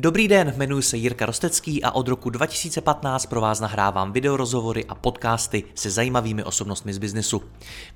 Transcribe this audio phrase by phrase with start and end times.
[0.00, 4.94] Dobrý den, jmenuji se Jirka Rostecký a od roku 2015 pro vás nahrávám videorozhovory a
[4.94, 7.42] podcasty se zajímavými osobnostmi z biznesu.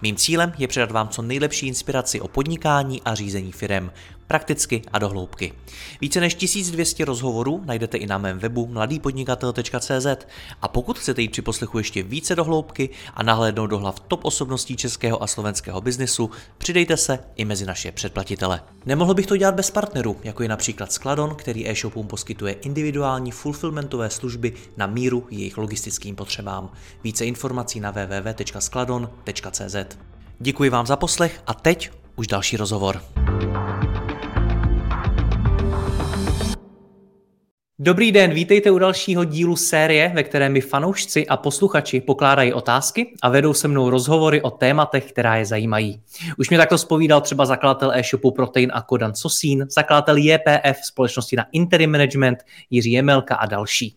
[0.02, 3.92] Mým cílem je předat vám co nejlepší inspiraci o podnikání a řízení firem
[4.32, 5.52] prakticky a dohloubky.
[6.00, 10.06] Více než 1200 rozhovorů najdete i na mém webu mladýpodnikatel.cz
[10.62, 14.76] a pokud chcete jít při poslechu ještě více dohloubky a nahlédnout do hlav top osobností
[14.76, 18.60] českého a slovenského biznesu, přidejte se i mezi naše předplatitele.
[18.86, 24.10] Nemohl bych to dělat bez partnerů, jako je například Skladon, který e-shopům poskytuje individuální fulfillmentové
[24.10, 26.72] služby na míru jejich logistickým potřebám.
[27.04, 29.76] Více informací na www.skladon.cz.
[30.38, 33.02] Děkuji vám za poslech a teď už další rozhovor.
[37.84, 43.14] Dobrý den, vítejte u dalšího dílu série, ve které mi fanoušci a posluchači pokládají otázky
[43.22, 46.00] a vedou se mnou rozhovory o tématech, která je zajímají.
[46.38, 51.46] Už mě takto spovídal třeba zakladatel e-shopu Protein a Kodan Sosín, zakladatel JPF společnosti na
[51.52, 52.38] Interim Management
[52.70, 53.96] Jiří Jemelka a další.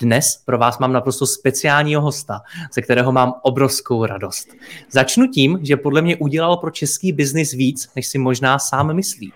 [0.00, 2.40] Dnes pro vás mám naprosto speciálního hosta,
[2.74, 4.48] ze kterého mám obrovskou radost.
[4.90, 9.32] Začnu tím, že podle mě udělal pro český biznis víc, než si možná sám myslí.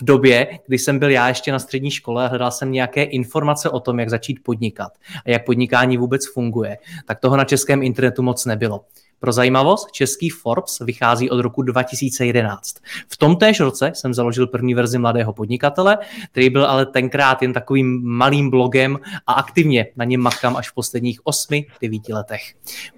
[0.00, 3.80] V době, kdy jsem byl já ještě na střední škole hledal jsem nějaké informace o
[3.80, 4.92] tom, jak začít podnikat
[5.26, 8.84] a jak podnikání vůbec funguje, tak toho na českém internetu moc nebylo.
[9.22, 12.74] Pro zajímavost, český Forbes vychází od roku 2011.
[13.08, 15.98] V tom též roce jsem založil první verzi Mladého podnikatele,
[16.30, 20.74] který byl ale tenkrát jen takovým malým blogem a aktivně na něm makám až v
[20.74, 22.42] posledních 8-9 letech.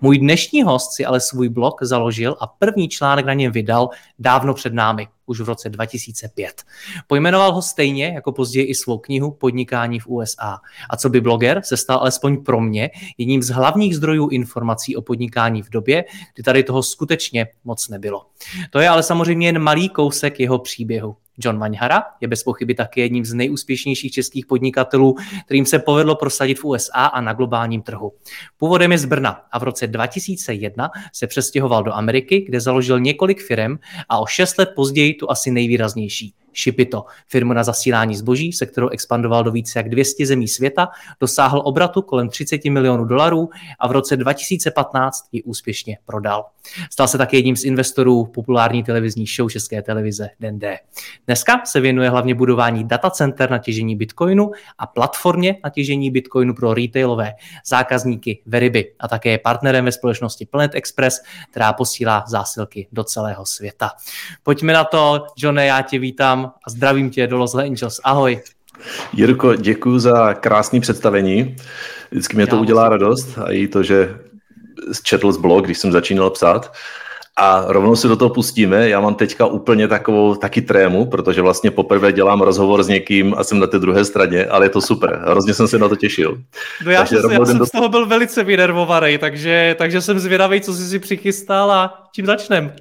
[0.01, 4.55] Můj dnešní host si ale svůj blog založil a první článek na něm vydal dávno
[4.55, 6.63] před námi už v roce 2005.
[7.07, 10.59] Pojmenoval ho stejně jako později i svou knihu Podnikání v USA.
[10.91, 15.03] A co by bloger se stal alespoň pro mě jedním z hlavních zdrojů informací o
[15.03, 18.27] podnikání v době, kdy tady toho skutečně moc nebylo.
[18.71, 21.17] To je ale samozřejmě jen malý kousek jeho příběhu.
[21.39, 26.59] John Vaňhara je bez pochyby taky jedním z nejúspěšnějších českých podnikatelů, kterým se povedlo prosadit
[26.59, 28.13] v USA a na globálním trhu.
[28.57, 33.43] Původem je z Brna a v roce 2001 se přestěhoval do Ameriky, kde založil několik
[33.43, 33.77] firm
[34.09, 38.89] a o šest let později tu asi nejvýraznější Shipito, firmu na zasílání zboží, se kterou
[38.89, 40.89] expandoval do více jak 200 zemí světa,
[41.21, 46.45] dosáhl obratu kolem 30 milionů dolarů a v roce 2015 ji úspěšně prodal.
[46.91, 50.79] Stal se také jedním z investorů populární televizní show České televize Den D.
[51.27, 56.75] Dneska se věnuje hlavně budování datacenter na těžení bitcoinu a platformě na těžení bitcoinu pro
[56.75, 57.33] retailové
[57.67, 61.21] zákazníky Veriby a také je partnerem ve společnosti Planet Express,
[61.51, 63.91] která posílá zásilky do celého světa.
[64.43, 68.01] Pojďme na to, Johne, já tě vítám a zdravím tě do Los Angeles.
[68.05, 68.41] Ahoj.
[69.13, 71.57] Jirko, děkuji za krásné představení.
[72.11, 74.19] Vždycky mě to udělá radost a i to, že
[75.03, 76.73] četl z blog, když jsem začínal psát.
[77.37, 78.89] A rovnou se do toho pustíme.
[78.89, 83.45] Já mám teďka úplně takovou taky trému, protože vlastně poprvé dělám rozhovor s někým a
[83.45, 85.23] jsem na té druhé straně, ale je to super.
[85.27, 86.39] Hrozně jsem se na to těšil.
[86.85, 87.67] No já, takže jsem, já jsem do...
[87.67, 92.27] z toho byl velice vynervovaný, takže, takže jsem zvědavý, co jsi si přichystal a čím
[92.27, 92.75] začneme.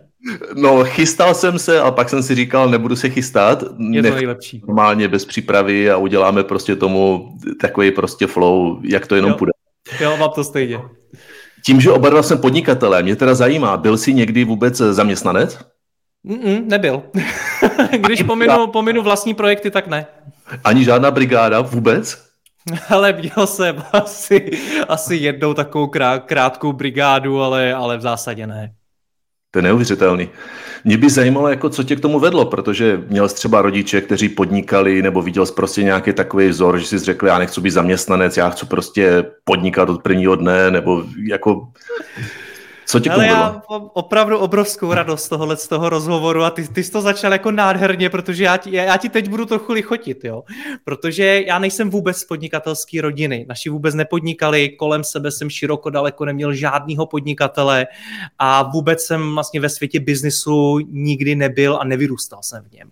[0.54, 3.64] No, chystal jsem se, ale pak jsem si říkal, nebudu se chystat.
[3.92, 4.62] Je to nejlepší.
[4.68, 9.38] Normálně bez přípravy a uděláme prostě tomu takový prostě flow, jak to jenom jo.
[9.38, 9.52] půjde.
[10.00, 10.80] Jo, mám to stejně.
[11.66, 15.60] Tím, že oba dva jsem podnikatelé, mě teda zajímá, byl jsi někdy vůbec zaměstnanec?
[16.26, 17.04] Mm-mm, nebyl.
[17.98, 20.06] Když pominu, pominu vlastní projekty, tak ne.
[20.64, 22.24] Ani žádná brigáda vůbec?
[22.90, 24.52] Ale měl jsem asi,
[24.88, 25.92] asi jednou takovou
[26.26, 28.74] krátkou brigádu, ale, ale v zásadě ne.
[29.54, 30.30] To je neuvěřitelný.
[30.84, 34.30] Mě by zajímalo, jako, co tě k tomu vedlo, protože měl jsi třeba rodiče, kteří
[34.30, 38.38] podnikali, nebo viděl jsi prostě nějaký takový vzor, že jsi řekl, já nechci být zaměstnanec,
[38.38, 41.68] já chci prostě podnikat od prvního dne, nebo jako
[42.86, 46.84] co ti Ale já mám opravdu obrovskou radost tohohle z toho rozhovoru a ty, ty
[46.84, 50.44] jsi to začal jako nádherně, protože já ti, já ti teď budu trochu lichotit, jo.
[50.84, 53.46] Protože já nejsem vůbec z podnikatelské rodiny.
[53.50, 57.88] Naši vůbec nepodnikali, kolem sebe jsem široko daleko neměl žádného podnikatele
[58.40, 62.92] a vůbec jsem vlastně ve světě biznisu nikdy nebyl a nevyrůstal jsem v něm.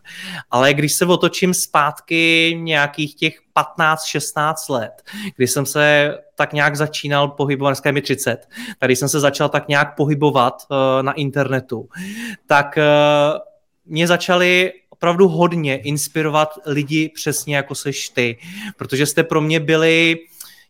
[0.52, 3.40] Ale když se otočím zpátky nějakých těch
[3.79, 5.02] 15-16 let,
[5.35, 8.49] kdy jsem se tak nějak začínal pohybovat, dneska je mi 30,
[8.79, 11.90] tady jsem se začal tak nějak pohybovat uh, na internetu,
[12.46, 13.40] tak uh,
[13.85, 18.38] mě začaly opravdu hodně inspirovat lidi přesně jako seš ty,
[18.78, 20.17] protože jste pro mě byli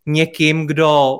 [0.05, 1.19] někým, kdo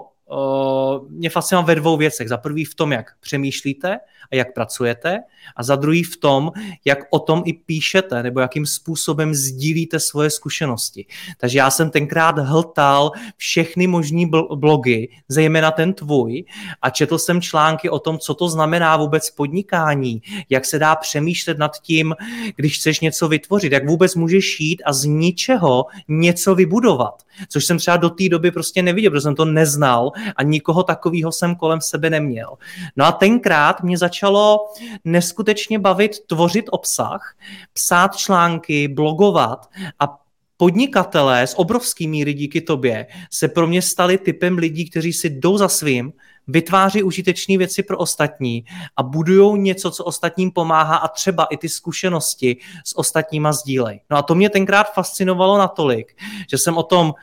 [1.09, 2.29] mě fascinuje ve dvou věcech.
[2.29, 3.99] Za prvý v tom, jak přemýšlíte
[4.31, 5.19] a jak pracujete
[5.55, 6.51] a za druhý v tom,
[6.85, 11.05] jak o tom i píšete nebo jakým způsobem sdílíte svoje zkušenosti.
[11.37, 16.43] Takže já jsem tenkrát hltal všechny možný blogy, zejména ten tvůj
[16.81, 21.57] a četl jsem články o tom, co to znamená vůbec podnikání, jak se dá přemýšlet
[21.57, 22.15] nad tím,
[22.55, 27.23] když chceš něco vytvořit, jak vůbec můžeš jít a z ničeho něco vybudovat.
[27.49, 31.31] Což jsem třeba do té doby prostě neviděl, protože jsem to neznal a nikoho takového
[31.31, 32.57] jsem kolem sebe neměl.
[32.95, 34.67] No a tenkrát mě začalo
[35.03, 37.35] neskutečně bavit tvořit obsah,
[37.73, 39.69] psát články, blogovat
[39.99, 40.17] a
[40.57, 45.57] podnikatelé s obrovský míry díky tobě se pro mě stali typem lidí, kteří si jdou
[45.57, 46.13] za svým,
[46.47, 48.65] vytváří užitečné věci pro ostatní
[48.97, 54.01] a budují něco, co ostatním pomáhá a třeba i ty zkušenosti s ostatníma sdílej.
[54.09, 56.17] No a to mě tenkrát fascinovalo natolik,
[56.49, 57.13] že jsem o tom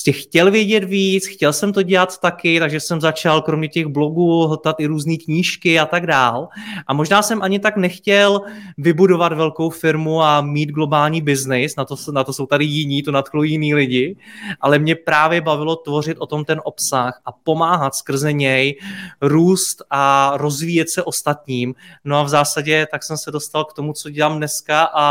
[0.00, 4.46] prostě chtěl vědět víc, chtěl jsem to dělat taky, takže jsem začal kromě těch blogů
[4.46, 6.48] hltat i různé knížky a tak dál.
[6.86, 8.40] A možná jsem ani tak nechtěl
[8.78, 13.12] vybudovat velkou firmu a mít globální biznis, na to, na to jsou tady jiní, to
[13.12, 14.16] nadchlo jiní lidi,
[14.60, 18.78] ale mě právě bavilo tvořit o tom ten obsah a pomáhat skrze něj
[19.20, 21.74] růst a rozvíjet se ostatním.
[22.04, 25.04] No a v zásadě tak jsem se dostal k tomu, co dělám dneska a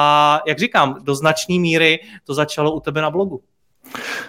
[0.47, 3.41] jak říkám, do značné míry to začalo u tebe na blogu.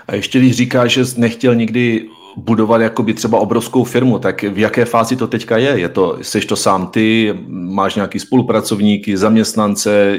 [0.08, 4.58] A ještě když říkáš, že jsi nechtěl nikdy budovat jakoby třeba obrovskou firmu, tak v
[4.58, 5.78] jaké fázi to teďka je?
[5.78, 10.16] je to, jsi to sám ty, máš nějaký spolupracovníky, zaměstnance,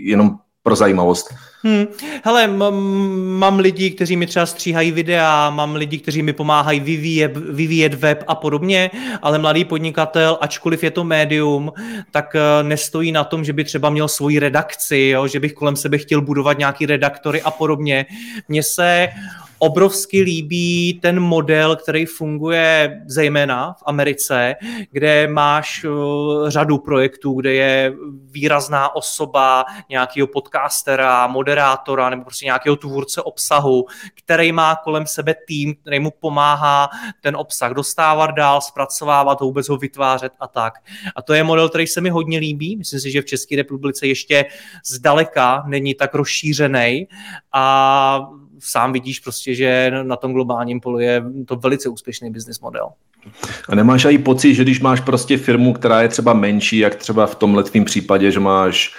[0.00, 1.34] jenom pro zajímavost?
[1.62, 1.86] Hmm.
[2.24, 7.94] Hele, mám lidi, kteří mi třeba stříhají videa, mám lidi, kteří mi pomáhají vyvíjet, vyvíjet
[7.94, 8.90] web a podobně,
[9.22, 11.72] ale mladý podnikatel, ačkoliv je to médium,
[12.10, 15.26] tak eh, nestojí na tom, že by třeba měl svoji redakci, jo?
[15.26, 18.06] že bych kolem sebe chtěl budovat nějaký redaktory a podobně.
[18.48, 19.08] Mně se
[19.58, 24.54] obrovsky líbí ten model, který funguje zejména v Americe,
[24.90, 27.92] kde máš uh, řadu projektů, kde je
[28.30, 35.74] výrazná osoba nějakého podcastera, moderátora nebo prostě nějakého tvůrce obsahu, který má kolem sebe tým,
[35.74, 36.88] který mu pomáhá
[37.20, 40.74] ten obsah dostávat dál, zpracovávat vůbec ho vytvářet a tak.
[41.16, 42.76] A to je model, který se mi hodně líbí.
[42.76, 44.44] Myslím si, že v České republice ještě
[44.86, 47.08] zdaleka není tak rozšířený
[47.52, 52.88] a sám vidíš prostě, že na tom globálním polu je to velice úspěšný business model.
[53.68, 57.26] A nemáš i pocit, že když máš prostě firmu, která je třeba menší, jak třeba
[57.26, 58.94] v tomhle tvým případě, že máš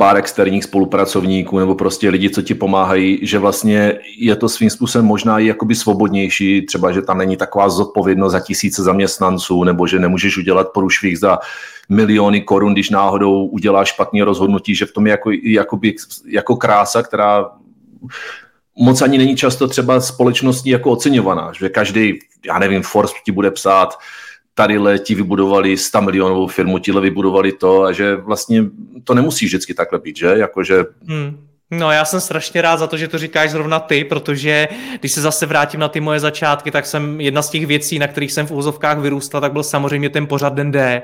[0.00, 5.06] pár externích spolupracovníků nebo prostě lidi, co ti pomáhají, že vlastně je to svým způsobem
[5.06, 9.98] možná i jakoby svobodnější, třeba, že tam není taková zodpovědnost za tisíce zaměstnanců nebo že
[9.98, 11.38] nemůžeš udělat porušvých za
[11.88, 15.94] miliony korun, když náhodou uděláš špatný rozhodnutí, že v tom je jako, jakoby,
[16.26, 17.50] jako krása, která
[18.80, 23.50] moc ani není často třeba společností jako oceňovaná, že každý, já nevím, Forbes ti bude
[23.50, 23.98] psát,
[24.54, 28.64] tady ti vybudovali 100 milionovou firmu, tíhle vybudovali to a že vlastně
[29.04, 30.26] to nemusí vždycky takhle být, že?
[30.26, 31.46] Jakože hmm.
[31.72, 34.68] No já jsem strašně rád za to, že to říkáš zrovna ty, protože
[35.00, 38.06] když se zase vrátím na ty moje začátky, tak jsem jedna z těch věcí, na
[38.08, 41.02] kterých jsem v úzovkách vyrůstal, tak byl samozřejmě ten pořad Den D,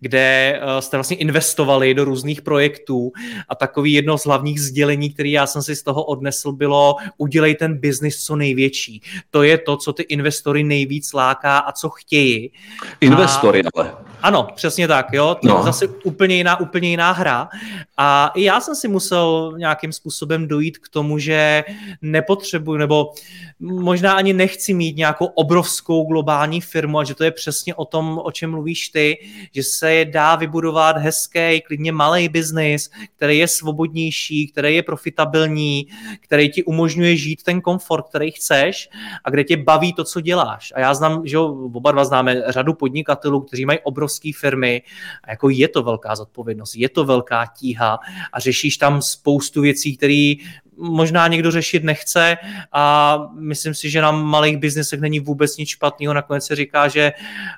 [0.00, 3.12] kde uh, jste vlastně investovali do různých projektů
[3.48, 7.54] a takový jedno z hlavních sdělení, který já jsem si z toho odnesl, bylo udělej
[7.54, 9.02] ten biznis co největší.
[9.30, 12.52] To je to, co ty investory nejvíc láká a co chtějí.
[13.00, 13.68] Investory a...
[13.74, 13.94] ale.
[14.22, 15.36] Ano, přesně tak, jo.
[15.42, 15.56] To no.
[15.58, 17.48] je zase úplně jiná, úplně jiná hra.
[17.96, 21.64] A i já jsem si musel nějakým způsobem dojít k tomu, že
[22.02, 23.12] nepotřebuji, nebo
[23.60, 28.20] možná ani nechci mít nějakou obrovskou globální firmu a že to je přesně o tom,
[28.24, 29.16] o čem mluvíš ty,
[29.54, 35.86] že se dá vybudovat hezký, klidně malý biznis, který je svobodnější, který je profitabilní,
[36.20, 38.88] který ti umožňuje žít ten komfort, který chceš
[39.24, 40.72] a kde tě baví to, co děláš.
[40.76, 44.82] A já znám, že oba dva známe řadu podnikatelů, kteří mají obrovské firmy
[45.24, 47.98] a jako je to velká zodpovědnost, je to velká tíha
[48.32, 50.34] a řešíš tam spoustu věcí, které
[50.76, 52.36] možná někdo řešit nechce
[52.72, 56.14] a myslím si, že na malých biznesech není vůbec nic špatného.
[56.14, 57.12] Nakonec se říká, že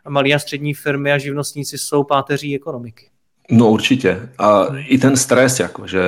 [0.08, 3.10] malé a střední firmy a živnostníci jsou páteří ekonomiky.
[3.50, 4.28] No určitě.
[4.38, 6.00] A i ten stres, jako, že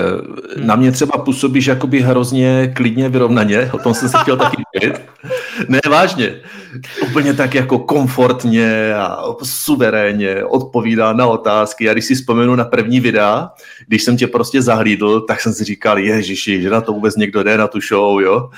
[0.57, 0.66] hmm.
[0.66, 5.00] na mě třeba působíš jakoby hrozně klidně, vyrovnaně, o tom jsem se chtěl taky mluvit.
[5.68, 6.40] Ne, vážně.
[7.02, 11.90] Úplně tak jako komfortně a suverénně odpovídá na otázky.
[11.90, 13.50] A když si vzpomenu na první videa,
[13.87, 17.42] když jsem tě prostě zahlídl, tak jsem si říkal, ježiši, že na to vůbec někdo
[17.42, 18.50] jde na tu show, jo.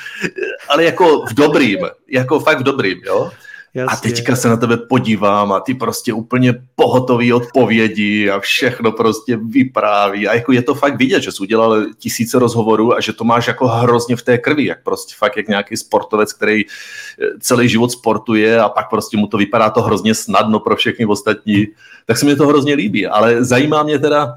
[0.68, 1.78] Ale jako v dobrým,
[2.10, 3.30] jako fakt v dobrým, jo.
[3.74, 3.96] Jasně.
[3.96, 9.36] A teďka se na tebe podívám a ty prostě úplně pohotový odpovědi a všechno prostě
[9.36, 10.28] vypráví.
[10.28, 13.46] A jako je to fakt vidět, že jsi udělal tisíce rozhovorů a že to máš
[13.46, 17.92] jako hrozně v té krvi, jak prostě fakt jak nějaký sportovec, který eh, celý život
[17.92, 21.66] sportuje a pak prostě mu to vypadá to hrozně snadno pro všechny ostatní.
[22.06, 24.34] Tak se mi to hrozně líbí, ale zajímá mě teda,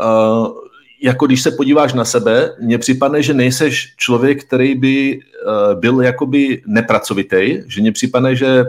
[0.00, 0.46] uh,
[1.04, 6.00] jako když se podíváš na sebe, mně připadne, že nejseš člověk, který by uh, byl
[6.00, 8.64] jakoby nepracovitý, že mně připadne, že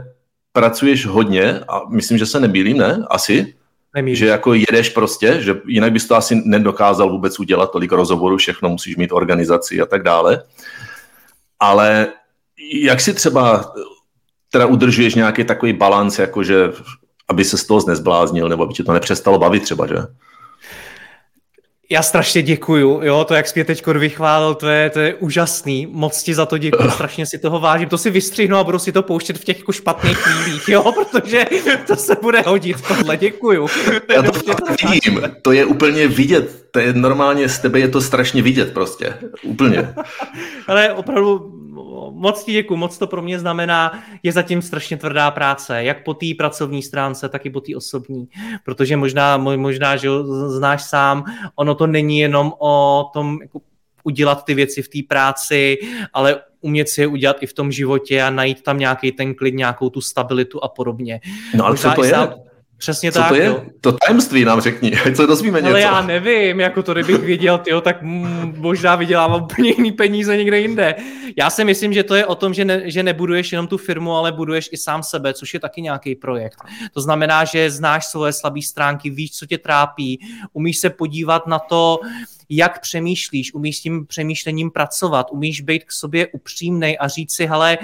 [0.53, 3.05] pracuješ hodně a myslím, že se nebýlím, ne?
[3.09, 3.55] Asi?
[3.95, 4.15] Nemýlím.
[4.15, 8.69] Že jako jedeš prostě, že jinak bys to asi nedokázal vůbec udělat tolik rozhovorů, všechno
[8.69, 10.43] musíš mít organizaci a tak dále.
[11.59, 12.07] Ale
[12.73, 13.73] jak si třeba
[14.51, 16.71] teda udržuješ nějaký takový balans, jakože
[17.27, 19.95] aby se z toho nezbláznil, nebo aby tě to nepřestalo bavit třeba, že?
[21.89, 25.87] Já strašně děkuju, jo, to, jak jsi mě teď vychválil, to je, to je úžasný,
[25.91, 28.91] moc ti za to děkuji, strašně si toho vážím, to si vystřihnu a budu si
[28.91, 31.45] to pouštět v těch jako špatných chvílích, jo, protože
[31.87, 33.67] to se bude hodit, tohle děkuju.
[34.15, 38.01] Já to fakt vidím, to je úplně vidět, to je normálně, z tebe je to
[38.01, 39.13] strašně vidět prostě,
[39.43, 39.93] úplně.
[40.67, 41.54] Ale opravdu
[42.11, 46.13] moc ti děkuji, moc to pro mě znamená, je zatím strašně tvrdá práce, jak po
[46.13, 48.27] té pracovní stránce, tak i po té osobní,
[48.65, 50.09] protože možná, možná, že
[50.47, 51.23] znáš sám,
[51.55, 53.61] ono to není jenom o tom jako
[54.03, 55.77] udělat ty věci v té práci,
[56.13, 59.55] ale umět si je udělat i v tom životě a najít tam nějaký ten klid,
[59.55, 61.19] nějakou tu stabilitu a podobně.
[61.55, 62.11] No ale možná co to je?
[62.11, 62.33] Sám,
[62.77, 63.29] Přesně Co tak.
[63.29, 63.45] to je?
[63.45, 63.63] Jo.
[63.81, 65.69] To tajemství nám řekni, ať se dozvíme něco.
[65.69, 67.97] Ale já nevím, jako to kdybych viděl, tyjo, tak
[68.57, 70.95] možná vydělávám úplně jiný peníze někde jinde.
[71.37, 74.15] Já si myslím, že to je o tom, že, ne, že nebuduješ jenom tu firmu,
[74.15, 76.57] ale buduješ i sám sebe, což je taky nějaký projekt.
[76.93, 80.19] To znamená, že znáš svoje slabé stránky, víš, co tě trápí,
[80.53, 81.99] umíš se podívat na to,
[82.49, 87.45] jak přemýšlíš, umíš s tím přemýšlením pracovat, umíš být k sobě upřímnej a říct si,
[87.45, 87.77] hele,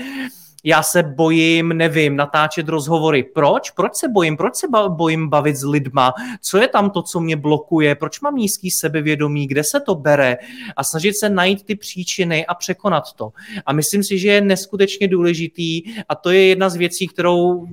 [0.64, 3.24] já se bojím, nevím, natáčet rozhovory.
[3.24, 3.72] Proč?
[3.72, 4.38] Proč se bojím?
[4.38, 6.14] Proč se bojím bavit s lidma?
[6.42, 7.96] Co je tam to, co mě blokuje?
[7.96, 9.48] Proč mám nízký sebevědomí?
[9.48, 10.38] Kde se to bere?
[10.76, 13.32] A snažit se najít ty příčiny a překonat to.
[13.66, 17.68] A myslím si, že je neskutečně důležitý a to je jedna z věcí, kterou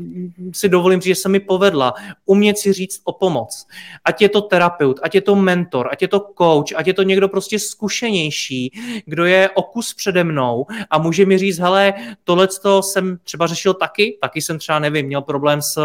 [0.52, 1.94] si dovolím říct, že se mi povedla.
[2.26, 3.66] Umět si říct o pomoc.
[4.04, 7.02] Ať je to terapeut, ať je to mentor, ať je to coach, ať je to
[7.02, 8.72] někdo prostě zkušenější,
[9.06, 12.48] kdo je o kus přede mnou a může mi říct, hele, tohle
[12.82, 15.80] jsem třeba řešil taky, taky jsem třeba, nevím, měl problém s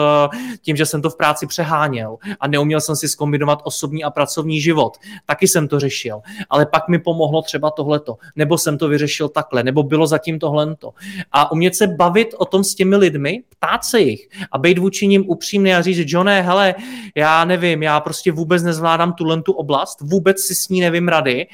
[0.62, 4.62] tím, že jsem to v práci přeháněl a neuměl jsem si skombinovat osobní a pracovní
[4.62, 4.98] život.
[5.26, 9.64] Taky jsem to řešil, ale pak mi pomohlo třeba tohleto, nebo jsem to vyřešil takhle,
[9.64, 10.94] nebo bylo zatím tohleto.
[11.32, 15.08] A umět se bavit o tom s těmi lidmi, ptát se jich a být vůči
[15.08, 16.76] ním upřímný a říct, Johne, hele,
[17.16, 21.48] já nevím, já prostě vůbec nezvládám tuhle tu oblast, vůbec si s ní nevím rady,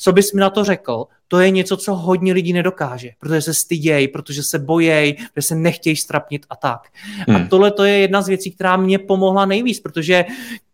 [0.00, 1.06] co bys mi na to řekl?
[1.30, 5.54] to je něco, co hodně lidí nedokáže, protože se stydějí, protože se bojejí, protože se
[5.54, 6.80] nechtějí strapnit a tak.
[7.28, 7.36] Hmm.
[7.36, 10.24] A tohle to je jedna z věcí, která mě pomohla nejvíc, protože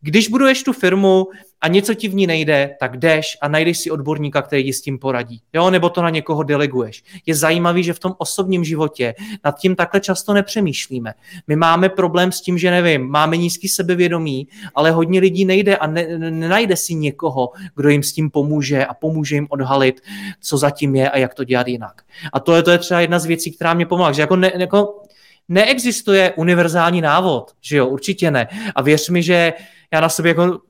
[0.07, 1.27] když buduješ tu firmu
[1.61, 4.81] a něco ti v ní nejde, tak jdeš a najdeš si odborníka, který ti s
[4.81, 5.41] tím poradí.
[5.53, 7.05] Jo, nebo to na někoho deleguješ.
[7.27, 11.15] Je zajímavý, že v tom osobním životě nad tím takhle často nepřemýšlíme.
[11.47, 15.87] My máme problém s tím, že nevím, máme nízký sebevědomí, ale hodně lidí nejde a
[15.87, 20.01] ne, nenajde si někoho, kdo jim s tím pomůže a pomůže jim odhalit,
[20.41, 22.03] co zatím je a jak to dělat jinak.
[22.33, 24.13] A to je, to je třeba jedna z věcí, která mě pomáhá.
[24.13, 25.03] Že jako, ne, jako
[25.49, 28.49] neexistuje univerzální návod, že jo, určitě ne.
[28.75, 29.53] A věř mi, že
[29.93, 30.61] já na sobě jako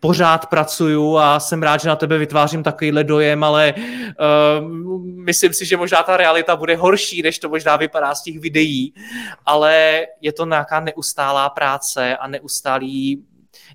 [0.00, 5.66] pořád pracuju a jsem rád, že na tebe vytvářím takovýhle dojem, ale uh, myslím si,
[5.66, 8.94] že možná ta realita bude horší, než to možná vypadá z těch videí,
[9.46, 13.24] ale je to nějaká neustálá práce a neustálý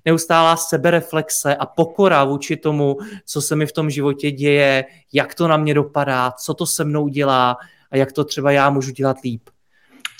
[0.04, 5.48] neustálá sebereflexe a pokora vůči tomu, co se mi v tom životě děje, jak to
[5.48, 7.56] na mě dopadá, co to se mnou dělá
[7.90, 9.42] a jak to třeba já můžu dělat líp.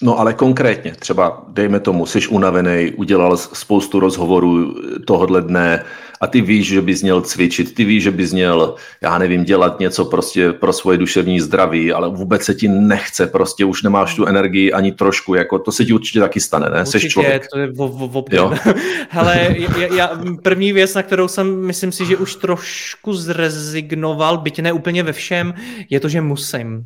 [0.02, 4.74] No ale konkrétně, třeba dejme tomu, jsi unavený, udělal spoustu rozhovorů
[5.06, 5.84] tohohle dne
[6.20, 9.80] a ty víš, že bys měl cvičit, ty víš, že bys měl, já nevím, dělat
[9.80, 14.26] něco prostě pro svoje duševní zdraví, ale vůbec se ti nechce, prostě už nemáš tu
[14.26, 16.80] energii ani trošku, jako to se ti určitě taky stane, ne?
[16.80, 17.46] Určitě, Seš člověk.
[17.52, 18.58] to je v, v, v,
[19.08, 20.10] Hele, já, já,
[20.42, 25.12] první věc, na kterou jsem, myslím si, že už trošku zrezignoval, byť ne úplně ve
[25.12, 25.54] všem,
[25.90, 26.84] je to, že musím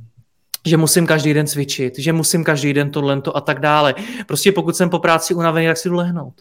[0.67, 3.95] že musím každý den cvičit, že musím každý den tohle a tak dále.
[4.27, 6.35] Prostě pokud jsem po práci unavený, tak si jdu lehnout.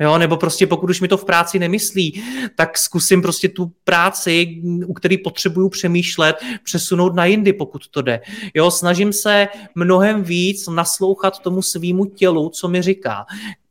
[0.00, 2.22] Jo, nebo prostě pokud už mi to v práci nemyslí,
[2.56, 8.20] tak zkusím prostě tu práci, u který potřebuju přemýšlet, přesunout na jindy, pokud to jde.
[8.54, 13.26] Jo, snažím se mnohem víc naslouchat tomu svýmu tělu, co mi říká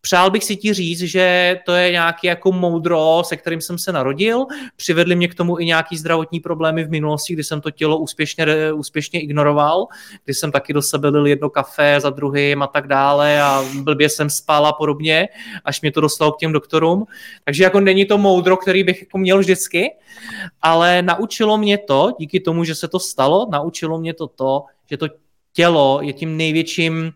[0.09, 3.91] Přál bych si ti říct, že to je nějaký jako moudro, se kterým jsem se
[3.91, 4.45] narodil.
[4.75, 8.73] Přivedli mě k tomu i nějaký zdravotní problémy v minulosti, kdy jsem to tělo úspěšně,
[8.73, 9.87] úspěšně ignoroval,
[10.25, 14.09] kdy jsem taky do sebe lil jedno kafe za druhým a tak dále a blbě
[14.09, 15.27] jsem spal a podobně,
[15.65, 17.05] až mě to dostalo k těm doktorům.
[17.45, 19.91] Takže jako není to moudro, který bych jako měl vždycky,
[20.61, 24.97] ale naučilo mě to, díky tomu, že se to stalo, naučilo mě to to, že
[24.97, 25.07] to
[25.53, 27.11] tělo je tím největším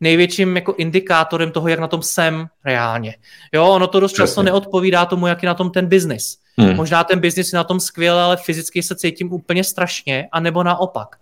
[0.00, 3.14] největším jako indikátorem toho, jak na tom jsem reálně.
[3.52, 6.38] Jo, ono to dost často neodpovídá tomu, jak je na tom ten biznis.
[6.58, 6.76] Hmm.
[6.76, 11.16] Možná ten biznis je na tom skvěle, ale fyzicky se cítím úplně strašně, anebo naopak.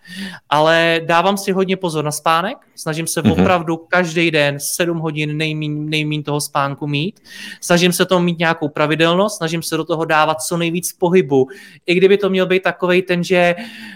[0.51, 3.33] Ale dávám si hodně pozor na spánek, snažím se hmm.
[3.33, 7.21] opravdu každý den 7 hodin nejmín, nejmín toho spánku mít,
[7.61, 11.49] snažím se to mít nějakou pravidelnost, snažím se do toho dávat co nejvíc pohybu.
[11.87, 13.55] I kdyby to měl být takový ten, že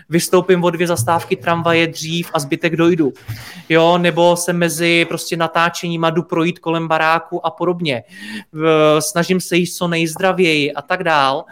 [0.09, 3.13] vystoupím o dvě zastávky tramvaje dřív a zbytek dojdu.
[3.69, 8.03] Jo, nebo se mezi prostě natáčením jdu projít kolem baráku a podobně.
[8.99, 11.45] Snažím se jíst co nejzdravěji a tak dále dál.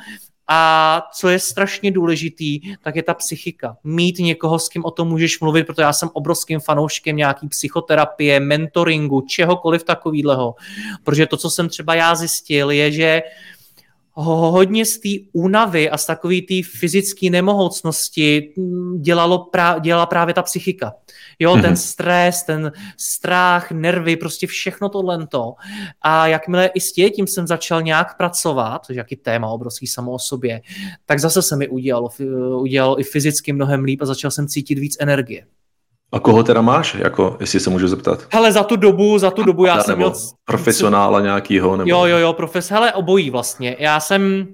[0.49, 3.76] A co je strašně důležitý, tak je ta psychika.
[3.85, 8.40] Mít někoho, s kým o tom můžeš mluvit, protože já jsem obrovským fanouškem nějaký psychoterapie,
[8.40, 10.54] mentoringu, čehokoliv takového.
[11.04, 13.23] Protože to, co jsem třeba já zjistil, je, že
[14.25, 18.54] hodně z té únavy a z takové té fyzické nemohoucnosti
[19.00, 20.94] dělalo pra, dělala právě ta psychika.
[21.38, 21.61] Jo, mm-hmm.
[21.61, 21.76] ten mhm.
[21.76, 25.26] stres, ten strach, nervy, prostě všechno tohle.
[26.02, 30.18] A jakmile i s tím jsem začal nějak pracovat, což jaký téma obrovský samo o
[30.18, 30.61] sobě,
[31.06, 32.08] tak zase se mi udělalo,
[32.61, 35.46] udělalo i fyzicky mnohem líp a začal jsem cítit víc energie.
[36.12, 38.26] A koho teda máš, jako, jestli se můžu zeptat?
[38.32, 40.12] Hele, za tu dobu, za tu dobu já jsem měl...
[40.44, 41.76] Profesionála nějakýho?
[41.76, 41.90] Nebo...
[41.90, 43.76] Jo, jo, jo, profes, hele, obojí vlastně.
[43.78, 44.46] Já jsem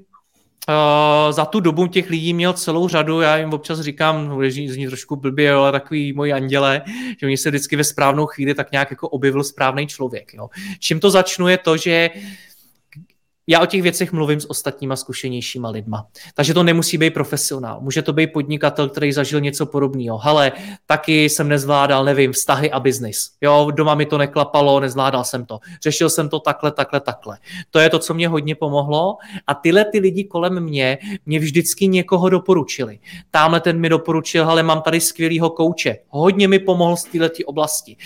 [0.69, 4.87] Uh, za tu dobu těch lidí měl celou řadu, já jim občas říkám, no, zní
[4.87, 6.83] trošku blbě, ale takový moji anděle,
[7.21, 10.35] že oni se vždycky ve správnou chvíli tak nějak jako objevil správný člověk.
[10.35, 10.49] Jo.
[10.81, 12.23] Čím to začnu je to, že uh,
[13.53, 16.07] já o těch věcech mluvím s ostatníma zkušenějšíma lidma.
[16.35, 17.81] Takže to nemusí být profesionál.
[17.81, 20.21] Může to být podnikatel, který zažil něco podobného.
[20.23, 20.53] Ale
[20.87, 23.31] taky jsem nezvládal, nevím, vztahy a biznis.
[23.41, 25.59] Jo, doma mi to neklapalo, nezvládal jsem to.
[25.83, 27.39] Řešil jsem to takhle, takhle, takhle.
[27.71, 29.17] To je to, co mě hodně pomohlo.
[29.47, 32.99] A tyhle ty lidi kolem mě mě vždycky někoho doporučili.
[33.31, 35.97] Tamhle ten mi doporučil, ale mám tady skvělýho kouče.
[36.09, 37.97] Hodně mi pomohl z této oblasti.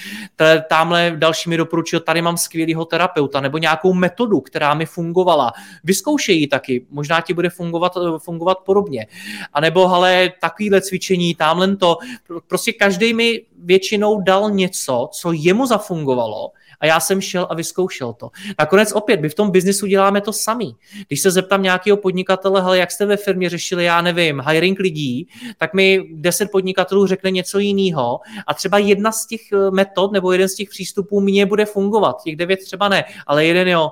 [0.68, 5.52] Tamhle další mi doporučil, tady mám skvělýho terapeuta nebo nějakou metodu, která mi funguje fungovala.
[5.84, 9.06] Vyzkoušej ji taky, možná ti bude fungovat, fungovat podobně.
[9.52, 11.98] A nebo ale takovýhle cvičení, tamhle to,
[12.46, 16.50] prostě každý mi většinou dal něco, co jemu zafungovalo
[16.80, 18.30] a já jsem šel a vyzkoušel to.
[18.58, 20.74] Nakonec opět, my v tom biznisu děláme to sami.
[21.08, 25.28] Když se zeptám nějakého podnikatele, hele, jak jste ve firmě řešili, já nevím, hiring lidí,
[25.56, 29.40] tak mi deset podnikatelů řekne něco jiného a třeba jedna z těch
[29.70, 32.22] metod nebo jeden z těch přístupů mě bude fungovat.
[32.22, 33.90] Těch devět třeba ne, ale jeden jo.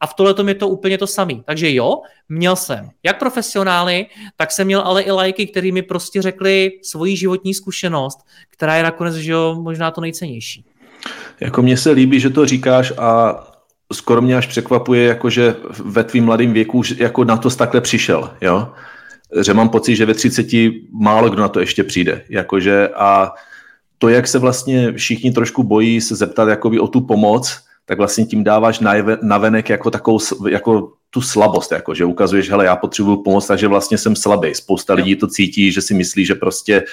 [0.00, 1.34] A v tohle je to úplně to samé.
[1.44, 4.06] Takže jo, měl jsem jak profesionály,
[4.36, 8.18] tak jsem měl ale i lajky, který mi prostě řekli svoji životní zkušenost,
[8.50, 10.64] která je nakonec že jo, možná to nejcennější.
[11.40, 13.36] Jako mně se líbí, že to říkáš a
[13.92, 15.54] skoro mě až překvapuje, jako že
[15.84, 18.72] ve tvým mladém věku jako na to takhle přišel, jo?
[19.44, 20.46] Že mám pocit, že ve 30
[20.92, 22.24] málo kdo na to ještě přijde.
[22.28, 23.32] Jakože a
[23.98, 28.26] to, jak se vlastně všichni trošku bojí se zeptat jakoby o tu pomoc, tak vlastně
[28.26, 28.80] tím dáváš
[29.22, 30.18] navenek jako takovou,
[30.48, 34.54] jako tu slabost, jako že ukazuješ, hele, já potřebuju pomoc, takže vlastně jsem slabý.
[34.54, 36.84] Spousta lidí to cítí, že si myslí, že prostě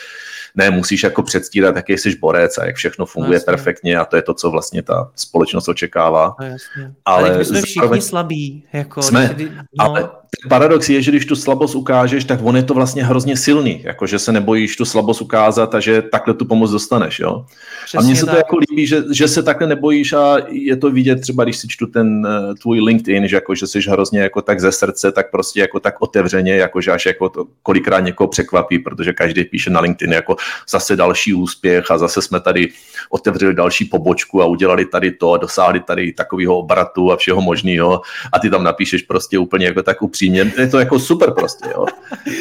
[0.56, 4.16] ne, musíš jako předstírat, jaký jsi borec a jak všechno funguje no, perfektně a to
[4.16, 6.36] je to, co vlastně ta společnost očekává.
[6.40, 6.46] No,
[7.06, 8.64] ale, ale my jsme všichni slabí.
[8.74, 9.64] Jako, jsme, když, no.
[9.86, 10.10] ale
[10.50, 14.08] paradox je, že když tu slabost ukážeš, tak on je to vlastně hrozně silný, jako
[14.08, 17.46] že se nebojíš tu slabost ukázat a že takhle tu pomoc dostaneš, jo.
[17.86, 18.34] Přesně a mně se tak.
[18.34, 21.68] to jako líbí, že, že se takhle nebojíš a je to vidět třeba, když si
[21.68, 25.32] čtu ten uh, tvůj LinkedIn, že jako, že jsi hrozně jako tak ze srdce, tak
[25.32, 29.70] prostě jako tak otevřeně, jako že až jako to kolikrát někoho překvapí, protože každý píše
[29.70, 30.36] na LinkedIn jako
[30.70, 32.70] zase další úspěch a zase jsme tady
[33.14, 38.02] otevřeli další pobočku a udělali tady to a dosáhli tady takového obratu a všeho možného
[38.34, 40.54] a ty tam napíšeš prostě úplně jako tak upřímně.
[40.58, 41.86] Je to jako super prostě, jo.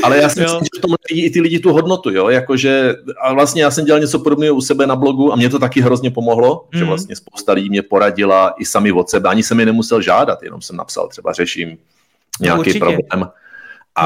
[0.02, 3.32] Ale já si myslím, že v tom i ty lidi tu hodnotu, jo, jakože a
[3.32, 6.10] vlastně já jsem dělal něco podobného u sebe na blogu a mě to taky hrozně
[6.10, 6.78] pomohlo, mm.
[6.78, 6.88] že mhm.
[6.88, 10.60] vlastně spousta lidí mě poradila i sami od sebe, ani jsem je nemusel žádat, jenom
[10.62, 11.78] jsem napsal, třeba řeším
[12.40, 13.30] nějaký no, problém a, no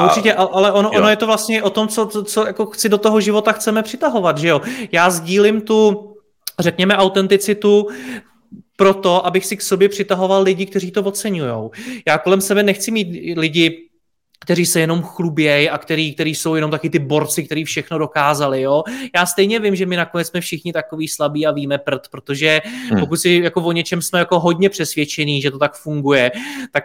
[0.04, 2.98] určitě, ale ono, ono je to vlastně o tom, co, co, co jako chci do
[2.98, 4.60] toho života chceme přitahovat, že jo.
[4.92, 6.15] Já sdílím tu,
[6.58, 7.88] řekněme, autenticitu
[8.76, 11.70] proto, abych si k sobě přitahoval lidi, kteří to oceňují.
[12.06, 13.86] Já kolem sebe nechci mít lidi
[14.40, 18.62] kteří se jenom chlubějí a který, který jsou jenom taky ty borci, kteří všechno dokázali,
[18.62, 18.82] jo.
[19.14, 23.00] Já stejně vím, že my nakonec jsme všichni takový slabí a víme prd, protože hmm.
[23.00, 26.32] pokud si jako o něčem jsme jako hodně přesvědčení, že to tak funguje,
[26.72, 26.84] tak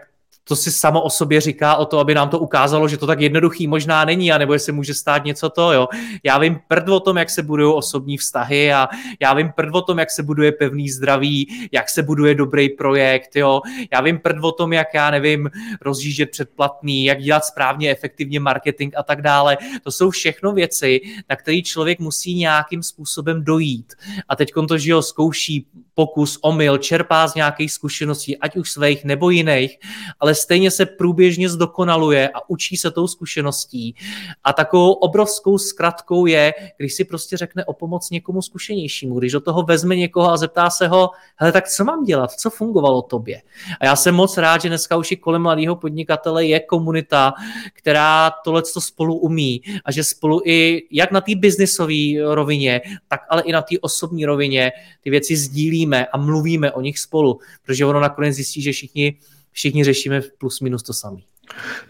[0.51, 3.21] to si samo o sobě říká o to, aby nám to ukázalo, že to tak
[3.21, 5.87] jednoduchý možná není, a nebo jestli může stát něco to, jo.
[6.23, 8.87] Já vím prd o tom, jak se budují osobní vztahy a
[9.21, 13.35] já vím prd o tom, jak se buduje pevný zdraví, jak se buduje dobrý projekt,
[13.35, 13.61] jo.
[13.93, 15.49] Já vím prd o tom, jak já nevím,
[15.81, 19.57] rozjíždět předplatný, jak dělat správně, efektivně marketing a tak dále.
[19.83, 23.93] To jsou všechno věci, na které člověk musí nějakým způsobem dojít.
[24.29, 29.05] A teď to, že ho zkouší pokus, omyl, čerpá z nějakých zkušeností, ať už svých
[29.05, 29.77] nebo jiných,
[30.19, 33.95] ale stejně se průběžně zdokonaluje a učí se tou zkušeností.
[34.43, 39.41] A takovou obrovskou zkratkou je, když si prostě řekne o pomoc někomu zkušenějšímu, když do
[39.41, 43.41] toho vezme někoho a zeptá se ho, hele, tak co mám dělat, co fungovalo tobě?
[43.79, 47.33] A já jsem moc rád, že dneska už i kolem mladého podnikatele je komunita,
[47.73, 53.41] která tohle spolu umí a že spolu i jak na té biznisové rovině, tak ale
[53.41, 57.99] i na té osobní rovině ty věci sdílíme a mluvíme o nich spolu, protože ono
[57.99, 59.17] nakonec zjistí, že všichni
[59.51, 61.17] všichni řešíme plus minus to samé.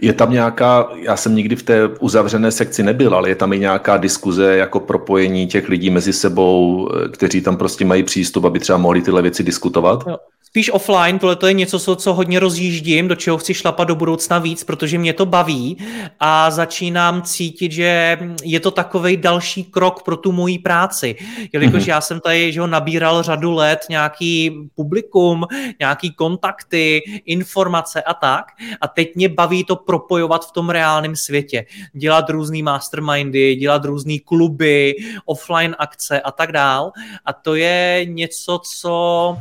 [0.02, 3.60] Je tam nějaká, já jsem nikdy v té uzavřené sekci nebyl, ale je tam i
[3.60, 8.78] nějaká diskuze jako propojení těch lidí mezi sebou, kteří tam prostě mají přístup, aby třeba
[8.78, 10.04] mohli tyhle věci diskutovat?
[10.08, 10.18] Jo
[10.52, 14.40] spíš offline, tohle to je něco, co hodně rozjíždím, do čeho chci šlapat do budoucna
[14.40, 15.78] víc, protože mě to baví
[16.20, 21.16] a začínám cítit, že je to takový další krok pro tu moji práci.
[21.54, 21.90] Jelikož mm-hmm.
[21.90, 25.46] já jsem tady že ho nabíral řadu let nějaký publikum,
[25.80, 28.46] nějaký kontakty, informace a tak
[28.82, 31.66] a teď mě baví to propojovat v tom reálném světě.
[31.94, 36.92] Dělat různý mastermindy, dělat různý kluby, offline akce a tak dál
[37.26, 39.38] a to je něco, co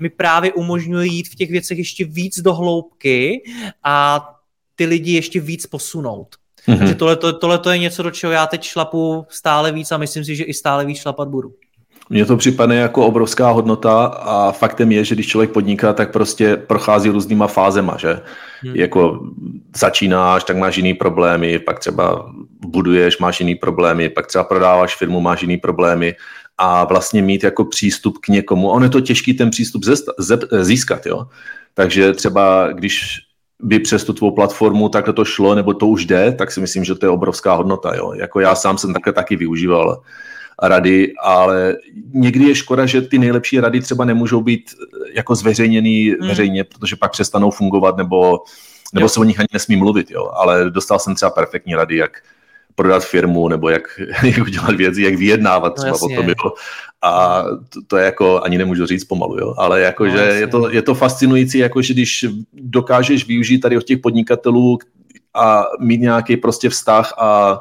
[0.00, 3.42] mi právě umožňuje jít v těch věcech ještě víc do hloubky
[3.84, 4.26] a
[4.74, 6.28] ty lidi ještě víc posunout.
[6.68, 6.78] Mm-hmm.
[6.78, 10.24] Takže tohle, tohle to je něco, do čeho já teď šlapu stále víc a myslím
[10.24, 11.52] si, že i stále víc šlapat budu.
[12.10, 16.56] Mně to připadne jako obrovská hodnota a faktem je, že když člověk podniká, tak prostě
[16.56, 18.20] prochází různýma fázema, že?
[18.60, 18.76] Hmm.
[18.76, 19.20] Jako
[19.76, 22.32] začínáš, tak máš jiný problémy, pak třeba
[22.66, 26.14] buduješ, máš jiný problémy, pak třeba prodáváš firmu, máš jiný problémy
[26.58, 28.68] a vlastně mít jako přístup k někomu.
[28.68, 29.82] On je to těžký ten přístup
[30.60, 31.26] získat, jo.
[31.74, 33.18] Takže třeba když
[33.62, 36.84] by přes tu tvou platformu takhle to šlo, nebo to už jde, tak si myslím,
[36.84, 37.94] že to je obrovská hodnota.
[37.94, 38.12] Jo.
[38.12, 40.02] Jako já sám jsem takhle taky využíval
[40.62, 41.76] rady, ale
[42.12, 44.70] někdy je škoda, že ty nejlepší rady třeba nemůžou být
[45.14, 46.28] jako zveřejněný hmm.
[46.28, 48.38] veřejně, protože pak přestanou fungovat nebo,
[48.92, 50.10] nebo se o nich ani nesmí mluvit.
[50.10, 50.30] Jo.
[50.34, 52.22] Ale dostal jsem třeba perfektní rady, jak
[52.76, 53.82] prodat firmu, nebo jak,
[54.22, 56.52] jak udělat věci, jak vyjednávat no, třeba no, potom, jo.
[57.02, 59.54] A to, to je jako, ani nemůžu říct pomalu, jo.
[59.58, 63.76] Ale jako, no, že je to, je to fascinující, jako, že když dokážeš využít tady
[63.76, 64.78] od těch podnikatelů
[65.34, 67.60] a mít nějaký prostě vztah a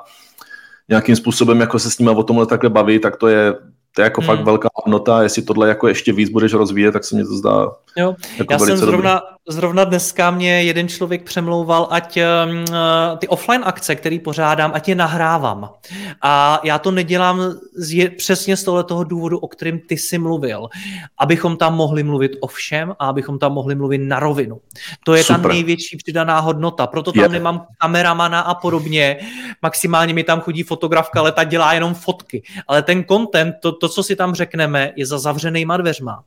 [0.90, 3.54] nějakým způsobem jako se s nimi o tomhle takhle baví, tak to je,
[3.96, 4.28] to je jako hmm.
[4.28, 5.24] fakt velká hodnota.
[5.24, 7.72] Jestli tohle jako ještě víc budeš rozvíjet, tak se mi to zdá.
[7.98, 8.16] Jo.
[8.38, 12.78] Jako Já jsem zrovna, dobrý zrovna dneska mě jeden člověk přemlouval, ať uh,
[13.18, 15.70] ty offline akce, které pořádám, ať je nahrávám.
[16.22, 17.42] A já to nedělám
[17.74, 20.68] z, přesně z tohle toho důvodu, o kterém ty jsi mluvil.
[21.18, 24.62] Abychom tam mohli mluvit o všem a abychom tam mohli mluvit na rovinu.
[25.04, 25.42] To je Super.
[25.42, 26.88] ta největší přidaná hodnota.
[26.88, 27.30] Proto tam je.
[27.30, 29.18] nemám kameramana a podobně.
[29.62, 32.44] Maximálně mi tam chodí fotografka, ale ta dělá jenom fotky.
[32.68, 36.24] Ale ten content, to, to co si tam řekneme, je za zavřenýma dveřma.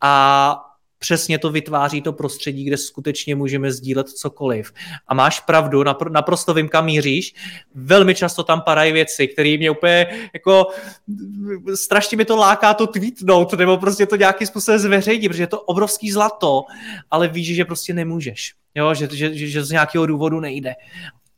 [0.00, 0.73] A
[1.04, 4.72] přesně to vytváří to prostředí, kde skutečně můžeme sdílet cokoliv.
[5.08, 7.34] A máš pravdu, napr- naprosto vím, kam míříš.
[7.74, 10.66] Velmi často tam padají věci, které mě úplně jako
[11.74, 15.60] strašně mi to láká to tweetnout, nebo prostě to nějakým způsobem zveřejnit, protože je to
[15.60, 16.62] obrovský zlato,
[17.10, 18.52] ale víš, že prostě nemůžeš.
[18.74, 20.74] Jo, že, že, že, že z nějakého důvodu nejde.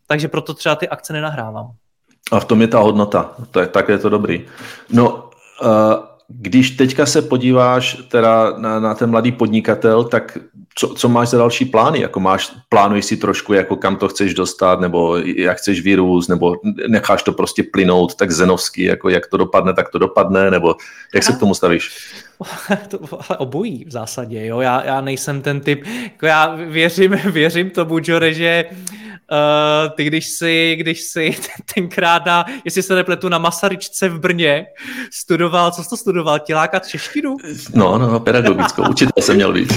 [0.07, 1.71] Takže proto třeba ty akce nenahrávám.
[2.33, 3.35] A v tom je ta hodnota.
[3.51, 4.47] To je, tak je to dobrý.
[4.91, 5.31] No,
[5.63, 10.39] uh když teďka se podíváš teda na, na ten mladý podnikatel, tak
[10.75, 12.01] co, co máš za další plány?
[12.01, 16.55] Jako máš, plánuješ si trošku, jako kam to chceš dostat, nebo jak chceš vyrůst, nebo
[16.89, 20.75] necháš to prostě plynout tak zenovsky, jako jak to dopadne, tak to dopadne, nebo
[21.15, 21.91] jak se k tomu stavíš?
[22.89, 24.61] to, ale obojí v zásadě, jo.
[24.61, 29.16] Já, já nejsem ten typ, jako já věřím, věřím tomu, Jore, že Uh,
[29.97, 31.37] ty když si, když si
[31.75, 34.67] tenkrát na, jestli se nepletu, na Masaryčce v Brně
[35.11, 37.37] studoval, co jsi to studoval, tilákat češtinu?
[37.75, 39.73] No, no, pedagogickou, učitel jsem měl být.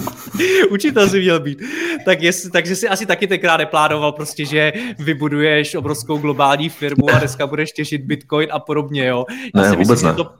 [0.70, 1.62] učitel si měl být.
[2.04, 7.18] Tak jest, takže si asi taky tenkrát neplánoval prostě, že vybuduješ obrovskou globální firmu a
[7.18, 9.24] dneska budeš těšit bitcoin a podobně, jo.
[9.54, 10.14] Já ne, vůbec myslím, ne.
[10.14, 10.30] To,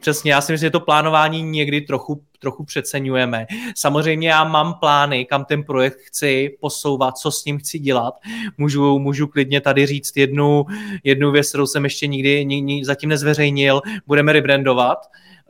[0.00, 3.46] Přesně, já si myslím, že to plánování někdy trochu, trochu přeceňujeme.
[3.76, 8.14] Samozřejmě já mám plány, kam ten projekt chci posouvat, co s ním chci dělat.
[8.58, 10.66] Můžu, můžu klidně tady říct jednu,
[11.04, 13.80] jednu věc, kterou jsem ještě nikdy, nikdy zatím nezveřejnil.
[14.06, 14.98] Budeme rebrandovat.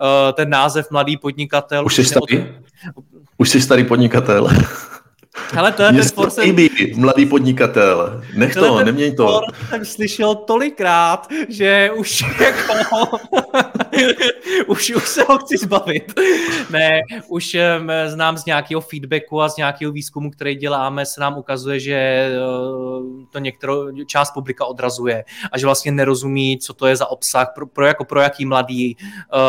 [0.00, 1.85] Uh, ten název Mladý podnikatel.
[1.85, 2.46] Už jsi starý?
[3.38, 4.48] Už jsi starý podnikatel.
[5.56, 6.56] Ale to je ten for jsem...
[6.96, 8.22] mladý podnikatel.
[8.34, 9.40] Nech to, neměj to.
[9.68, 13.18] jsem slyšel tolikrát, že už jako...
[14.66, 16.20] už, už se ho chci zbavit.
[16.70, 21.38] Ne, už um, znám z nějakého feedbacku a z nějakého výzkumu, který děláme, se nám
[21.38, 26.96] ukazuje, že uh, to některou část publika odrazuje a že vlastně nerozumí, co to je
[26.96, 28.96] za obsah, pro, pro, jako pro jaký mladý.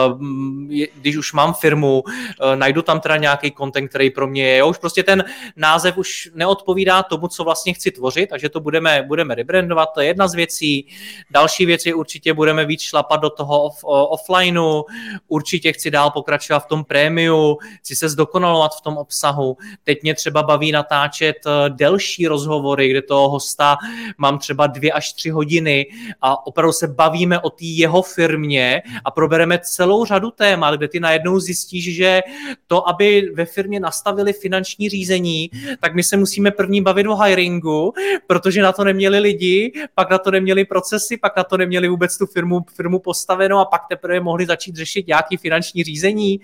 [0.07, 0.21] Uh,
[0.69, 4.57] je, když už mám firmu, uh, najdu tam teda nějaký content, který pro mě je.
[4.57, 5.23] Jo, už prostě ten
[5.71, 10.07] název už neodpovídá tomu, co vlastně chci tvořit, takže to budeme, budeme rebrandovat, to je
[10.07, 10.87] jedna z věcí.
[11.31, 14.83] Další věc je určitě budeme víc šlapat do toho off, offlineu,
[15.27, 19.57] určitě chci dál pokračovat v tom prémiu, chci se zdokonalovat v tom obsahu.
[19.83, 23.77] Teď mě třeba baví natáčet eh, delší rozhovory, kde toho hosta
[24.17, 25.85] mám třeba dvě až tři hodiny
[26.21, 30.99] a opravdu se bavíme o té jeho firmě a probereme celou řadu témat, kde ty
[30.99, 32.21] najednou zjistíš, že
[32.67, 37.93] to, aby ve firmě nastavili finanční řízení, tak my se musíme první bavit o hiringu,
[38.27, 42.17] protože na to neměli lidi, pak na to neměli procesy, pak na to neměli vůbec
[42.17, 46.39] tu firmu, firmu postavenou a pak teprve mohli začít řešit nějaký finanční řízení,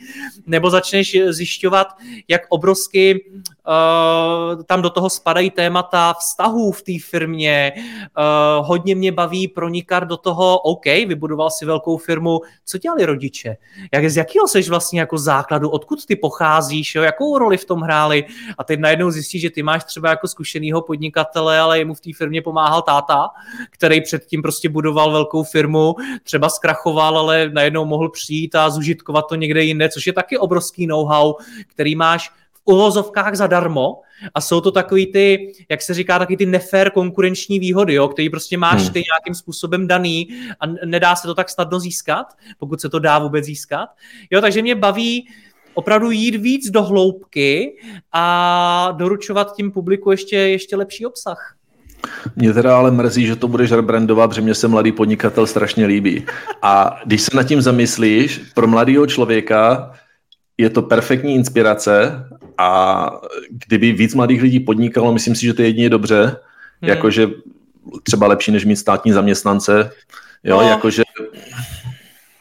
[0.48, 1.88] nebo začneš zjišťovat,
[2.28, 3.26] jak obrovsky
[4.66, 7.74] tam do toho spadají témata vztahů v té firmě.
[7.76, 13.58] Uh, hodně mě baví pronikat do toho, OK, vybudoval si velkou firmu, co dělali rodiče?
[13.94, 17.04] Jak, z jakého seš vlastně jako základu, odkud ty pocházíš, jo?
[17.04, 18.26] jakou roli v tom hráli?
[18.58, 22.10] A teď najednou zjistíš, že ty máš třeba jako zkušenýho podnikatele, ale jemu v té
[22.18, 23.30] firmě pomáhal táta,
[23.70, 29.36] který předtím prostě budoval velkou firmu, třeba zkrachoval, ale najednou mohl přijít a zužitkovat to
[29.36, 31.34] někde jinde, což je taky obrovský know-how,
[31.68, 32.32] který máš
[32.68, 34.02] uvozovkách zadarmo
[34.34, 38.30] a jsou to takový ty, jak se říká, taky ty nefér konkurenční výhody, jo, který
[38.30, 38.94] prostě máš hmm.
[38.94, 42.28] ty nějakým způsobem daný a nedá se to tak snadno získat,
[42.58, 43.90] pokud se to dá vůbec získat.
[44.32, 45.28] Jo, takže mě baví
[45.74, 47.78] opravdu jít víc do hloubky
[48.14, 51.54] a doručovat tím publiku ještě, ještě lepší obsah.
[52.36, 56.26] Mě teda ale mrzí, že to budeš rebrandovat, že mě se mladý podnikatel strašně líbí.
[56.62, 59.92] A když se nad tím zamyslíš, pro mladého člověka
[60.58, 62.26] je to perfektní inspirace
[62.58, 63.12] a
[63.50, 66.24] kdyby víc mladých lidí podnikalo, myslím si, že to je jedině dobře,
[66.82, 66.89] hmm.
[66.89, 67.28] jakože
[68.04, 69.91] třeba lepší, než mít státní zaměstnance,
[70.43, 70.70] jo, no.
[70.70, 71.04] jakože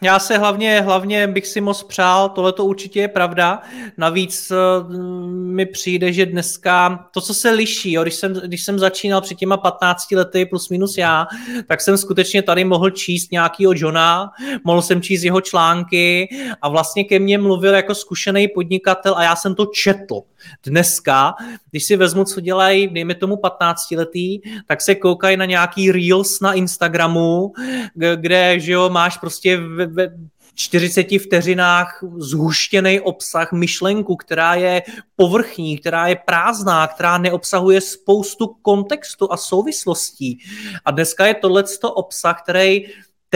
[0.06, 3.62] já se hlavně, hlavně bych si moc přál, tohle to určitě je pravda.
[3.96, 4.92] Navíc uh,
[5.30, 9.34] mi přijde, že dneska to, co se liší, jo, když, jsem, když jsem začínal před
[9.34, 11.26] těma 15 lety plus minus já,
[11.68, 14.30] tak jsem skutečně tady mohl číst nějakýho Johna,
[14.64, 16.28] mohl jsem číst jeho články
[16.62, 20.20] a vlastně ke mně mluvil jako zkušený podnikatel a já jsem to četl.
[20.62, 21.34] Dneska,
[21.70, 26.40] když si vezmu, co dělají, dejme tomu 15 letý, tak se koukají na nějaký reels
[26.40, 27.52] na Instagramu,
[27.94, 30.10] kde že jo, máš prostě ve, ve
[30.56, 34.82] 40 vteřinách zhuštěný obsah, myšlenku, která je
[35.16, 40.38] povrchní, která je prázdná, která neobsahuje spoustu kontextu a souvislostí.
[40.84, 42.86] A dneska je tohleto obsah, který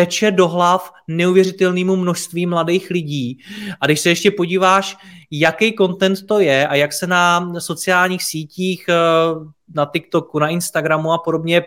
[0.00, 3.38] teče do hlav neuvěřitelnému množství mladých lidí.
[3.80, 4.96] A když se ještě podíváš,
[5.30, 8.94] jaký content to je a jak se na sociálních sítích, eh,
[9.74, 11.62] na TikToku, na Instagramu a podobně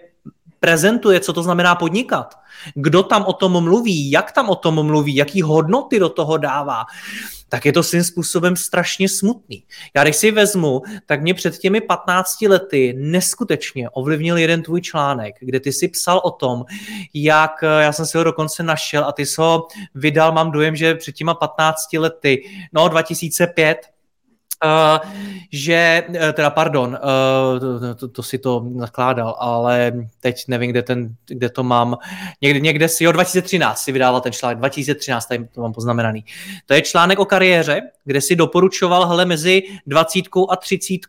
[0.63, 2.39] prezentuje, co to znamená podnikat.
[2.75, 6.85] Kdo tam o tom mluví, jak tam o tom mluví, jaký hodnoty do toho dává,
[7.49, 9.63] tak je to svým způsobem strašně smutný.
[9.95, 15.35] Já když si vezmu, tak mě před těmi 15 lety neskutečně ovlivnil jeden tvůj článek,
[15.39, 16.63] kde ty si psal o tom,
[17.13, 20.95] jak, já jsem si ho dokonce našel a ty jsi ho vydal, mám dojem, že
[20.95, 23.77] před těma 15 lety, no 2005,
[25.51, 30.81] Že, eh, teda pardon, uh, to, to, to si to nakládal, ale teď nevím, kde,
[30.81, 31.97] ten, kde to mám.
[32.41, 36.25] Někde, někde si, jo, 2013 si vydával ten článek, 2013, tady to mám poznamenaný.
[36.65, 40.99] To je článek o kariéře, kde si doporučoval, hele, mezi 20 a 30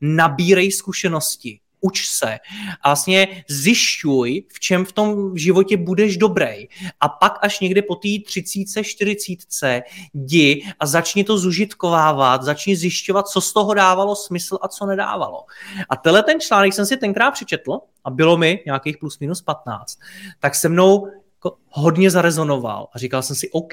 [0.00, 2.38] nabírej zkušenosti uč se
[2.82, 6.68] a vlastně zjišťuj, v čem v tom životě budeš dobrý.
[7.00, 9.82] A pak až někde po té 30, 40
[10.14, 15.44] jdi a začni to zužitkovávat, začni zjišťovat, co z toho dávalo smysl a co nedávalo.
[15.88, 19.98] A tenhle ten článek jsem si tenkrát přečetl a bylo mi nějakých plus minus 15,
[20.40, 21.08] tak se mnou
[21.38, 23.72] jako hodně zarezonoval a říkal jsem si, OK,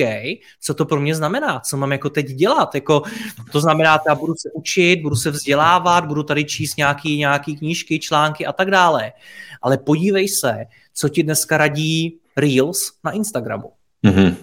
[0.61, 3.01] co to pro mě znamená, co mám jako teď dělat, jako
[3.51, 7.99] to znamená, já budu se učit, budu se vzdělávat, budu tady číst nějaký, nějaký knížky,
[7.99, 9.13] články a tak dále,
[9.61, 13.71] ale podívej se, co ti dneska radí Reels na Instagramu.
[14.03, 14.35] Mm-hmm.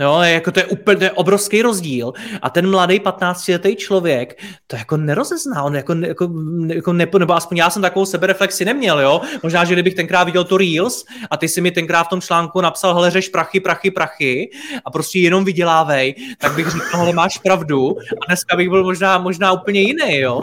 [0.00, 2.12] Jo, jako to je úplně to je obrovský rozdíl.
[2.42, 6.30] A ten mladý 15-letý člověk to jako nerozezná, on jako, jako,
[6.66, 9.20] jako ne, nebo aspoň já jsem takovou sebereflexi neměl, jo.
[9.42, 12.60] Možná, že kdybych tenkrát viděl to Reels a ty si mi tenkrát v tom článku
[12.60, 14.50] napsal, hele, řeš prachy, prachy, prachy
[14.84, 19.18] a prostě jenom vydělávej, tak bych říkal, hele, máš pravdu a dneska bych byl možná,
[19.18, 20.42] možná úplně jiný, jo.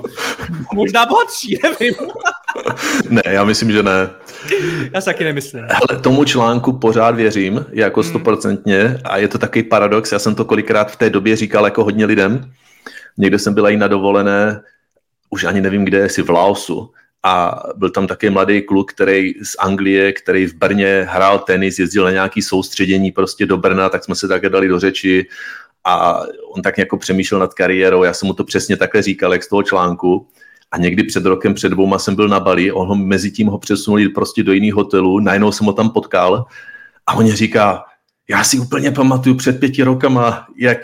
[0.73, 1.95] Možná bohatší, nevím.
[3.09, 4.09] ne, já myslím, že ne.
[4.93, 5.63] Já si taky nemyslím.
[5.69, 8.09] Ale tomu článku pořád věřím, jako hmm.
[8.09, 11.83] stoprocentně a je to takový paradox, já jsem to kolikrát v té době říkal jako
[11.83, 12.51] hodně lidem.
[13.17, 14.61] Někde jsem byla i na dovolené,
[15.29, 16.91] už ani nevím kde, jestli v Laosu,
[17.23, 22.03] a byl tam také mladý kluk, který z Anglie, který v Brně hrál tenis, jezdil
[22.03, 25.25] na nějaký soustředění prostě do Brna, tak jsme se také dali do řeči.
[25.85, 26.21] A
[26.53, 29.49] on tak jako přemýšlel nad kariérou, já jsem mu to přesně takhle říkal, jak z
[29.49, 30.27] toho článku.
[30.71, 33.57] A někdy před rokem, před dvouma jsem byl na Bali, on ho mezi tím ho
[33.57, 36.45] přesunuli prostě do jiných hotelů, najednou jsem ho tam potkal.
[37.07, 37.83] A on říká,
[38.29, 40.79] já si úplně pamatuju před pěti rokama, jak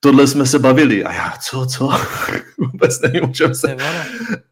[0.00, 1.04] tohle jsme se bavili.
[1.04, 1.90] A já, co, co?
[2.58, 3.76] Vůbec nevím, o čem se...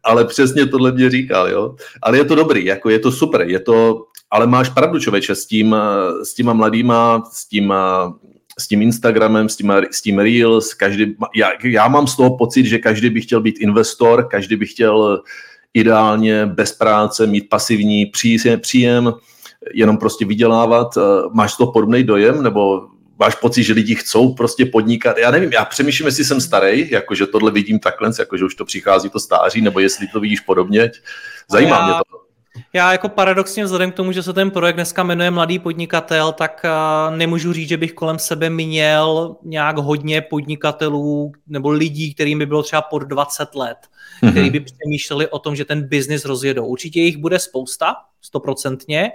[0.03, 1.75] Ale přesně tohle mě říkal, jo.
[2.01, 4.05] Ale je to dobrý, jako je to super, je to...
[4.31, 5.75] Ale máš pravdu, člověče, s tím,
[6.23, 7.73] s těma mladýma, s tím,
[8.59, 12.65] s tím Instagramem, s tím, s tím Reels, každý, já, já mám z toho pocit,
[12.65, 15.23] že každý by chtěl být investor, každý by chtěl
[15.73, 18.05] ideálně bez práce mít pasivní
[18.61, 19.13] příjem,
[19.73, 20.97] jenom prostě vydělávat.
[21.31, 22.87] Máš to podobný dojem, nebo
[23.19, 25.17] máš pocit, že lidi chcou prostě podnikat.
[25.17, 29.09] Já nevím, já přemýšlím, jestli jsem starý, jakože tohle vidím takhle, jakože už to přichází
[29.09, 30.91] to stáří, nebo jestli to vidíš podobně.
[31.51, 32.28] Zajímá já, mě to.
[32.73, 36.65] Já jako paradoxně vzhledem k tomu, že se ten projekt dneska jmenuje Mladý podnikatel, tak
[37.09, 42.63] nemůžu říct, že bych kolem sebe měl nějak hodně podnikatelů nebo lidí, kterým by bylo
[42.63, 43.77] třeba pod 20 let,
[44.23, 44.31] mm-hmm.
[44.31, 46.65] který by přemýšleli o tom, že ten biznis rozjedou.
[46.65, 49.11] Určitě jich bude spousta, stoprocentně.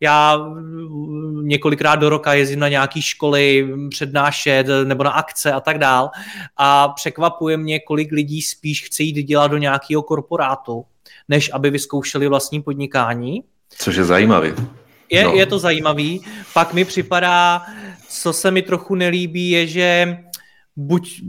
[0.00, 0.38] Já
[1.42, 6.10] několikrát do roka jezdím na nějaké školy, přednášet nebo na akce a tak dál
[6.56, 10.84] a překvapuje mě, kolik lidí spíš chce jít dělat do nějakého korporátu,
[11.28, 13.44] než aby vyzkoušeli vlastní podnikání.
[13.68, 14.52] Což je zajímavý.
[15.10, 15.34] Je, no.
[15.34, 16.20] je to zajímavý.
[16.54, 17.62] Pak mi připadá,
[18.08, 20.18] co se mi trochu nelíbí, je, že
[20.76, 21.22] buď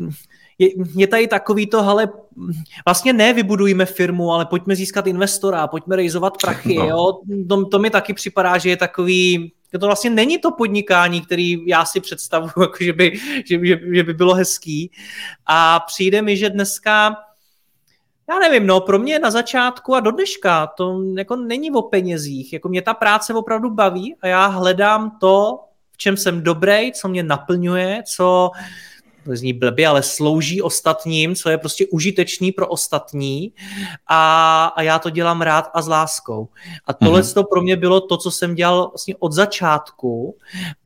[0.59, 2.09] je, je tady takový to, ale
[2.85, 6.87] vlastně ne vybudujeme firmu, ale pojďme získat investora, pojďme rejzovat prachy, no.
[6.87, 7.19] jo?
[7.49, 11.85] To, to mi taky připadá, že je takový, to vlastně není to podnikání, který já
[11.85, 14.91] si představuji, jako že, by, že, že, že by bylo hezký.
[15.45, 17.15] A přijde mi, že dneska
[18.29, 22.53] já nevím, no, pro mě na začátku a do dneška to jako není o penězích.
[22.53, 25.59] Jako mě ta práce opravdu baví a já hledám to,
[25.91, 28.51] v čem jsem dobrý, co mě naplňuje, co,
[28.96, 28.96] to
[29.35, 33.53] zní blbě, ale slouží ostatním, co je prostě užitečný pro ostatní
[34.07, 36.47] a, a já to dělám rád a s láskou.
[36.85, 37.33] A tohle mm-hmm.
[37.33, 40.37] to pro mě bylo to, co jsem dělal vlastně od začátku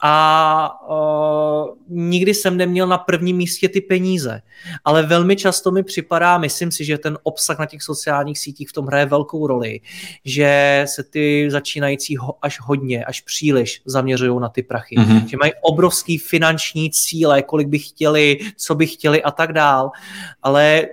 [0.02, 4.42] a uh, nikdy jsem neměl na prvním místě ty peníze.
[4.86, 8.74] Ale velmi často mi připadá, myslím si, že ten obsah na těch sociálních sítích v
[8.74, 9.80] tom hraje velkou roli,
[10.26, 14.96] že se ty začínající ho, až hodně, až příliš zaměřují na ty prachy.
[14.96, 15.26] Mm-hmm.
[15.26, 19.92] Že mají obrovský finanční cíle, kolik by chtěli co by chtěli a tak dál,
[20.44, 20.88] ale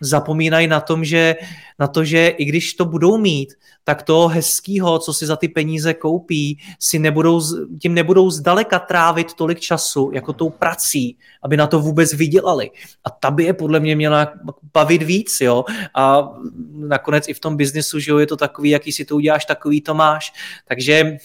[0.00, 1.36] zapomínají na tom, že
[1.78, 5.48] na to, že i když to budou mít, tak to hezkýho, co si za ty
[5.48, 7.40] peníze koupí, si nebudou,
[7.82, 12.70] tím nebudou zdaleka trávit tolik času, jako tou prací, aby na to vůbec vydělali.
[13.04, 14.32] A ta by je podle mě měla
[14.74, 15.64] bavit víc, jo.
[15.94, 16.32] A
[16.74, 19.80] nakonec i v tom biznesu, že jo, je to takový, jaký si to uděláš, takový
[19.80, 20.32] to máš.
[20.68, 21.16] Takže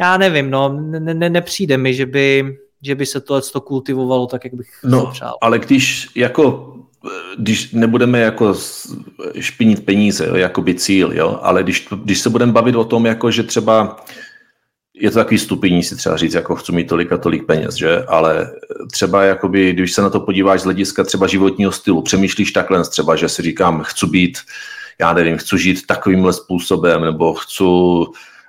[0.00, 4.26] já nevím, no, ne, ne, nepřijde mi, že by, že by se tohle to kultivovalo
[4.26, 5.34] tak, jak bych no, přál.
[5.40, 6.74] ale když jako
[7.38, 8.54] když nebudeme jako
[9.40, 13.06] špinit peníze, jo, jako by cíl, jo, ale když, když se budeme bavit o tom,
[13.06, 13.96] jako že třeba
[15.00, 18.04] je to takový stupení si třeba říct, jako chci mít tolik a tolik peněz, že?
[18.08, 18.50] Ale
[18.92, 23.16] třeba jakoby, když se na to podíváš z hlediska třeba životního stylu, přemýšlíš takhle třeba,
[23.16, 24.38] že si říkám, chci být,
[25.00, 27.64] já nevím, chci žít takovýmhle způsobem, nebo chci,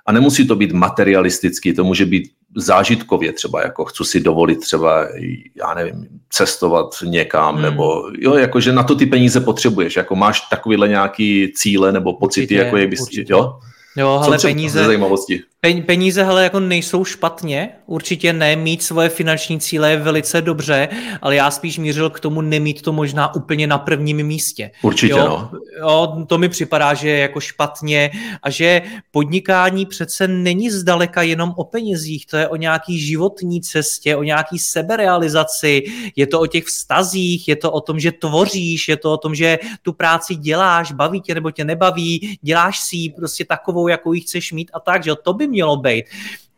[0.06, 5.08] a nemusí to být materialistický, to může být zážitkově třeba, jako chci si dovolit třeba,
[5.54, 7.62] já nevím, cestovat někam, hmm.
[7.62, 12.42] nebo jo, jakože na to ty peníze potřebuješ, jako máš takovýhle nějaký cíle nebo pocity,
[12.42, 13.58] určitě, jako jak bys, jo?
[13.96, 15.42] Jo, ale peníze, zajímavosti?
[15.86, 20.88] Peníze hele, jako nejsou špatně, určitě ne, mít svoje finanční cíle je velice dobře,
[21.22, 24.70] ale já spíš mířil k tomu nemít to možná úplně na prvním místě.
[24.82, 25.26] Určitě, jo?
[25.28, 25.50] no.
[25.78, 28.10] Jo, to mi připadá, že je jako špatně
[28.42, 34.16] a že podnikání přece není zdaleka jenom o penězích, to je o nějaký životní cestě,
[34.16, 35.82] o nějaký seberealizaci,
[36.16, 39.34] je to o těch vztazích, je to o tom, že tvoříš, je to o tom,
[39.34, 44.12] že tu práci děláš, baví tě nebo tě nebaví, děláš si ji prostě takovou, jakou
[44.12, 46.04] ji chceš mít a tak, že to by mělo být.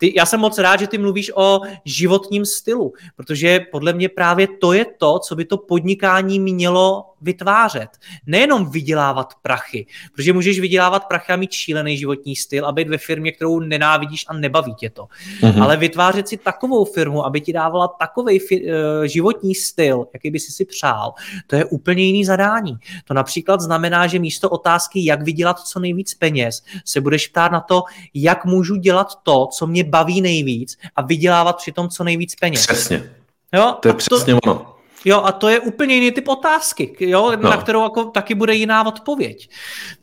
[0.03, 4.49] Ty, já jsem moc rád, že ty mluvíš o životním stylu, protože podle mě právě
[4.61, 7.89] to je to, co by to podnikání mělo vytvářet.
[8.27, 12.99] Nejenom vydělávat prachy, protože můžeš vydělávat prachy a mít šílený životní styl a být ve
[12.99, 15.07] firmě, kterou nenávidíš a nebaví tě to.
[15.41, 15.63] Mm-hmm.
[15.63, 20.41] Ale vytvářet si takovou firmu, aby ti dávala takový fi- uh, životní styl, jaký by
[20.41, 21.15] si si přál,
[21.47, 22.77] to je úplně jiný zadání.
[23.05, 27.61] To například znamená, že místo otázky, jak vydělat co nejvíc peněz, se budeš ptát na
[27.61, 27.83] to,
[28.15, 32.67] jak můžu dělat to, co mě baví nejvíc a vydělávat přitom co nejvíc peněz.
[32.67, 33.13] Přesně.
[33.53, 33.77] Jo?
[33.81, 34.75] To je přesně to, ono.
[35.05, 37.51] Jo, a to je úplně jiný typ otázky, jo, no.
[37.51, 39.51] na kterou jako taky bude jiná odpověď.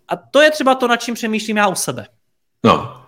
[0.08, 2.06] A to je třeba to, nad čím přemýšlím já u sebe.
[2.64, 3.02] No,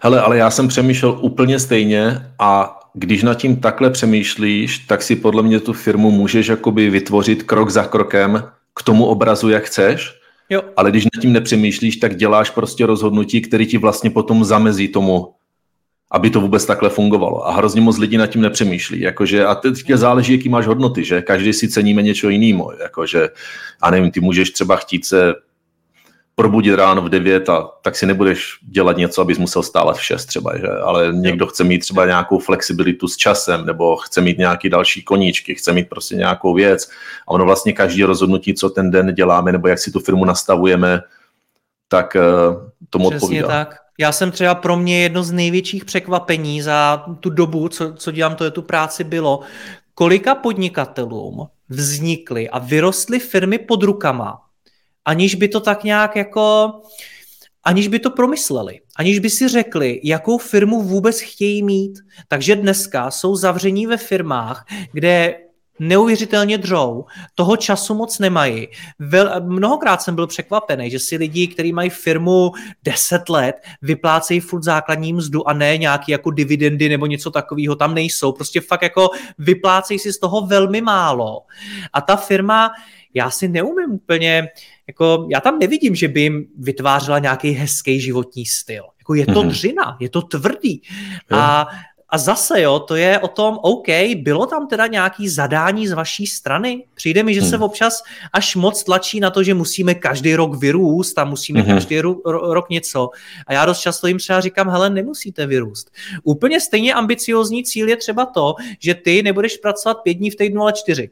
[0.00, 5.16] hele, ale já jsem přemýšlel úplně stejně a když nad tím takhle přemýšlíš, tak si
[5.16, 8.42] podle mě tu firmu můžeš jakoby vytvořit krok za krokem
[8.74, 10.14] k tomu obrazu, jak chceš,
[10.50, 10.62] jo.
[10.76, 15.34] ale když nad tím nepřemýšlíš, tak děláš prostě rozhodnutí, které ti vlastně potom zamezí tomu,
[16.14, 17.46] aby to vůbec takhle fungovalo.
[17.48, 19.00] A hrozně moc lidí nad tím nepřemýšlí.
[19.00, 22.72] Jakože, a teď záleží, jaký máš hodnoty, že každý si ceníme něco jiného.
[22.82, 23.28] Jakože,
[23.82, 25.34] a nevím, ty můžeš třeba chtít se
[26.34, 30.26] probudit ráno v 9 a tak si nebudeš dělat něco, abys musel stávat v 6
[30.26, 30.68] třeba, že?
[30.68, 35.54] ale někdo chce mít třeba nějakou flexibilitu s časem nebo chce mít nějaký další koníčky,
[35.54, 36.90] chce mít prostě nějakou věc
[37.28, 41.00] a ono vlastně každý rozhodnutí, co ten den děláme nebo jak si tu firmu nastavujeme,
[41.88, 43.48] tak uh, tomu Přesně odpovídá.
[43.48, 43.83] tak.
[43.98, 48.36] Já jsem třeba pro mě jedno z největších překvapení za tu dobu, co, co dělám
[48.36, 49.40] to je tu práci, bylo,
[49.94, 54.40] kolika podnikatelům vznikly a vyrostly firmy pod rukama,
[55.04, 56.72] aniž by to tak nějak jako,
[57.64, 61.98] aniž by to promysleli, aniž by si řekli, jakou firmu vůbec chtějí mít.
[62.28, 65.34] Takže dneska jsou zavření ve firmách, kde
[65.78, 67.04] neuvěřitelně dřou,
[67.34, 68.68] toho času moc nemají.
[68.98, 72.52] Vel, mnohokrát jsem byl překvapený, že si lidi, kteří mají firmu
[72.84, 77.94] 10 let, vyplácejí furt základní mzdu a ne nějaký jako dividendy nebo něco takového tam
[77.94, 78.32] nejsou.
[78.32, 81.42] Prostě fakt jako vyplácejí si z toho velmi málo.
[81.92, 82.70] A ta firma,
[83.14, 84.48] já si neumím úplně,
[84.86, 88.84] jako já tam nevidím, že by jim vytvářela nějaký hezký životní styl.
[88.98, 89.48] Jako je to mm-hmm.
[89.48, 90.82] dřina, je to tvrdý.
[91.30, 91.66] A
[92.14, 93.86] a zase, jo, to je o tom, OK,
[94.16, 96.84] bylo tam teda nějaký zadání z vaší strany?
[96.94, 97.50] Přijde mi, že hmm.
[97.50, 98.02] se občas
[98.32, 101.74] až moc tlačí na to, že musíme každý rok vyrůst a musíme hmm.
[101.74, 103.10] každý ro- ro- rok něco.
[103.46, 105.90] A já dost často jim třeba říkám, hele, nemusíte vyrůst.
[106.22, 110.62] Úplně stejně ambiciozní cíl je třeba to, že ty nebudeš pracovat pět dní v týdnu,
[110.62, 111.10] ale čtyři.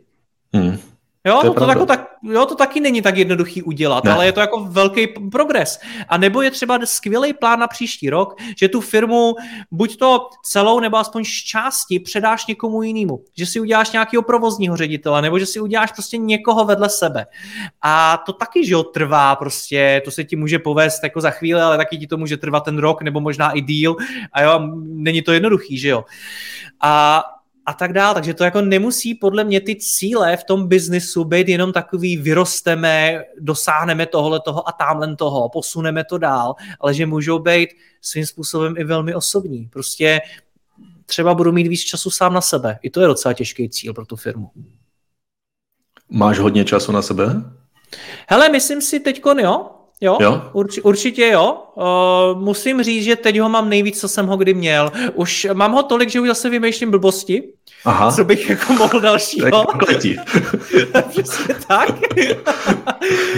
[0.52, 0.78] Hmm.
[1.26, 4.12] Jo, to, to, to, jako tak, jo, to taky není tak jednoduchý udělat, ne.
[4.12, 5.80] ale je to jako velký progres.
[6.08, 9.34] A nebo je třeba skvělý plán na příští rok, že tu firmu
[9.70, 13.24] buď to celou nebo aspoň z části předáš někomu jinému.
[13.36, 17.26] Že si uděláš nějakého provozního ředitele, nebo že si uděláš prostě někoho vedle sebe.
[17.82, 21.60] A to taky, že jo, trvá prostě, to se ti může povést jako za chvíli,
[21.60, 23.96] ale taky ti to může trvat ten rok, nebo možná i díl.
[24.32, 26.04] A jo, není to jednoduchý, že jo.
[26.80, 27.22] A
[27.66, 28.14] a tak dál.
[28.14, 33.24] Takže to jako nemusí podle mě ty cíle v tom biznisu být jenom takový vyrosteme,
[33.40, 37.68] dosáhneme tohle toho a tamhle toho, posuneme to dál, ale že můžou být
[38.00, 39.68] svým způsobem i velmi osobní.
[39.72, 40.20] Prostě
[41.06, 42.78] třeba budu mít víc času sám na sebe.
[42.82, 44.50] I to je docela těžký cíl pro tu firmu.
[46.08, 47.42] Máš hodně času na sebe?
[48.28, 49.70] Hele, myslím si teďkon, jo,
[50.02, 50.42] Jo, jo?
[50.52, 51.56] Urč, určitě jo.
[51.74, 54.92] Uh, musím říct, že teď ho mám nejvíc, co jsem ho kdy měl.
[55.14, 57.42] Už mám ho tolik, že už zase vymýšlím blbosti.
[57.84, 58.12] Aha.
[58.12, 59.46] Co bych jako mohl dalšího.
[61.08, 61.88] Přesně tak.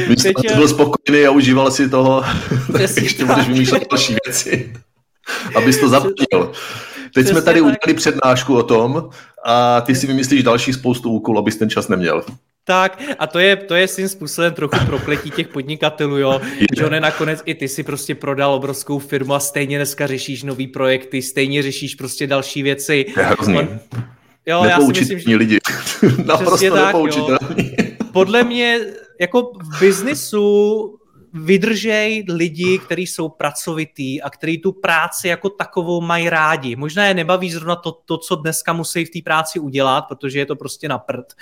[0.08, 2.22] Místo, teď, byl spokojený a užíval si toho,
[2.80, 3.26] ještě tak.
[3.26, 4.72] budeš vymýšlet další věci.
[5.54, 6.52] Abys to zapomněl.
[7.14, 7.66] Teď jsme tady tak.
[7.66, 9.10] udělali přednášku o tom
[9.44, 12.24] a ty si vymyslíš další spoustu úkolů, abys ten čas neměl.
[12.66, 16.40] Tak a to je, to je svým způsobem trochu prokletí těch podnikatelů, jo.
[16.76, 20.66] Že ne nakonec i ty si prostě prodal obrovskou firmu a stejně dneska řešíš nový
[20.66, 23.06] projekty, stejně řešíš prostě další věci.
[23.16, 23.58] Je hrozný.
[23.58, 23.68] On,
[24.46, 25.36] jo, já si myslím, že...
[25.36, 25.58] lidi.
[26.24, 27.76] Naprosto tak, nepoučitelní.
[28.12, 28.80] Podle mě
[29.20, 30.98] jako v biznisu
[31.34, 36.76] vydržej lidi, kteří jsou pracovitý a kteří tu práci jako takovou mají rádi.
[36.76, 40.46] Možná je nebaví zrovna to, to co dneska musí v té práci udělat, protože je
[40.46, 41.32] to prostě na prd,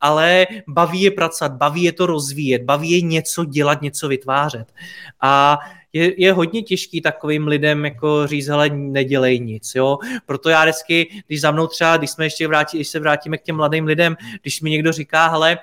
[0.00, 4.72] ale baví je pracovat, baví je to rozvíjet, baví je něco dělat, něco vytvářet.
[5.20, 5.58] A
[5.92, 9.98] je, je hodně těžký takovým lidem jako říct, hele, nedělej nic, jo.
[10.26, 13.42] Proto já vždycky, když za mnou třeba, když jsme ještě vrátí, když se vrátíme k
[13.42, 15.58] těm mladým lidem, když mi někdo říká, hele,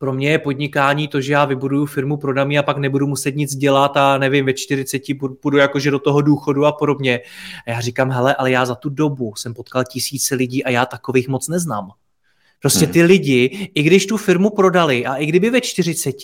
[0.00, 3.56] pro mě je podnikání to, že já vybuduju firmu, prodám a pak nebudu muset nic
[3.56, 5.02] dělat a nevím, ve 40
[5.42, 7.20] půjdu jakože do toho důchodu a podobně.
[7.66, 10.86] A já říkám, hele, ale já za tu dobu jsem potkal tisíce lidí a já
[10.86, 11.90] takových moc neznám.
[12.60, 16.16] Prostě ty lidi, i když tu firmu prodali a i kdyby ve 40,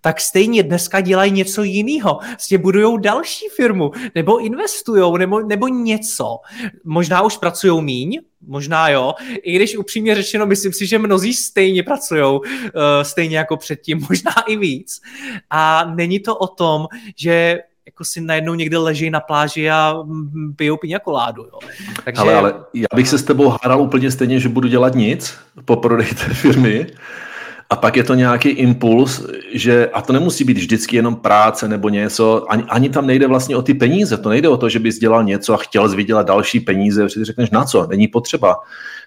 [0.00, 2.18] tak stejně dneska dělají něco jiného.
[2.30, 6.38] Prostě budují další firmu, nebo investují, nebo, nebo něco.
[6.84, 11.82] Možná už pracují míň, možná jo, i když upřímně řečeno, myslím si, že mnozí stejně
[11.82, 12.40] pracují, uh,
[13.02, 15.00] stejně jako předtím, možná i víc.
[15.50, 16.86] A není to o tom,
[17.16, 17.58] že
[17.90, 19.94] jako si najednou někde leží na pláži a
[20.56, 21.42] pijou piňakoládu.
[21.42, 21.58] Jo.
[22.04, 22.22] Takže...
[22.22, 25.34] Ale, ale já bych se s tebou hádal úplně stejně, že budu dělat nic
[25.64, 26.86] po prodeji té firmy
[27.70, 31.88] a pak je to nějaký impuls, že, a to nemusí být vždycky jenom práce nebo
[31.88, 34.98] něco, ani, ani tam nejde vlastně o ty peníze, to nejde o to, že bys
[34.98, 38.56] dělal něco a chtěl vydělat další peníze, protože řekneš na co, není potřeba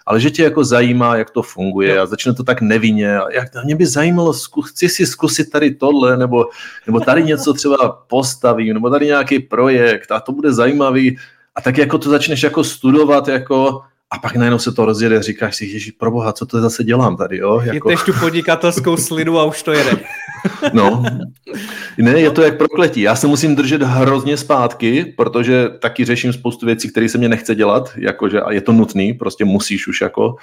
[0.05, 3.19] ale že tě jako zajímá, jak to funguje a začne to tak nevinně.
[3.19, 4.33] A jak, mě by zajímalo,
[4.63, 6.45] chci si zkusit tady tohle, nebo,
[6.87, 11.17] nebo tady něco třeba postavím, nebo tady nějaký projekt a to bude zajímavý.
[11.55, 13.81] A tak jako to začneš jako studovat, jako
[14.13, 17.37] a pak najednou se to rozjede, říkáš si, ježi, proboha, co to zase dělám tady,
[17.37, 17.61] jo?
[17.63, 17.89] Jako...
[17.89, 19.97] Jdeš tu podnikatelskou slinu a už to jede.
[20.73, 21.03] no,
[21.97, 23.01] ne, je to jak prokletí.
[23.01, 27.55] Já se musím držet hrozně zpátky, protože taky řeším spoustu věcí, které se mě nechce
[27.55, 30.35] dělat, jakože, a je to nutný, prostě musíš už jako,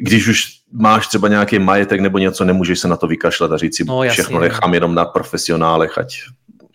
[0.00, 3.76] když už máš třeba nějaký majetek nebo něco, nemůžeš se na to vykašlat a říct
[3.76, 6.18] si, no, jasně, všechno nechám jenom na profesionálech, ať,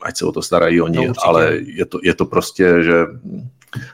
[0.01, 2.93] ať se o to starají oni, no, ale je to, je to prostě, že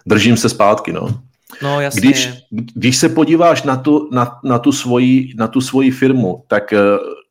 [0.06, 1.22] držím se zpátky, no.
[1.62, 2.02] No, jasně.
[2.02, 6.74] Když, když se podíváš na tu, na, na, tu svoji, na tu svoji firmu, tak
[6.74, 6.80] uh,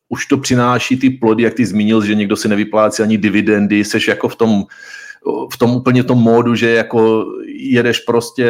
[0.09, 4.07] už to přináší ty plody, jak ty zmínil, že někdo si nevyplácí ani dividendy, seš
[4.07, 4.63] jako v tom,
[5.53, 8.49] v tom úplně tom módu, že jako jedeš prostě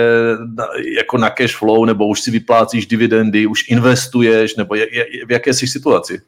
[0.55, 0.65] na,
[0.97, 5.31] jako na cash flow, nebo už si vyplácíš dividendy, už investuješ, nebo je, je, v
[5.31, 6.21] jaké jsi situaci?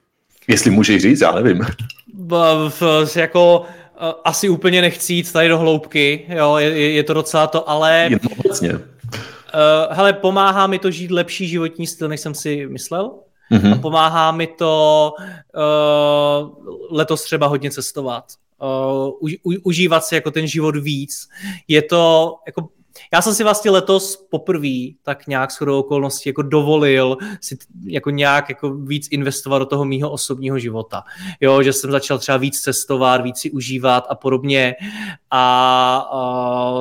[0.47, 1.65] Jestli můžeš říct, já nevím.
[3.15, 3.65] Jako
[4.23, 8.07] asi úplně nechci jít tady do hloubky, jo, je, je to docela to, ale...
[8.09, 8.79] Jen obecně.
[9.53, 13.11] Uh, hele, pomáhá mi to žít lepší životní styl, než jsem si myslel.
[13.51, 13.73] Mm-hmm.
[13.73, 15.13] A pomáhá mi to
[15.55, 18.25] uh, letos třeba hodně cestovat.
[18.61, 21.29] Uh, u, u, užívat si jako ten život víc.
[21.67, 22.69] Je to jako
[23.13, 28.49] já jsem si vlastně letos poprvé tak nějak shodou okolností jako dovolil si jako nějak
[28.49, 31.03] jako víc investovat do toho mýho osobního života.
[31.41, 34.75] Jo, že jsem začal třeba víc cestovat, víc si užívat a podobně
[35.31, 36.73] a, a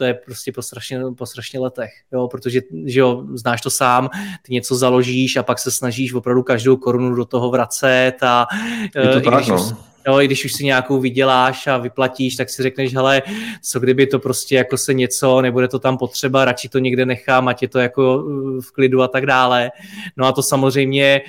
[0.00, 4.08] to je prostě po strašně, po strašně letech, jo, protože že jo, znáš to sám,
[4.42, 8.46] ty něco založíš a pak se snažíš opravdu každou korunu do toho vracet a
[8.84, 9.76] je to tak, když, no.
[10.06, 13.22] Jo, i když už si nějakou vyděláš a vyplatíš, tak si řekneš, hele,
[13.62, 17.48] co kdyby to prostě jako se něco, nebude to tam potřeba, radši to někde nechám,
[17.48, 19.70] ať je to jako uh, v klidu a tak dále.
[20.16, 21.20] No a to samozřejmě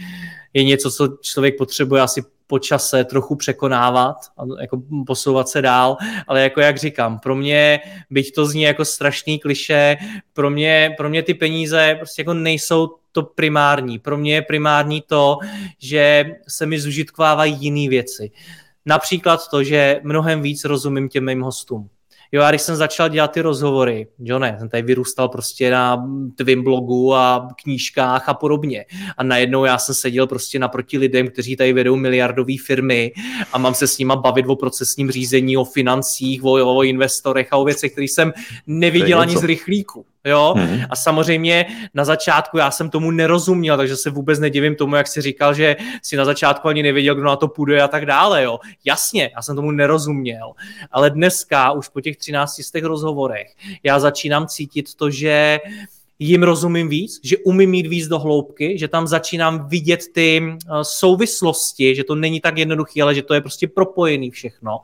[0.53, 5.97] je něco, co člověk potřebuje asi po čase trochu překonávat a jako posouvat se dál,
[6.27, 7.79] ale jako jak říkám, pro mě,
[8.09, 9.97] byť to zní jako strašný kliše,
[10.33, 13.99] pro mě, pro mě ty peníze prostě jako nejsou to primární.
[13.99, 15.37] Pro mě je primární to,
[15.79, 18.31] že se mi zužitkovávají jiné věci.
[18.85, 21.89] Například to, že mnohem víc rozumím těm mým hostům.
[22.31, 26.05] Jo, a když jsem začal dělat ty rozhovory, jo ne, jsem tady vyrůstal prostě na
[26.35, 28.85] tvým blogu a knížkách a podobně.
[29.17, 33.11] A najednou já jsem seděl prostě naproti lidem, kteří tady vedou miliardové firmy
[33.53, 37.57] a mám se s nima bavit o procesním řízení, o financích, o, o investorech a
[37.57, 38.33] o věcech, které jsem
[38.67, 40.05] neviděl ani z rychlíku.
[40.25, 40.53] Jo?
[40.57, 40.81] Hmm.
[40.89, 45.21] A samozřejmě na začátku já jsem tomu nerozuměl, takže se vůbec nedivím tomu, jak si
[45.21, 48.43] říkal, že si na začátku ani nevěděl, kdo na to půjde a tak dále.
[48.43, 48.59] Jo?
[48.85, 50.53] Jasně, já jsem tomu nerozuměl.
[50.91, 55.59] Ale dneska, už po těch 13 z těch rozhovorech, já začínám cítit to, že
[56.23, 60.69] jim rozumím víc, že umím mít víc do hloubky, že tam začínám vidět ty eh,
[60.81, 64.79] souvislosti, že to není tak jednoduché, ale že to je prostě propojený všechno.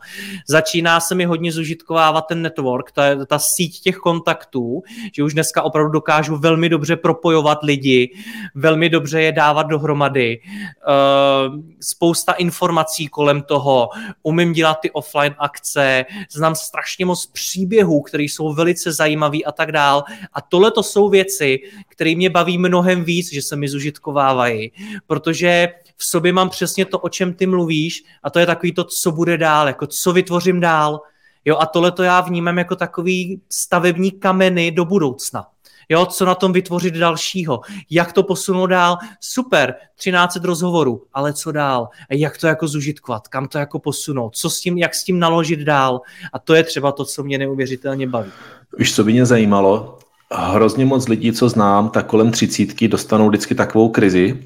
[0.47, 4.83] Začíná se mi hodně zužitkovávat ten network, ta, ta síť těch kontaktů,
[5.13, 8.13] že už dneska opravdu dokážu velmi dobře propojovat lidi,
[8.55, 13.89] velmi dobře je dávat dohromady, uh, spousta informací kolem toho,
[14.23, 19.71] umím dělat ty offline akce, znám strašně moc příběhů, které jsou velice zajímavý a tak
[19.71, 20.03] dál.
[20.33, 21.59] A tohle to jsou věci, věci,
[21.89, 24.71] které mě baví mnohem víc, že se mi zužitkovávají,
[25.07, 25.67] protože
[25.97, 29.11] v sobě mám přesně to, o čem ty mluvíš a to je takový to, co
[29.11, 31.01] bude dál, jako co vytvořím dál.
[31.45, 35.47] Jo, a tohle to já vnímám jako takový stavební kameny do budoucna.
[35.89, 41.51] Jo, co na tom vytvořit dalšího, jak to posunout dál, super, 13 rozhovorů, ale co
[41.51, 45.19] dál, jak to jako zužitkovat, kam to jako posunout, co s tím, jak s tím
[45.19, 46.01] naložit dál?
[46.33, 48.31] A to je třeba to, co mě neuvěřitelně baví.
[48.77, 49.99] Víš, co by mě zajímalo,
[50.31, 54.39] hrozně moc lidí, co znám, tak kolem třicítky dostanou vždycky takovou krizi,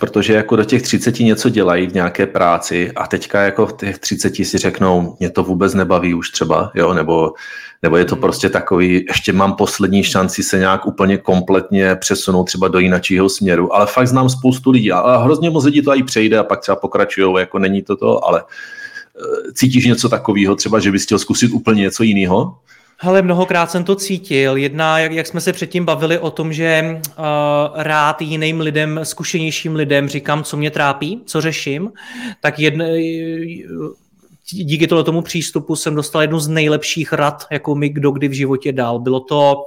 [0.00, 3.98] protože jako do těch 30 něco dělají v nějaké práci a teďka jako v těch
[3.98, 7.32] 30 si řeknou, mě to vůbec nebaví už třeba, jo, nebo,
[7.82, 8.22] nebo je to hmm.
[8.22, 13.74] prostě takový, ještě mám poslední šanci se nějak úplně kompletně přesunout třeba do jiného směru,
[13.74, 16.76] ale fakt znám spoustu lidí a hrozně moc lidí to i přejde a pak třeba
[16.76, 21.52] pokračují, jako není to to, ale eh, cítíš něco takového, třeba, že bys chtěl zkusit
[21.52, 22.54] úplně něco jiného?
[23.04, 24.56] Hele, mnohokrát jsem to cítil.
[24.56, 27.24] Jedna, jak, jak jsme se předtím bavili o tom, že uh,
[27.74, 31.92] rád jiným lidem, zkušenějším lidem říkám, co mě trápí, co řeším,
[32.40, 32.84] tak jedna,
[34.50, 38.72] díky tomu přístupu jsem dostal jednu z nejlepších rad, jako mi kdo kdy v životě
[38.72, 38.98] dal.
[38.98, 39.64] Bylo to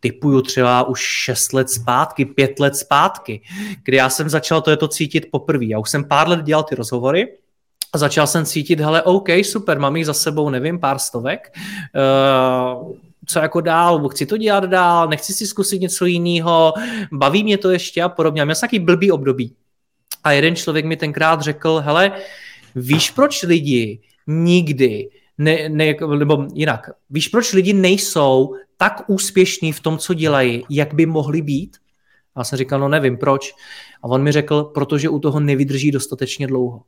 [0.00, 3.40] typuju třeba už 6 let zpátky, 5 let zpátky,
[3.84, 5.64] kdy já jsem začal to, je to cítit poprvé.
[5.64, 7.28] Já už jsem pár let dělal ty rozhovory,
[7.92, 11.52] a začal jsem cítit, hele, OK, super, mám jich za sebou, nevím, pár stovek,
[12.82, 12.92] uh,
[13.26, 16.72] co jako dál, chci to dělat dál, nechci si zkusit něco jiného,
[17.12, 18.44] baví mě to ještě a podobně.
[18.44, 19.54] Měl jsem takový blbý období.
[20.24, 22.12] A jeden člověk mi tenkrát řekl, hele,
[22.74, 29.80] víš, proč lidi nikdy, ne, ne, nebo jinak, víš, proč lidi nejsou tak úspěšní v
[29.80, 31.76] tom, co dělají, jak by mohli být?
[32.34, 33.54] A já jsem říkal, no nevím, proč.
[34.02, 36.82] A on mi řekl, protože u toho nevydrží dostatečně dlouho.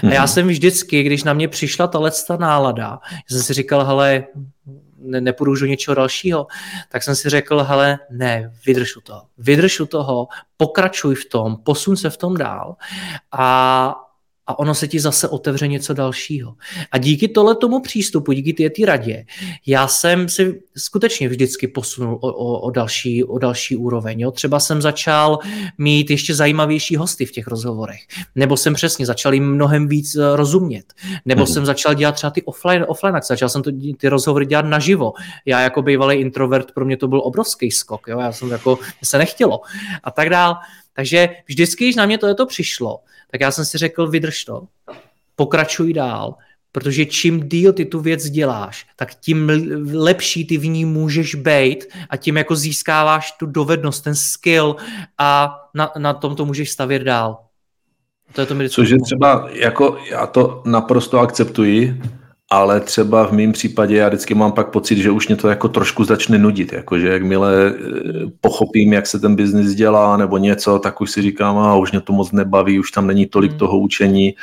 [0.00, 0.10] Mm-hmm.
[0.10, 0.28] A já mhm.
[0.28, 4.24] jsem vždycky, když na mě přišla ta ta nálada, jsem si říkal, hele,
[4.98, 6.46] ne, nepůjdu už do něčeho dalšího,
[6.88, 9.22] tak jsem si řekl, hele, ne, vydrž u toho.
[9.38, 12.76] Vydrž u toho, pokračuj v tom, posun se v tom dál
[13.32, 13.94] a
[14.46, 16.54] a ono se ti zase otevře něco dalšího.
[16.92, 19.24] A díky tohle tomu přístupu, díky té ty radě,
[19.66, 24.20] já jsem si skutečně vždycky posunul o, o, o, další, o další úroveň.
[24.20, 24.30] Jo?
[24.30, 25.38] Třeba jsem začal
[25.78, 28.00] mít ještě zajímavější hosty v těch rozhovorech,
[28.34, 30.92] nebo jsem přesně začal jim mnohem víc eh, rozumět,
[31.24, 31.54] nebo hmm.
[31.54, 35.12] jsem začal dělat třeba ty offline, offline akce, začal jsem to, ty rozhovory dělat naživo.
[35.46, 38.20] Já jako bývalý introvert, pro mě to byl obrovský skok, jo?
[38.20, 39.60] já jsem jako, se nechtělo
[40.04, 40.56] a tak dál.
[40.92, 44.62] Takže vždycky, když na mě to, přišlo, tak já jsem si řekl, vydrž to,
[45.36, 46.34] pokračuj dál,
[46.72, 49.50] protože čím díl ty tu věc děláš, tak tím
[49.92, 54.76] lepší ty v ní můžeš být a tím jako získáváš tu dovednost, ten skill
[55.18, 57.38] a na, na tom to můžeš stavět dál.
[58.32, 62.02] To je to mi Což je třeba, jako já to naprosto akceptuji,
[62.52, 65.68] ale třeba v mém případě já vždycky mám pak pocit, že už mě to jako
[65.68, 67.82] trošku začne nudit, jakože jakmile eh,
[68.40, 72.00] pochopím, jak se ten biznis dělá nebo něco, tak už si říkám, a už mě
[72.00, 73.58] to moc nebaví, už tam není tolik hmm.
[73.58, 74.34] toho učení,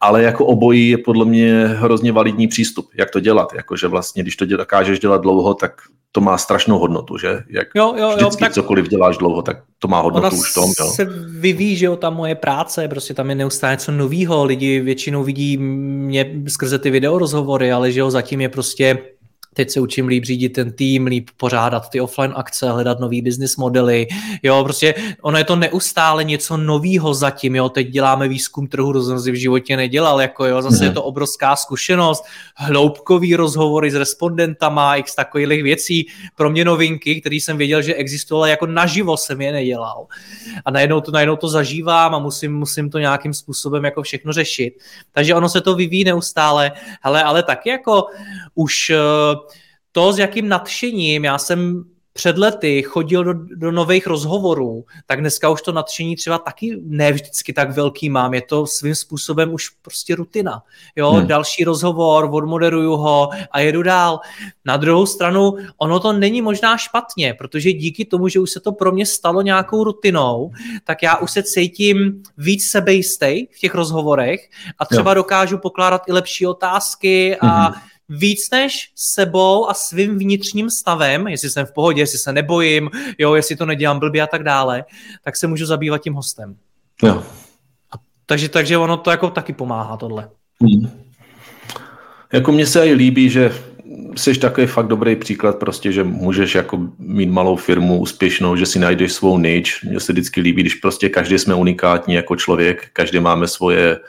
[0.00, 4.36] ale jako obojí je podle mě hrozně validní přístup, jak to dělat, jakože vlastně, když
[4.36, 5.72] to dokážeš dělat dlouho, tak
[6.14, 7.42] to má strašnou hodnotu, že?
[7.48, 10.50] Jak jo, jo, vždycky jo, tak cokoliv děláš dlouho, tak to má hodnotu ona už
[10.50, 10.72] v tom.
[10.80, 10.86] Jo.
[10.86, 15.24] se vyvíjí, že jo, ta moje práce, prostě tam je neustále něco novýho, lidi většinou
[15.24, 17.18] vidí mě skrze ty video
[17.58, 18.98] rozhovory, ale že jo, zatím je prostě
[19.54, 23.56] teď se učím líp řídit ten tým, líp pořádat ty offline akce, hledat nový business
[23.56, 24.06] modely,
[24.42, 29.02] jo, prostě ono je to neustále něco novýho zatím, jo, teď děláme výzkum trhu, to
[29.02, 30.94] jsem si v životě nedělal, jako jo, zase je mhm.
[30.94, 32.24] to obrovská zkušenost,
[32.56, 38.50] hloubkový rozhovory s respondentama, x takových věcí, pro mě novinky, který jsem věděl, že existovaly,
[38.50, 40.06] jako naživo jsem je nedělal.
[40.64, 44.74] A najednou to, najednou to zažívám a musím, musím to nějakým způsobem jako všechno řešit.
[45.12, 48.06] Takže ono se to vyvíjí neustále, hele, ale taky jako
[48.54, 48.92] už
[49.94, 55.48] to, s jakým nadšením já jsem před lety chodil do, do nových rozhovorů, tak dneska
[55.48, 58.34] už to nadšení třeba taky ne vždycky tak velký mám.
[58.34, 60.62] Je to svým způsobem už prostě rutina.
[60.96, 61.26] Jo, hmm.
[61.26, 64.20] další rozhovor, odmoderuju ho a jedu dál.
[64.64, 68.72] Na druhou stranu, ono to není možná špatně, protože díky tomu, že už se to
[68.72, 70.50] pro mě stalo nějakou rutinou,
[70.84, 75.14] tak já už se cítím víc sebejistý v těch rozhovorech a třeba jo.
[75.14, 77.74] dokážu pokládat i lepší otázky a hmm
[78.08, 83.34] víc než sebou a svým vnitřním stavem, jestli jsem v pohodě, jestli se nebojím, jo,
[83.34, 84.84] jestli to nedělám blbě a tak dále,
[85.24, 86.56] tak se můžu zabývat tím hostem.
[87.02, 87.22] Jo.
[87.92, 87.96] A,
[88.26, 90.28] takže, takže ono to jako taky pomáhá tohle.
[90.60, 90.90] Hmm.
[92.32, 93.52] Jako mně se i líbí, že
[94.16, 98.78] jsi takový fakt dobrý příklad prostě, že můžeš jako mít malou firmu úspěšnou, že si
[98.78, 99.82] najdeš svou nič.
[99.82, 104.00] Mně se vždycky líbí, když prostě každý jsme unikátní jako člověk, každý máme svoje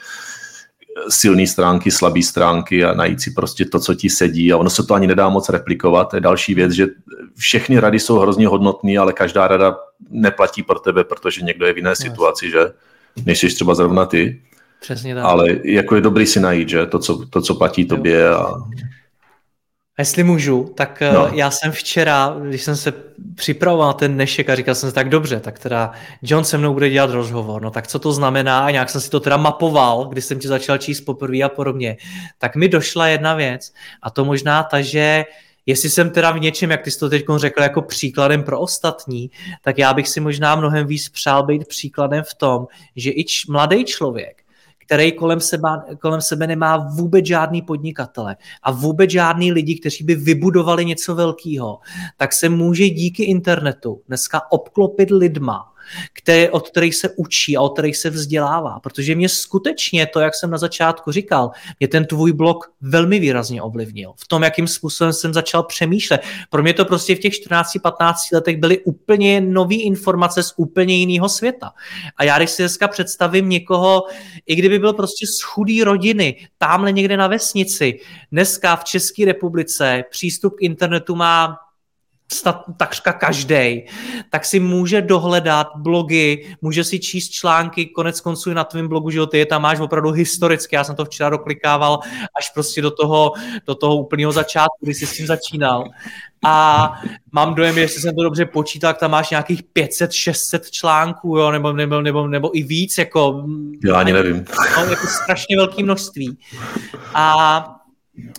[1.10, 4.84] silné stránky, slabé stránky a najít si prostě to, co ti sedí a ono se
[4.84, 6.10] to ani nedá moc replikovat.
[6.10, 6.88] To je další věc, že
[7.36, 9.78] všechny rady jsou hrozně hodnotné, ale každá rada
[10.10, 12.60] neplatí pro tebe, protože někdo je v jiné situaci, že
[13.26, 14.42] nejsi třeba zrovna ty.
[14.82, 15.24] Přesně tak.
[15.24, 18.54] Ale jako je dobrý si najít, že to, co, to, co platí tobě a
[19.98, 21.30] a jestli můžu, tak eh, no.
[21.34, 22.94] já jsem včera, když jsem se
[23.36, 25.92] připravoval na ten dnešek a říkal jsem si, tak dobře, tak teda
[26.22, 29.10] John se mnou bude dělat rozhovor, no tak co to znamená, a nějak jsem si
[29.10, 31.98] to teda mapoval, když jsem ti začal číst poprvé a podobně,
[32.38, 35.26] tak mi došla jedna věc a to možná ta, že
[35.68, 39.32] Jestli jsem teda v něčem, jak ty jsi to teď řekl, jako příkladem pro ostatní,
[39.62, 43.52] tak já bych si možná mnohem víc přál být příkladem v tom, že i č-
[43.52, 44.45] mladý člověk,
[44.86, 45.70] který kolem sebe,
[46.02, 51.80] kolem sebe nemá vůbec žádný podnikatele a vůbec žádný lidi, kteří by vybudovali něco velkého,
[52.18, 55.75] tak se může díky internetu dneska obklopit lidma,
[56.14, 58.80] které, od kterých se učí a od kterých se vzdělává.
[58.80, 63.62] Protože mě skutečně to, jak jsem na začátku říkal, mě ten tvůj blog velmi výrazně
[63.62, 64.14] ovlivnil.
[64.18, 66.22] V tom, jakým způsobem jsem začal přemýšlet.
[66.50, 71.30] Pro mě to prostě v těch 14-15 letech byly úplně nové informace z úplně jiného
[71.30, 71.72] světa.
[72.18, 74.04] A já když si dneska představím někoho,
[74.46, 78.00] i kdyby byl prostě z chudé rodiny, tamhle někde na vesnici,
[78.32, 81.58] dneska v České republice přístup k internetu má
[82.32, 83.86] snad takřka každý,
[84.30, 89.28] tak si může dohledat blogy, může si číst články, konec konců na tvém blogu, že
[89.28, 92.00] ty je tam máš opravdu historicky, já jsem to včera doklikával
[92.40, 93.32] až prostě do toho,
[93.68, 95.84] do toho úplného začátku, kdy jsi s tím začínal.
[96.46, 96.92] A
[97.32, 101.74] mám dojem, jestli jsem to dobře počítal, tak tam máš nějakých 500-600 článků, jo, nebo,
[101.74, 103.46] nebo, nebo, nebo i víc, jako...
[103.86, 104.46] Já ani nevím.
[104.78, 106.38] No, jako strašně velké množství.
[107.14, 107.66] A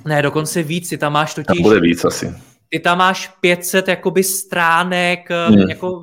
[0.04, 1.46] ne, dokonce víc, ty tam máš totiž...
[1.46, 2.34] Tam bude víc asi
[2.68, 5.68] ty tam máš 500 jakoby stránek, hmm.
[5.68, 6.02] jako,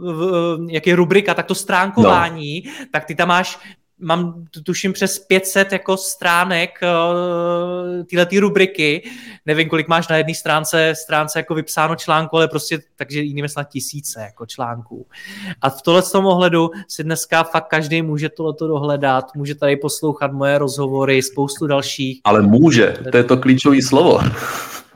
[0.70, 2.86] jak je rubrika, tak to stránkování, no.
[2.92, 3.60] tak ty tam máš
[4.04, 9.10] mám tuším přes 500 jako stránek uh, tyhle ty rubriky.
[9.46, 13.64] Nevím, kolik máš na jedné stránce, stránce jako vypsáno článku, ale prostě takže jinými snad
[13.64, 15.06] tisíce jako článků.
[15.62, 20.32] A v tohle tom ohledu si dneska fakt každý může tohleto dohledat, může tady poslouchat
[20.32, 22.22] moje rozhovory, spoustu dalších.
[22.24, 24.20] Ale může, to je to klíčové slovo.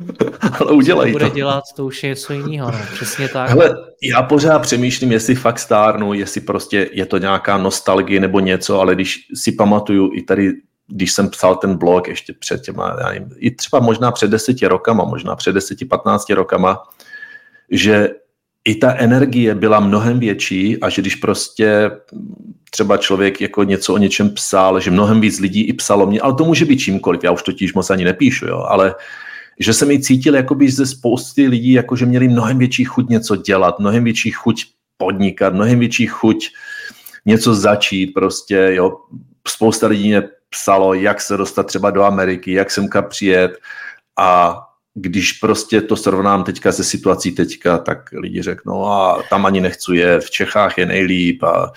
[0.60, 1.20] Ale udělají to.
[1.20, 2.80] bude dělat, to už je něco jiného, no.
[2.93, 3.50] přesně tak.
[3.50, 8.80] Hele, já pořád přemýšlím, jestli fakt stárnu, jestli prostě je to nějaká nostalgie nebo něco,
[8.80, 10.54] ale když si pamatuju i tady,
[10.88, 14.68] když jsem psal ten blog ještě před těma, já nevím, i třeba možná před deseti
[14.68, 16.80] rokama, možná před deseti, patnácti rokama,
[17.72, 18.10] že
[18.66, 21.91] i ta energie byla mnohem větší a že když prostě
[22.72, 26.34] třeba člověk jako něco o něčem psal, že mnohem víc lidí i psalo mě, ale
[26.34, 28.95] to může být čímkoliv, já už totiž moc ani nepíšu, jo, ale
[29.60, 33.36] že jsem i cítil jakoby ze spousty lidí, jako že měli mnohem větší chuť něco
[33.36, 34.66] dělat, mnohem větší chuť
[34.97, 36.49] podnikat, mnohem větší chuť
[37.26, 38.97] něco začít prostě, jo.
[39.47, 43.58] Spousta lidí mě psalo, jak se dostat třeba do Ameriky, jak semka přijet
[44.20, 44.60] a
[44.93, 49.95] když prostě to srovnám teďka se situací teďka, tak lidi řeknou, a tam ani nechci
[49.95, 51.72] je, v Čechách je nejlíp a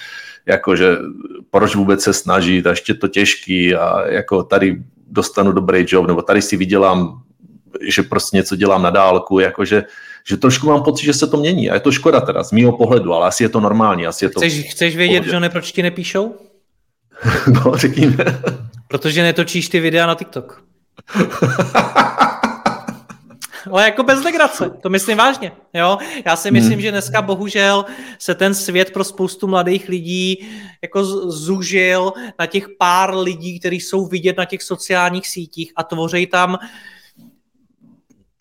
[0.47, 0.97] jakože
[1.51, 6.23] proč vůbec se snažit a ještě to těžký a jako tady dostanu dobrý job, nebo
[6.23, 7.23] tady si vydělám
[7.83, 9.85] že prostě něco dělám na dálku, jakože
[10.29, 12.77] že trošku mám pocit, že se to mění a je to škoda teda z mýho
[12.77, 14.07] pohledu, ale asi je to normální.
[14.07, 16.35] Asi je to chceš, chceš vědět, že ne, proč ti nepíšou?
[17.47, 18.17] no, řekni
[18.89, 20.63] Protože netočíš ty videa na TikTok.
[23.71, 25.53] Ale jako bez legrace, to myslím vážně.
[25.75, 25.99] Jo?
[26.25, 26.81] Já si myslím, hmm.
[26.81, 27.85] že dneska bohužel
[28.19, 30.49] se ten svět pro spoustu mladých lidí
[30.83, 36.27] jako zužil na těch pár lidí, kteří jsou vidět na těch sociálních sítích a tvoří
[36.27, 36.59] tam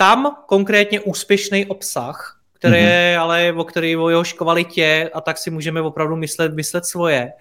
[0.02, 3.20] tam konkrétně úspěšný obsah, který mm-hmm.
[3.20, 7.32] ale o který o jehož kvalitě a tak si můžeme opravdu myslet, myslet svoje.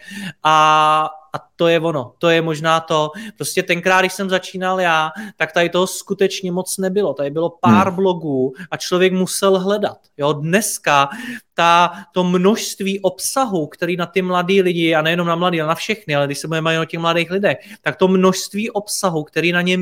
[0.43, 3.11] A, a to je ono, to je možná to.
[3.37, 7.15] Prostě tenkrát, když jsem začínal já, tak tady toho skutečně moc nebylo.
[7.15, 7.97] Tady bylo pár hmm.
[7.97, 9.99] blogů a člověk musel hledat.
[10.17, 11.09] Jo, dneska
[11.55, 15.75] ta, to množství obsahu, který na ty mladí lidi, a nejenom na mladí, ale na
[15.75, 19.63] všechny, ale když se budeme o těch mladých lidech, tak to množství obsahu, který na
[19.63, 19.79] ně,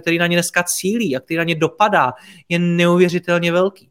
[0.00, 2.12] který na ně dneska cílí a který na ně dopadá,
[2.48, 3.90] je neuvěřitelně velký.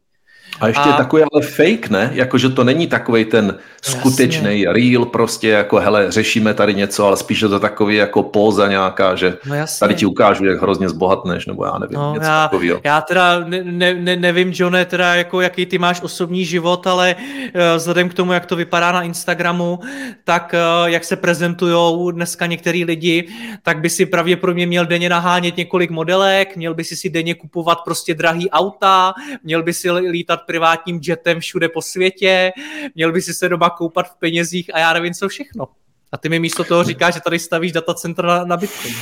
[0.60, 0.92] A ještě a...
[0.92, 2.10] takový ale fake, ne?
[2.12, 7.40] Jakože to není takový ten skutečný real, prostě jako hele, řešíme tady něco, ale spíš
[7.40, 11.64] je to takový jako póza nějaká, že no tady ti ukážu, jak hrozně zbohatneš, nebo
[11.64, 12.80] já nevím, no, něco já, takového.
[12.84, 17.60] Já teda ne, ne, nevím, Johne, teda jako jaký ty máš osobní život, ale uh,
[17.76, 19.78] vzhledem k tomu, jak to vypadá na Instagramu,
[20.24, 23.28] tak uh, jak se prezentují dneska některý lidi,
[23.62, 27.78] tak by si pravděpodobně měl denně nahánět několik modelek, měl by si si denně kupovat
[27.84, 32.52] prostě drahý auta, měl by si lítat privátním jetem všude po světě,
[32.94, 35.68] měl by si se doma koupat v penězích a já nevím co všechno.
[36.12, 38.94] A ty mi místo toho říkáš, že tady stavíš datacentra na, na Bitcoin.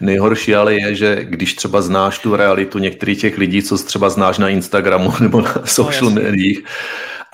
[0.00, 4.38] Nejhorší ale je, že když třeba znáš tu realitu některých těch lidí, co třeba znáš
[4.38, 6.64] na Instagramu nebo na social no, médiích,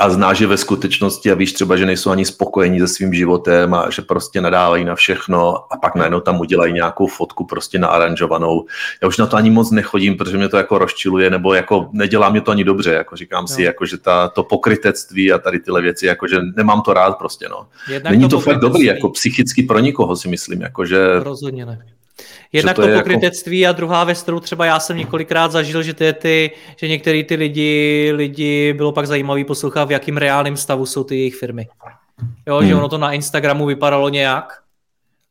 [0.01, 3.74] a znáš je ve skutečnosti a víš třeba, že nejsou ani spokojení se svým životem
[3.74, 8.64] a že prostě nadávají na všechno a pak najednou tam udělají nějakou fotku prostě naaranžovanou.
[9.03, 12.28] Já už na to ani moc nechodím, protože mě to jako rozčiluje, nebo jako nedělá
[12.30, 13.49] mě to ani dobře, jako říkám no.
[13.49, 17.18] si, jako že ta, to pokrytectví a tady tyhle věci, jako že nemám to rád
[17.18, 17.66] prostě, no.
[17.88, 21.18] Jednak Není to, to fakt dobrý, jako psychicky pro nikoho si myslím, jako že...
[21.18, 21.97] Rozhodně ne.
[22.52, 23.70] Jednak to, to jako- pokrytectví jako...
[23.70, 27.34] a druhá věc, kterou třeba já jsem několikrát zažil, že, ty, ty, že některý ty
[27.34, 31.68] lidi, lidi bylo pak zajímavý poslouchat, v jakým reálném stavu jsou ty jejich firmy.
[32.46, 32.68] Jo, hmm.
[32.68, 34.62] že ono to na Instagramu vypadalo nějak,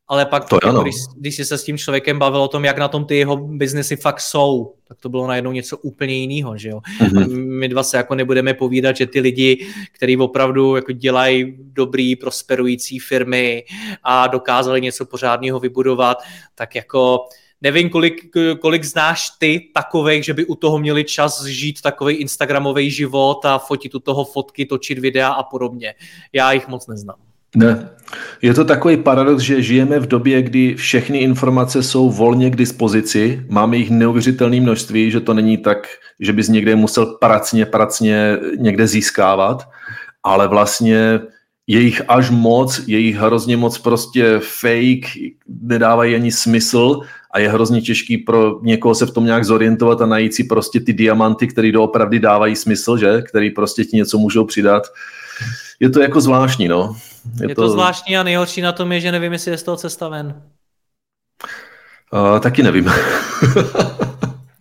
[0.08, 2.78] ale pak, to jako, když, když jsi se s tím člověkem bavil o tom, jak
[2.78, 6.70] na tom ty jeho biznesy fakt jsou, tak to bylo najednou něco úplně jiného, že
[6.70, 6.80] jo.
[7.00, 7.48] Mm-hmm.
[7.48, 13.00] My dva se jako nebudeme povídat, že ty lidi, kteří opravdu jako dělají dobrý, prosperující
[13.00, 13.64] firmy
[14.04, 16.18] a dokázali něco pořádného vybudovat,
[16.56, 17.28] tak jako
[17.62, 18.30] nevím, kolik,
[18.62, 23.58] kolik znáš ty takových, že by u toho měli čas žít takový Instagramový život a
[23.58, 25.96] fotit u toho fotky, točit videa a podobně.
[26.34, 27.27] Já jich moc neznám.
[27.58, 27.90] Ne.
[28.42, 33.46] Je to takový paradox, že žijeme v době, kdy všechny informace jsou volně k dispozici,
[33.50, 35.88] máme jich neuvěřitelné množství, že to není tak,
[36.20, 39.70] že bys někde musel pracně, pracně někde získávat,
[40.24, 41.20] ale vlastně
[41.68, 45.08] je jich až moc, je jich hrozně moc prostě fake,
[45.48, 47.00] nedávají ani smysl
[47.32, 50.80] a je hrozně těžký pro někoho se v tom nějak zorientovat a najít si prostě
[50.80, 53.22] ty diamanty, které doopravdy dávají smysl, že?
[53.22, 54.84] Který prostě ti něco můžou přidat.
[55.80, 56.96] Je to jako zvláštní, no.
[57.42, 57.62] Je, je to...
[57.62, 60.42] to zvláštní a nejhorší na tom je, že nevím, jestli je z toho cesta ven.
[62.14, 62.92] Uh, taky nevím.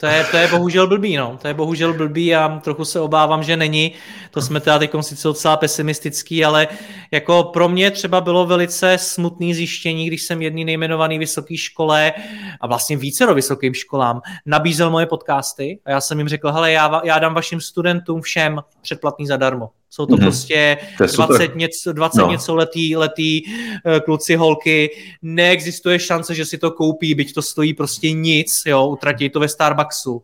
[0.01, 1.39] To je, to je bohužel blbý, no.
[1.43, 3.93] To je bohužel blbý a trochu se obávám, že není.
[4.31, 6.69] To jsme teda teď sice docela pesimistický, ale
[7.11, 12.13] jako pro mě třeba bylo velice smutný zjištění, když jsem jedný nejmenovaný vysoký škole
[12.61, 16.73] a vlastně více do vysokým školám nabízel moje podcasty a já jsem jim řekl, hele,
[16.73, 19.71] já, já dám vašim studentům všem předplatný zadarmo.
[19.91, 20.21] Jsou to mm-hmm.
[20.21, 22.31] prostě to 20, něco, 20 no.
[22.31, 24.91] něco letý, letý uh, kluci, holky.
[25.23, 29.49] Neexistuje šance, že si to koupí, byť to stojí prostě nic, jo, utratí to ve
[29.49, 30.23] Starbucksu.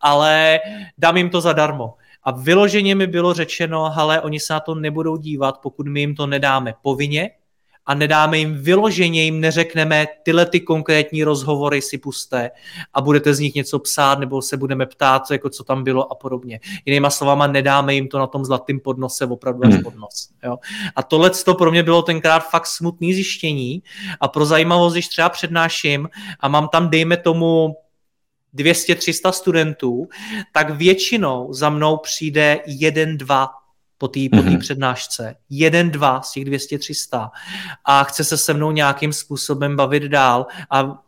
[0.00, 0.60] Ale
[0.98, 1.94] dám jim to zadarmo.
[2.22, 6.14] A vyloženě mi bylo řečeno, ale oni se na to nebudou dívat, pokud my jim
[6.14, 7.30] to nedáme povinně,
[7.86, 12.50] a nedáme jim vyloženě, jim neřekneme tyhle ty konkrétní rozhovory si puste
[12.94, 16.14] a budete z nich něco psát nebo se budeme ptát, jako co tam bylo a
[16.14, 16.60] podobně.
[16.84, 19.82] Jinýma slovama, nedáme jim to na tom zlatým podnose opravdu až hmm.
[19.82, 20.28] podnos.
[20.44, 20.56] Jo?
[20.96, 23.82] A tohle to pro mě bylo tenkrát fakt smutný zjištění
[24.20, 26.08] a pro zajímavost, když třeba přednáším
[26.40, 27.76] a mám tam, dejme tomu,
[28.56, 30.08] 200-300 studentů,
[30.52, 33.48] tak většinou za mnou přijde jeden, dva
[34.04, 34.58] po té po mm-hmm.
[34.58, 35.36] přednášce.
[35.50, 37.30] Jeden, dva z těch 200-300
[37.84, 40.98] a chce se se mnou nějakým způsobem bavit dál a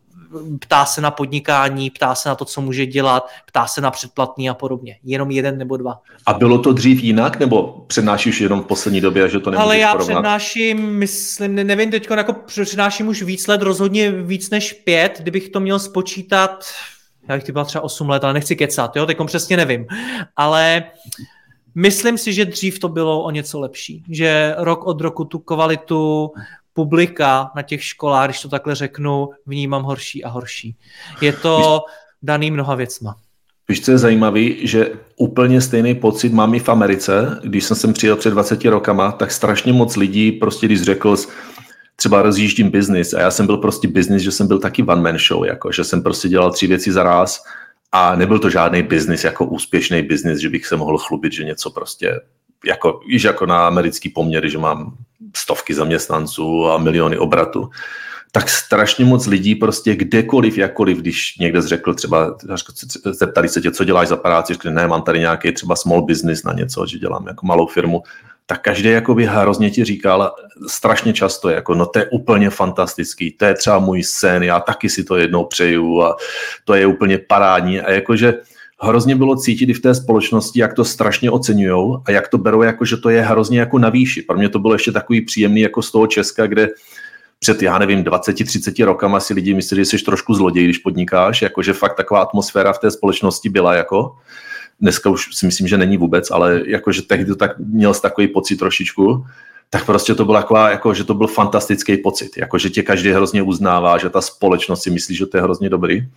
[0.61, 4.51] ptá se na podnikání, ptá se na to, co může dělat, ptá se na předplatný
[4.51, 4.97] a podobně.
[5.05, 6.01] Jenom jeden nebo dva.
[6.27, 9.79] A bylo to dřív jinak, nebo přednášíš jenom v poslední době, že to nemůžeš Ale
[9.79, 10.15] já porovnat?
[10.15, 15.61] přednáším, myslím, nevím, teď jako přednáším už víc let, rozhodně víc než pět, kdybych to
[15.61, 16.65] měl spočítat,
[17.29, 19.87] já bych typal třeba 8 let, ale nechci kecat, jo, teď přesně nevím.
[20.37, 20.85] Ale
[21.79, 26.33] Myslím si, že dřív to bylo o něco lepší, že rok od roku tu kvalitu
[26.75, 30.77] publika na těch školách, když to takhle řeknu, vnímám horší a horší.
[31.21, 31.85] Je to
[32.23, 33.17] daný mnoha věcma.
[33.69, 37.41] Víš, co je zajímavý, že úplně stejný pocit mám i v Americe.
[37.45, 41.17] Když jsem sem přijel před 20 rokama, tak strašně moc lidí, prostě když řekl,
[41.97, 45.19] třeba rozjíždím biznis a já jsem byl prostě biznis, že jsem byl taky one man
[45.19, 47.45] show, jako, že jsem prostě dělal tři věci za raz
[47.97, 51.71] a nebyl to žádný biznis jako úspěšný biznis, že bych se mohl chlubit, že něco
[51.71, 52.21] prostě
[52.67, 54.97] jako, již jako na americký poměry, že mám
[55.37, 57.71] stovky zaměstnanců a miliony obratu,
[58.33, 62.37] tak strašně moc lidí prostě kdekoliv, jakkoliv, když někde řekl třeba,
[63.05, 66.43] zeptali se tě, co děláš za práci, řekli, ne, mám tady nějaký třeba small business
[66.43, 68.03] na něco, že dělám jako malou firmu,
[68.47, 70.35] tak každý jakoby hrozně ti říkal
[70.67, 74.89] strašně často, jako no to je úplně fantastický, to je třeba můj sen, já taky
[74.89, 76.17] si to jednou přeju a
[76.65, 78.35] to je úplně parádní a jakože
[78.81, 82.63] hrozně bylo cítit i v té společnosti, jak to strašně oceňují a jak to berou,
[82.63, 84.23] jako že to je hrozně jako na výši.
[84.23, 86.69] Pro mě to bylo ještě takový příjemný jako z toho Česka, kde
[87.39, 91.73] před, já nevím, 20-30 rokama si lidi mysleli, že jsi trošku zloděj, když podnikáš, jakože
[91.73, 94.17] fakt taková atmosféra v té společnosti byla jako.
[94.81, 98.57] Dneska už si myslím, že není vůbec, ale jakože tehdy to tak měl takový pocit
[98.57, 99.25] trošičku,
[99.71, 103.11] tak prostě to bylo taková, jako, že to byl fantastický pocit, jako, že tě každý
[103.11, 106.09] hrozně uznává, že ta společnost si myslí, že to je hrozně dobrý.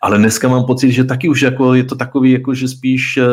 [0.00, 3.26] Ale dneska mám pocit, že taky už jako, je to takový, jako, že spíš, eh,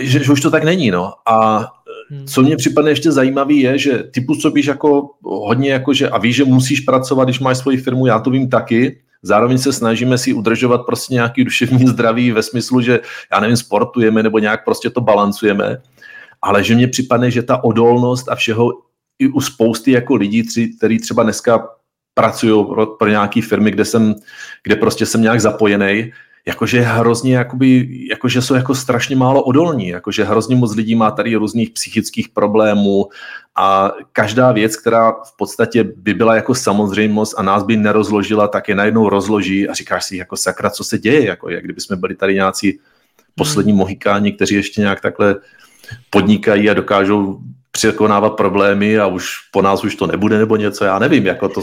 [0.00, 0.90] že, že už to tak není.
[0.90, 1.12] No.
[1.26, 1.66] A
[2.10, 2.26] hmm.
[2.26, 6.36] co mě připadne ještě zajímavý je, že ty působíš jako hodně jako, že a víš,
[6.36, 10.32] že musíš pracovat, když máš svoji firmu, já to vím taky, Zároveň se snažíme si
[10.32, 13.00] udržovat prostě nějaký duševní zdraví ve smyslu, že
[13.32, 15.82] já nevím, sportujeme nebo nějak prostě to balancujeme,
[16.42, 18.72] ale že mně připadne, že ta odolnost a všeho
[19.18, 20.44] i u spousty jako lidí,
[20.78, 21.68] kteří třeba dneska
[22.14, 24.14] pracují pro, pro nějaké firmy, kde, jsem,
[24.62, 26.12] kde prostě jsem nějak zapojený,
[26.46, 31.34] jakože hrozně, jakoby, jakože jsou jako strašně málo odolní, jakože hrozně moc lidí má tady
[31.34, 33.08] různých psychických problémů
[33.56, 38.68] a každá věc, která v podstatě by byla jako samozřejmost a nás by nerozložila, tak
[38.68, 41.96] je najednou rozloží a říkáš si jako sakra, co se děje, jako jak kdyby jsme
[41.96, 42.78] byli tady nějací
[43.34, 43.78] poslední hmm.
[43.78, 45.36] mohikáni, kteří ještě nějak takhle
[46.10, 47.40] podnikají a dokážou
[47.74, 51.62] překonávat problémy a už po nás už to nebude nebo něco, já nevím, jako to...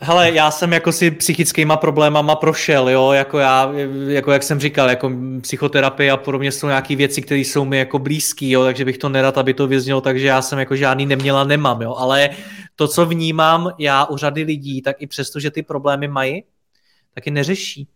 [0.00, 3.72] Hele, já jsem jako si psychickýma problémama prošel, jo, jako já,
[4.08, 7.98] jako jak jsem říkal, jako psychoterapie a podobně jsou nějaké věci, které jsou mi jako
[7.98, 11.44] blízký, jo, takže bych to nerad, aby to vyznělo, takže já jsem jako žádný neměla,
[11.44, 12.30] nemám, jo, ale
[12.76, 16.44] to, co vnímám já u řady lidí, tak i přesto, že ty problémy mají,
[17.14, 17.88] tak je neřeší.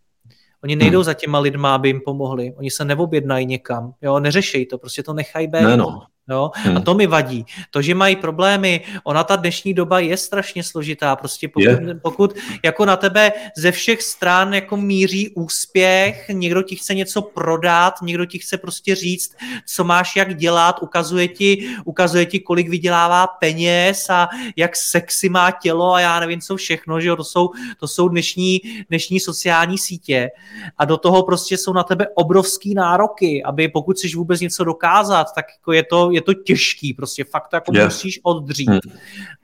[0.63, 1.03] Oni nejdou hmm.
[1.03, 2.53] za těma lidma, aby jim pomohli.
[2.57, 3.93] Oni se neobjednají někam.
[4.01, 5.61] Jo, neřešejí to, prostě to nechají být.
[5.61, 6.01] Ne, no.
[6.29, 6.51] Jo?
[6.53, 6.77] Hmm.
[6.77, 7.45] A to mi vadí.
[7.71, 11.15] To, že mají problémy, ona ta dnešní doba je strašně složitá.
[11.15, 11.95] Prostě pokud, je.
[12.01, 17.93] pokud jako na tebe ze všech stran jako míří úspěch, někdo ti chce něco prodat,
[18.01, 23.27] někdo ti chce prostě říct, co máš jak dělat, ukazuje ti, ukazuje ti, kolik vydělává
[23.27, 27.15] peněz a jak sexy má tělo a já nevím co všechno, že jo?
[27.15, 27.49] To jsou,
[27.79, 30.29] to jsou dnešní, dnešní sociální sítě
[30.77, 35.27] a do toho prostě jsou na tebe obrovský nároky, aby pokud chceš vůbec něco dokázat,
[35.35, 37.87] tak jako je to, je je to těžký, prostě fakt to jako yeah.
[37.87, 38.69] musíš oddřít.
[38.69, 38.79] Hmm.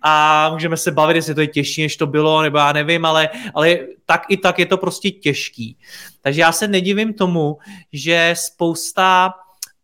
[0.02, 3.30] A můžeme se bavit, jestli to je těžší, než to bylo, nebo já nevím, ale,
[3.54, 5.78] ale tak i tak je to prostě těžký.
[6.22, 7.58] Takže já se nedivím tomu,
[7.94, 9.34] že spousta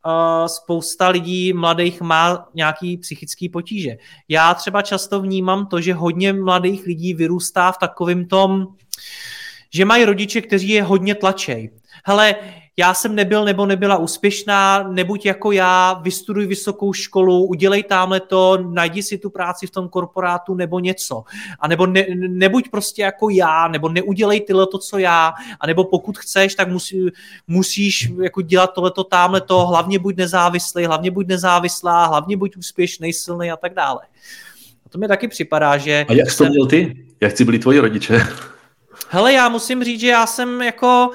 [0.05, 3.97] Uh, spousta lidí mladých má nějaký psychický potíže.
[4.27, 8.67] Já třeba často vnímám to, že hodně mladých lidí vyrůstá v takovém tom,
[9.73, 11.71] že mají rodiče, kteří je hodně tlačej.
[12.05, 12.35] Hele,
[12.77, 18.57] já jsem nebyl nebo nebyla úspěšná, nebuď jako já, vystuduj vysokou školu, udělej tamhle to,
[18.57, 21.23] najdi si tu práci v tom korporátu nebo něco.
[21.59, 25.83] A nebo ne, nebuď prostě jako já, nebo neudělej tyhle to, co já, a nebo
[25.83, 27.09] pokud chceš, tak musí,
[27.47, 33.13] musíš jako dělat tohleto, tamhle to, hlavně buď nezávislý, hlavně buď nezávislá, hlavně buď úspěšný,
[33.13, 33.99] silný a tak dále.
[34.85, 36.05] A to mi taky připadá, že...
[36.09, 37.05] A jak jsi to měl ty?
[37.21, 38.21] Jak jsi byli tvoji rodiče?
[39.09, 41.11] Hele, já musím říct, že já jsem jako,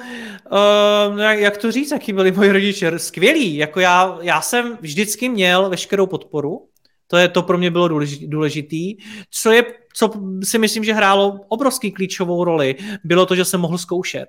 [1.11, 3.55] uh, jak to říct, jaký byli moji rodiče, skvělý.
[3.55, 6.67] Jako já, já jsem vždycky měl veškerou podporu,
[7.07, 7.89] to, je, to pro mě bylo
[8.27, 8.97] důležitý.
[9.31, 9.65] Co, je,
[9.95, 10.11] co
[10.43, 14.27] si myslím, že hrálo obrovský klíčovou roli, bylo to, že jsem mohl zkoušet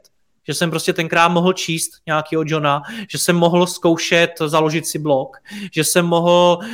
[0.50, 5.36] že jsem prostě tenkrát mohl číst nějakého Johna, že jsem mohl zkoušet založit si blog,
[5.72, 6.68] že jsem mohl uh,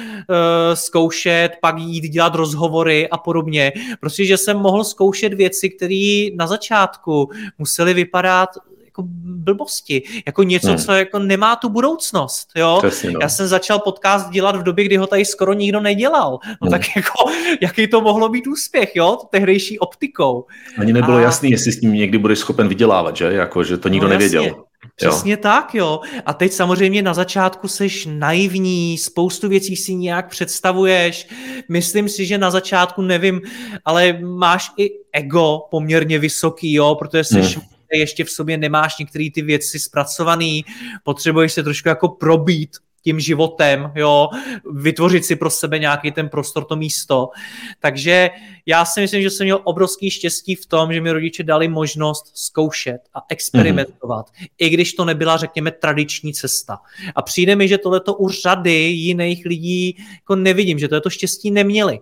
[0.74, 3.72] zkoušet pak jít dělat rozhovory a podobně.
[4.00, 8.48] Prostě, že jsem mohl zkoušet věci, které na začátku musely vypadat
[9.46, 10.78] blbosti, jako něco, hmm.
[10.78, 12.78] co jako nemá tu budoucnost, jo.
[12.82, 13.18] Přesně, no.
[13.22, 16.38] Já jsem začal podcast dělat v době, kdy ho tady skoro nikdo nedělal.
[16.46, 16.70] No hmm.
[16.70, 17.30] tak jako,
[17.60, 20.44] jaký to mohlo být úspěch, jo, tehdejší optikou.
[20.78, 21.20] Ani nebylo a...
[21.20, 23.24] jasný, jestli s tím někdy budeš schopen vydělávat, že?
[23.24, 24.66] Jako, že to nikdo no, nevěděl.
[24.96, 25.38] Přesně jo.
[25.42, 26.00] tak, jo.
[26.26, 31.28] A teď samozřejmě na začátku seš naivní, spoustu věcí si nějak představuješ.
[31.68, 33.40] Myslím si, že na začátku, nevím,
[33.84, 37.66] ale máš i ego poměrně vysoký, jo, protože seš hmm
[37.98, 40.60] ještě v sobě nemáš některé ty věci zpracované,
[41.04, 42.70] potřebuješ se trošku jako probít
[43.06, 44.28] tím životem, jo,
[44.72, 47.28] vytvořit si pro sebe nějaký ten prostor, to místo.
[47.80, 48.30] Takže
[48.66, 52.30] já si myslím, že jsem měl obrovský štěstí v tom, že mi rodiče dali možnost
[52.34, 54.46] zkoušet a experimentovat, mm-hmm.
[54.58, 56.78] i když to nebyla, řekněme, tradiční cesta.
[57.14, 61.98] A přijde mi, že tohleto u řady jiných lidí jako nevidím, že to štěstí neměli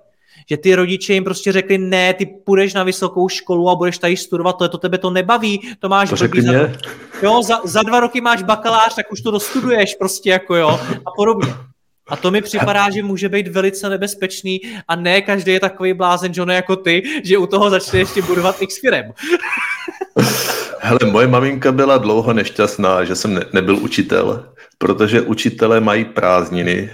[0.50, 4.16] že ty rodiče jim prostě řekli, ne, ty půjdeš na vysokou školu a budeš tady
[4.16, 6.52] studovat, to, to tebe to nebaví, to máš to řekli za,
[7.22, 11.10] jo, za, za, dva roky máš bakalář, tak už to dostuduješ prostě jako jo a
[11.16, 11.54] podobně.
[12.08, 16.32] A to mi připadá, že může být velice nebezpečný a ne každý je takový blázen
[16.34, 19.12] John jako ty, že u toho začne ještě budovat x firem.
[20.80, 26.90] Hele, moje maminka byla dlouho nešťastná, že jsem ne, nebyl učitel, protože učitelé mají prázdniny,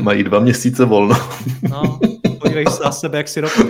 [0.00, 1.16] mají dva měsíce volno.
[1.70, 1.98] No,
[2.38, 3.68] podívej se na sebe, jak si rokut.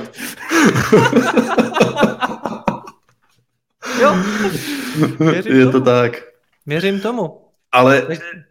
[4.02, 4.16] jo.
[5.20, 5.72] Věřím je tomu.
[5.72, 6.12] to tak.
[6.66, 7.40] Věřím tomu.
[7.72, 8.06] Ale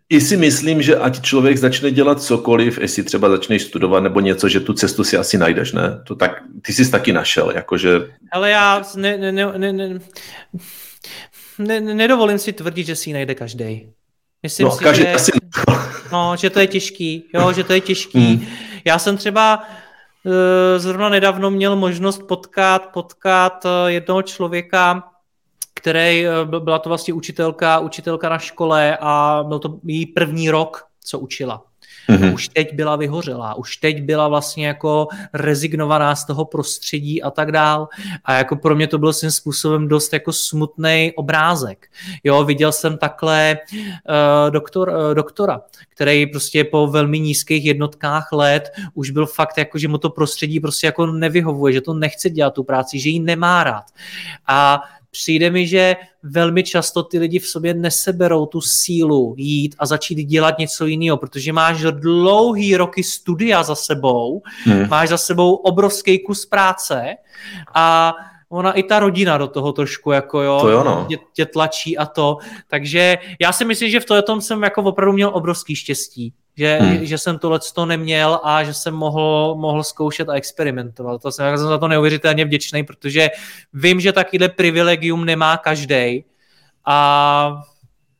[0.09, 4.49] i si myslím, že ať člověk začne dělat cokoliv, jestli třeba začneš studovat nebo něco,
[4.49, 6.03] že tu cestu si asi najdeš, ne?
[6.07, 7.99] To tak, ty jsi taky našel, jakože...
[8.31, 9.99] Ale já ne, ne, ne, ne, ne,
[11.59, 13.89] ne, nedovolím si tvrdit, že si ji najde každý.
[14.43, 15.31] Myslím no, si, každý že, asi...
[16.11, 18.35] no, že to je těžký, jo, že to je těžký.
[18.35, 18.47] Hmm.
[18.85, 19.63] Já jsem třeba
[20.25, 25.11] Eh, zrovna nedávno měl možnost potkat, potkat eh, jednoho člověka,
[25.73, 30.87] který eh, byla to vlastně učitelka, učitelka na škole a byl to její první rok,
[31.03, 31.63] co učila.
[32.09, 32.33] Mm-hmm.
[32.33, 37.51] Už teď byla vyhořelá, už teď byla vlastně jako rezignovaná z toho prostředí a tak
[37.51, 37.87] dál.
[38.25, 41.87] A jako pro mě to byl svým způsobem dost jako smutný obrázek.
[42.23, 48.69] Jo, viděl jsem takhle uh, doktor, uh, doktora, který prostě po velmi nízkých jednotkách let
[48.93, 52.53] už byl fakt jako, že mu to prostředí prostě jako nevyhovuje, že to nechce dělat
[52.53, 53.85] tu práci, že ji nemá rád.
[54.47, 54.81] A
[55.11, 60.15] přijde mi, že velmi často ty lidi v sobě neseberou tu sílu jít a začít
[60.15, 64.89] dělat něco jiného, protože máš dlouhý roky studia za sebou, hmm.
[64.89, 67.15] máš za sebou obrovský kus práce
[67.73, 68.13] a
[68.49, 71.05] ona i ta rodina do toho trošku jako jo, to jo no.
[71.09, 72.37] tě, tě tlačí a to.
[72.67, 77.05] Takže já si myslím, že v tom jsem jako opravdu měl obrovský štěstí, že, hmm.
[77.05, 81.21] že jsem tohle to neměl a že jsem mohl, mohl zkoušet a experimentovat.
[81.21, 83.29] To jsem, jsem za to neuvěřitelně vděčný, protože
[83.73, 86.23] vím, že takovýhle privilegium nemá každý
[86.85, 87.63] a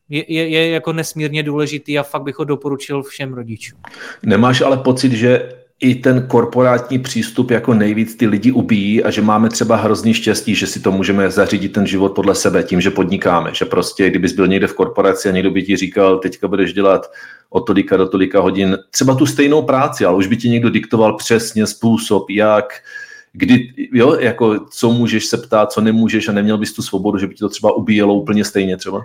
[0.09, 3.79] je, je, je jako nesmírně důležitý a fakt bych ho doporučil všem rodičům.
[4.23, 9.21] Nemáš ale pocit, že i ten korporátní přístup jako nejvíc ty lidi ubíjí a že
[9.21, 12.91] máme třeba hrozný štěstí, že si to můžeme zařídit ten život podle sebe tím, že
[12.91, 13.49] podnikáme.
[13.53, 17.11] Že prostě, kdybys byl někde v korporaci a někdo by ti říkal, teďka budeš dělat
[17.49, 21.17] od tolika do tolika hodin třeba tu stejnou práci, ale už by ti někdo diktoval
[21.17, 22.73] přesně způsob, jak,
[23.33, 27.27] kdy, jo, jako co můžeš se ptát, co nemůžeš a neměl bys tu svobodu, že
[27.27, 29.01] by ti to třeba ubíjelo úplně stejně třeba?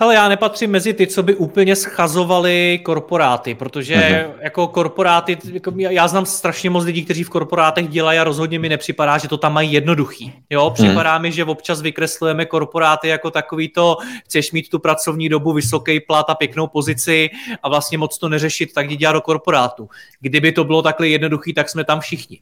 [0.00, 4.30] Hele, já nepatřím mezi ty, co by úplně schazovali korporáty, protože uh-huh.
[4.40, 8.68] jako korporáty, jako já znám strašně moc lidí, kteří v korporátech dělají a rozhodně mi
[8.68, 10.32] nepřipadá, že to tam mají jednoduchý.
[10.50, 10.74] Jo, mhm.
[10.74, 11.22] připadá uh-huh.
[11.22, 16.30] mi, že občas vykreslujeme korporáty jako takový to, chceš mít tu pracovní dobu, vysoký plat
[16.30, 17.30] a pěknou pozici
[17.62, 19.88] a vlastně moc to neřešit, tak jdi dělat do korporátu.
[20.20, 22.40] Kdyby to bylo takhle jednoduchý, tak jsme tam všichni.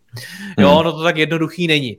[0.59, 0.85] Jo, uh-huh.
[0.85, 1.97] no to tak jednoduchý není.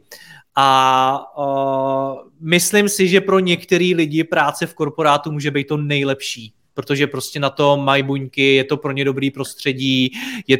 [0.59, 6.53] A uh, myslím si, že pro některý lidi práce v korporátu může být to nejlepší
[6.77, 10.11] protože prostě na to mají buňky, je to pro ně dobrý prostředí,
[10.47, 10.57] je,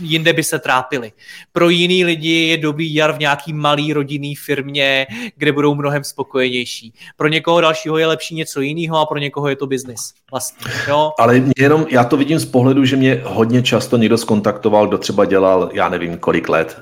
[0.00, 1.12] jinde by se trápili.
[1.52, 5.06] Pro jiný lidi je dobrý jar v nějaký malý rodinný firmě,
[5.36, 6.92] kde budou mnohem spokojenější.
[7.16, 10.14] Pro někoho dalšího je lepší něco jiného a pro někoho je to biznis.
[10.30, 10.72] Vlastně?
[11.18, 15.24] Ale jenom, já to vidím z pohledu, že mě hodně často někdo skontaktoval, kdo třeba
[15.24, 16.80] dělal, já nevím kolik let,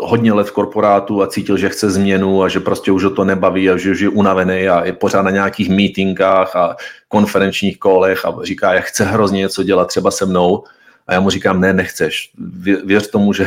[0.00, 3.24] hodně let v korporátu a cítil, že chce změnu a že prostě už o to
[3.24, 6.76] nebaví a že už je unavený a je pořád na nějakých meetingách a
[7.12, 10.64] konferenčních kolech a říká, jak chce hrozně něco dělat třeba se mnou
[11.06, 13.46] a já mu říkám, ne, nechceš, Vě, věř tomu, že,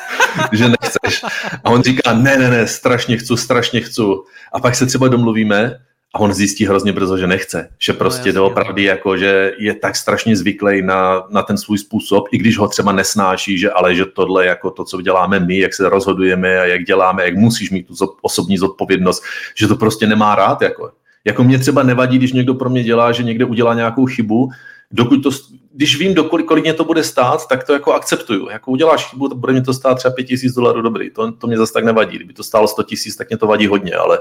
[0.52, 1.24] že nechceš.
[1.64, 4.02] A on říká, ne, ne, ne, strašně chci, strašně chci.
[4.52, 5.80] A pak se třeba domluvíme
[6.14, 7.68] a on zjistí hrozně brzo, že nechce.
[7.78, 11.78] Že no, prostě no, doopravdy jako, že je tak strašně zvyklý na, na ten svůj
[11.78, 15.58] způsob, i když ho třeba nesnáší, že ale že tohle jako to, co děláme my,
[15.58, 19.22] jak se rozhodujeme a jak děláme, jak musíš mít tu osobní zodpovědnost,
[19.56, 20.62] že to prostě nemá rád.
[20.62, 20.92] Jako.
[21.24, 24.50] Jako mě třeba nevadí, když někdo pro mě dělá, že někde udělá nějakou chybu,
[24.90, 25.30] dokud to,
[25.72, 28.48] když vím, dokolik, kolik mě to bude stát, tak to jako akceptuju.
[28.48, 31.56] Jako uděláš chybu, to bude mě to stát třeba 5000 dolarů, dobrý, to, to mě
[31.56, 32.16] zase tak nevadí.
[32.16, 34.18] Kdyby to stálo 100 tisíc, tak mě to vadí hodně, ale,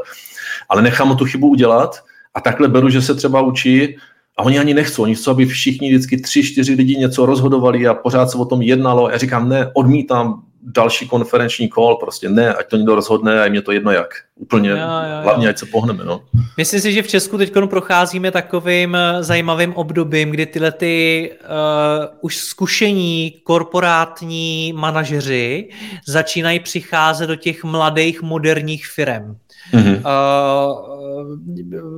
[0.70, 3.98] ale nechám tu chybu udělat a takhle beru, že se třeba učí
[4.38, 7.94] a oni ani nechcou, oni chcou, aby všichni vždycky tři, čtyři lidi něco rozhodovali a
[7.94, 9.10] pořád se o tom jednalo.
[9.10, 13.50] Já říkám, ne, odmítám další konferenční call, prostě ne, ať to někdo rozhodne a je
[13.50, 14.08] mě to jedno jak.
[14.36, 15.24] Úplně, jo, jo, jo.
[15.24, 16.04] hlavně ať se pohneme.
[16.04, 16.22] No.
[16.58, 21.48] Myslím si, že v Česku teď procházíme takovým eh, zajímavým obdobím, kdy tyhle ty uh,
[22.22, 25.70] už zkušení korporátní manažeři
[26.08, 29.38] začínají přicházet do těch mladých moderních firm.
[29.74, 30.02] Mm-hmm.
[30.06, 30.98] Uh,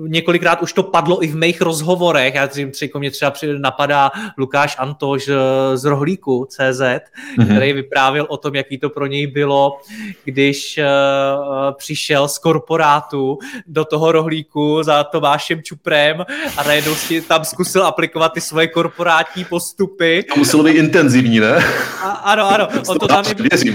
[0.08, 2.36] několikrát už to padlo i v mých rozhovorech.
[2.36, 5.30] Já třeba mě třeba napadá Lukáš Antoš
[5.74, 7.46] z Rohlíku CZ, mm-hmm.
[7.46, 9.78] který vyprávěl o tom, jaký to pro něj bylo,
[10.26, 10.86] když uh,
[11.78, 16.26] přišel z korporátu do toho rohlíku za Tomášem Čuprem
[16.58, 20.24] a najednou si tam zkusil aplikovat ty svoje korporátní postupy.
[20.34, 21.66] To muselo být intenzivní, ne?
[22.04, 22.68] A, ano, ano.
[22.88, 23.74] On to, tam i,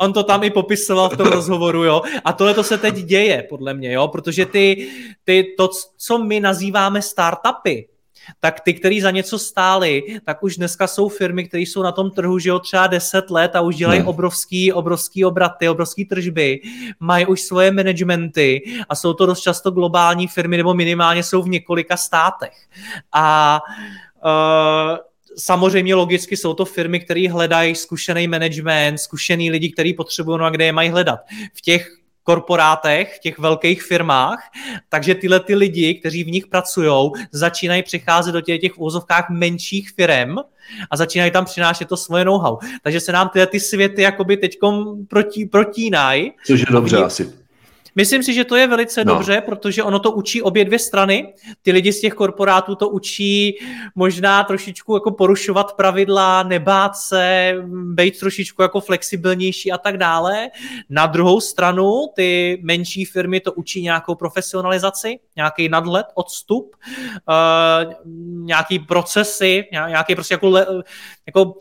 [0.00, 2.02] on to tam i popisoval v tom rozhovoru, jo.
[2.24, 4.88] A tohle to se teď děje, podle mě, jo, protože ty,
[5.24, 7.88] ty to, co my nazýváme startupy,
[8.40, 12.10] tak ty, který za něco stáli, tak už dneska jsou firmy, které jsou na tom
[12.10, 14.08] trhu, že jo, třeba 10 let a už dělají hmm.
[14.08, 16.60] obrovský, obrovský obraty, obrovský tržby,
[17.00, 21.48] mají už svoje managementy a jsou to dost často globální firmy, nebo minimálně jsou v
[21.48, 22.68] několika státech.
[23.12, 23.60] A
[24.24, 30.44] uh, samozřejmě logicky jsou to firmy, které hledají zkušený management, zkušený lidi, kteří potřebují, no
[30.44, 31.20] a kde je mají hledat.
[31.54, 31.88] V těch
[32.22, 34.50] korporátech, v těch velkých firmách,
[34.88, 39.90] takže tyhle ty lidi, kteří v nich pracují, začínají přicházet do těch, těch úzovkách menších
[39.90, 40.36] firm
[40.90, 42.58] a začínají tam přinášet to svoje know-how.
[42.82, 46.32] Takže se nám tyhle ty světy jakoby teďkom proti, protínají.
[46.46, 47.39] Což je dobře asi
[48.00, 49.14] Myslím si, že to je velice no.
[49.14, 51.34] dobře, protože ono to učí obě dvě strany.
[51.62, 53.58] Ty lidi z těch korporátů to učí
[53.94, 57.54] možná trošičku jako porušovat pravidla, nebát se,
[57.94, 60.48] být trošičku jako flexibilnější a tak dále.
[60.90, 66.76] Na druhou stranu ty menší firmy to učí nějakou profesionalizaci, nějaký nadhled, odstup,
[67.28, 67.92] uh,
[68.44, 70.56] nějaký procesy, nějaký prostě jako,
[71.26, 71.54] jako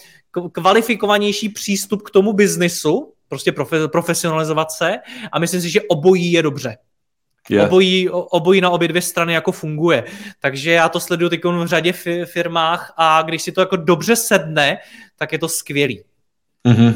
[0.52, 4.98] kvalifikovanější přístup k tomu biznisu, prostě profe, profesionalizovat se
[5.32, 6.78] a myslím si, že obojí je dobře.
[7.50, 7.68] Yeah.
[7.68, 10.04] Obojí, obojí na obě dvě strany jako funguje.
[10.40, 11.94] Takže já to sleduju teď v řadě
[12.26, 14.78] firmách a když si to jako dobře sedne,
[15.18, 16.04] tak je to skvělý.
[16.66, 16.96] Mm-hmm.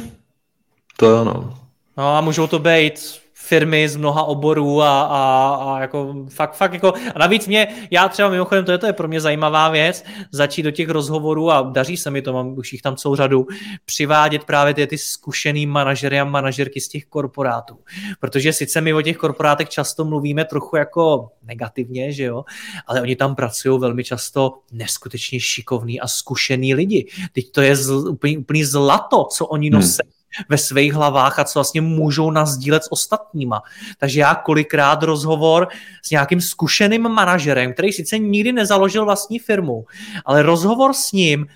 [0.97, 1.59] To ano.
[1.97, 6.73] No a můžou to být firmy z mnoha oborů a, a, a jako fakt, fakt
[6.73, 10.03] jako, a navíc mě, já třeba mimochodem, to je, to je pro mě zajímavá věc,
[10.31, 13.47] začít do těch rozhovorů a daří se mi to, mám už jich tam celou řadu,
[13.85, 17.77] přivádět právě ty, ty zkušený manažery a manažerky z těch korporátů.
[18.19, 22.43] Protože sice my o těch korporátech často mluvíme trochu jako negativně, že jo,
[22.87, 27.07] ale oni tam pracují velmi často neskutečně šikovní a zkušený lidi.
[27.31, 29.79] Teď to je zl, úplný, úplný zlato, co oni hmm.
[29.79, 29.97] nosí.
[30.03, 33.61] Hmm ve svých hlavách a co vlastně můžou nazdílet s ostatníma.
[33.97, 35.67] Takže já kolikrát rozhovor
[36.03, 39.85] s nějakým zkušeným manažerem, který sice nikdy nezaložil vlastní firmu,
[40.25, 41.47] ale rozhovor s ním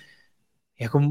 [0.80, 1.02] jako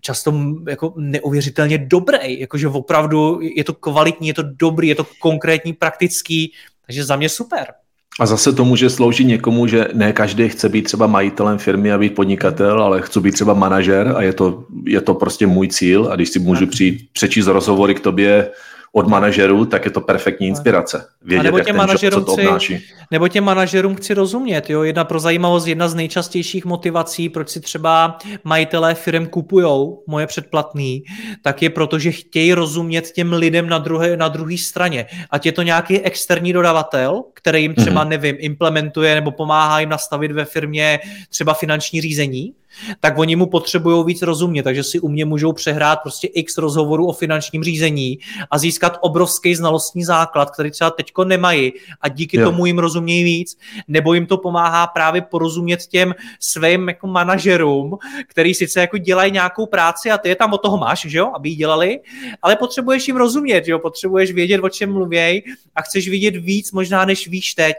[0.00, 0.34] často
[0.68, 6.52] jako neuvěřitelně dobrý, jakože opravdu je to kvalitní, je to dobrý, je to konkrétní, praktický,
[6.86, 7.74] takže za mě super.
[8.18, 11.98] A zase to může sloužit někomu, že ne každý chce být třeba majitelem firmy a
[11.98, 16.08] být podnikatel, ale chci být třeba manažer a je to, je to prostě můj cíl
[16.10, 18.50] a když si můžu přijít, přečíst rozhovory k tobě
[18.92, 21.06] od manažerů, tak je to perfektní inspirace.
[21.22, 22.84] Vědět, nebo těm jak ten job, co to obnáší.
[23.10, 24.70] Nebo těm manažerům chci rozumět.
[24.70, 24.82] Jo?
[24.82, 31.04] Jedna pro zajímavost, jedna z nejčastějších motivací, proč si třeba majitelé firm kupují moje předplatný,
[31.42, 35.06] tak je proto, že chtějí rozumět těm lidem na druhé, na druhé straně.
[35.30, 38.08] Ať je to nějaký externí dodavatel, který jim třeba, mm-hmm.
[38.08, 40.98] nevím, implementuje nebo pomáhá jim nastavit ve firmě
[41.30, 42.52] třeba finanční řízení,
[43.00, 47.06] tak oni mu potřebují víc rozumět, takže si u mě můžou přehrát prostě x rozhovorů
[47.06, 48.18] o finančním řízení
[48.50, 52.50] a získat obrovský znalostní základ, který třeba teďko nemají a díky jo.
[52.50, 53.58] tomu jim rozumějí víc,
[53.88, 59.66] nebo jim to pomáhá právě porozumět těm svým jako manažerům, který sice jako dělají nějakou
[59.66, 62.00] práci a ty je tam od toho máš, že jo, aby ji dělali,
[62.42, 65.42] ale potřebuješ jim rozumět, že jo, potřebuješ vědět, o čem mluvěj
[65.74, 67.76] a chceš vidět víc možná, než víš teď.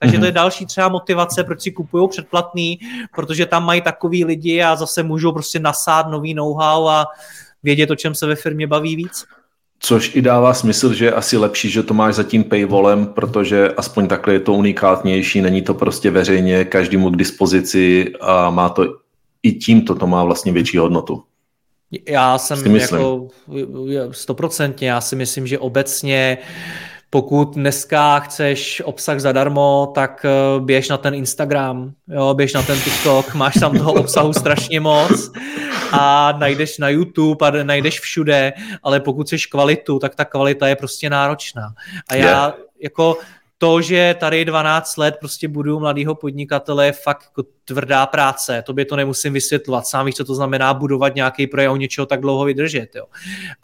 [0.00, 0.20] Takže mm-hmm.
[0.20, 0.34] to je mhm.
[0.34, 2.78] další třeba motivace, proč si kupují předplatný,
[3.14, 7.06] protože tam mají takový lidi a zase můžou prostě nasát nový know-how a
[7.62, 9.24] vědět, o čem se ve firmě baví víc.
[9.78, 13.68] Což i dává smysl, že je asi lepší, že to máš za tím paywallem, protože
[13.68, 18.96] aspoň takhle je to unikátnější, není to prostě veřejně každému k dispozici a má to
[19.42, 21.22] i tímto to má vlastně větší hodnotu.
[22.08, 23.28] Já jsem jako
[24.10, 26.38] stoprocentně, já si myslím, že obecně
[27.16, 32.80] pokud dneska chceš obsah zadarmo, tak eh, běž na ten Instagram, jo, běž na ten
[32.80, 35.32] TikTok, máš tam toho obsahu strašně moc
[35.92, 38.52] a najdeš na YouTube a najdeš všude,
[38.82, 41.74] ale pokud chceš kvalitu, tak ta kvalita je prostě náročná.
[42.08, 42.54] A já yeah.
[42.82, 43.16] jako
[43.58, 48.62] to, že tady 12 let prostě budu mladého podnikatele, je fakt jako tvrdá práce.
[48.66, 49.86] Tobě to nemusím vysvětlovat.
[49.86, 52.88] Sám víš, co to znamená budovat nějaký projekt něčeho tak dlouho vydržet.
[52.94, 53.04] Jo.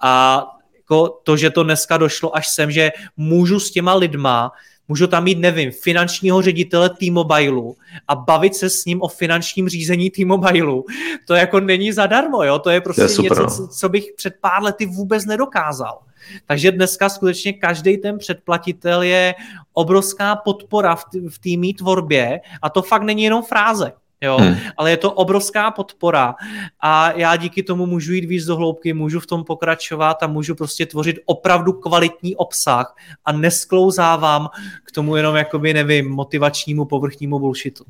[0.02, 0.44] A
[0.82, 4.52] jako to, že to dneska došlo až sem, že můžu s těma lidma,
[4.88, 7.76] můžu tam mít, nevím, finančního ředitele T-Mobileu
[8.08, 10.84] a bavit se s ním o finančním řízení T-Mobileu.
[11.26, 12.58] To jako není zadarmo, jo?
[12.58, 13.68] To je prostě je super, něco, no.
[13.68, 15.98] co, bych před pár lety vůbec nedokázal.
[16.46, 19.34] Takže dneska skutečně každý ten předplatitel je
[19.72, 20.96] obrovská podpora
[21.28, 23.92] v té mý tvorbě a to fakt není jenom fráze
[24.22, 24.56] jo, hmm.
[24.76, 26.34] ale je to obrovská podpora
[26.80, 30.54] a já díky tomu můžu jít víc do hloubky, můžu v tom pokračovat a můžu
[30.54, 32.94] prostě tvořit opravdu kvalitní obsah
[33.24, 34.48] a nesklouzávám
[34.84, 37.84] k tomu jenom jakoby, nevím, motivačnímu povrchnímu bullshitu.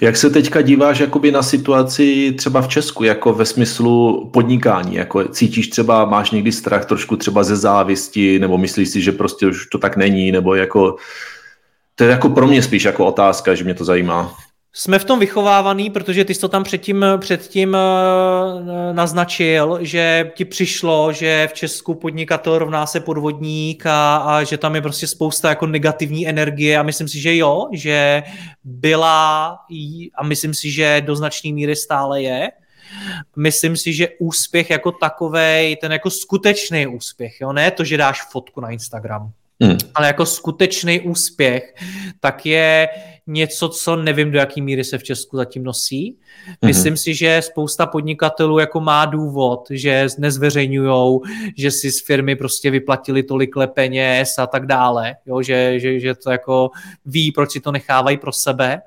[0.00, 4.94] Jak se teďka díváš jakoby na situaci třeba v Česku, jako ve smyslu podnikání?
[4.94, 9.46] Jako cítíš třeba, máš někdy strach trošku třeba ze závisti, nebo myslíš si, že prostě
[9.46, 10.96] už to tak není, nebo jako
[11.94, 14.34] to je jako pro mě spíš jako otázka, že mě to zajímá.
[14.72, 20.44] Jsme v tom vychovávaný, protože ty jsi to tam předtím, předtím eh, naznačil, že ti
[20.44, 25.48] přišlo, že v Česku podnikatel rovná se podvodník a, a že tam je prostě spousta
[25.48, 28.22] jako negativní energie a myslím si, že jo, že
[28.64, 29.58] byla
[30.14, 32.50] a myslím si, že do značné míry stále je.
[33.36, 38.22] Myslím si, že úspěch jako takovej, ten jako skutečný úspěch, jo, ne to, že dáš
[38.30, 39.32] fotku na Instagram,
[39.62, 39.76] Hmm.
[39.94, 41.74] Ale jako skutečný úspěch,
[42.20, 42.88] tak je
[43.28, 46.16] něco, co nevím, do jaký míry se v Česku zatím nosí.
[46.46, 46.56] Mhm.
[46.64, 46.96] Myslím hmm.
[46.96, 51.18] si, že spousta podnikatelů jako má důvod, že nezveřejňují,
[51.56, 55.42] že si z firmy prostě vyplatili tolik peněz a tak dále, jo?
[55.42, 56.70] Že, že, že to jako
[57.06, 58.80] ví, proč si to nechávají pro sebe.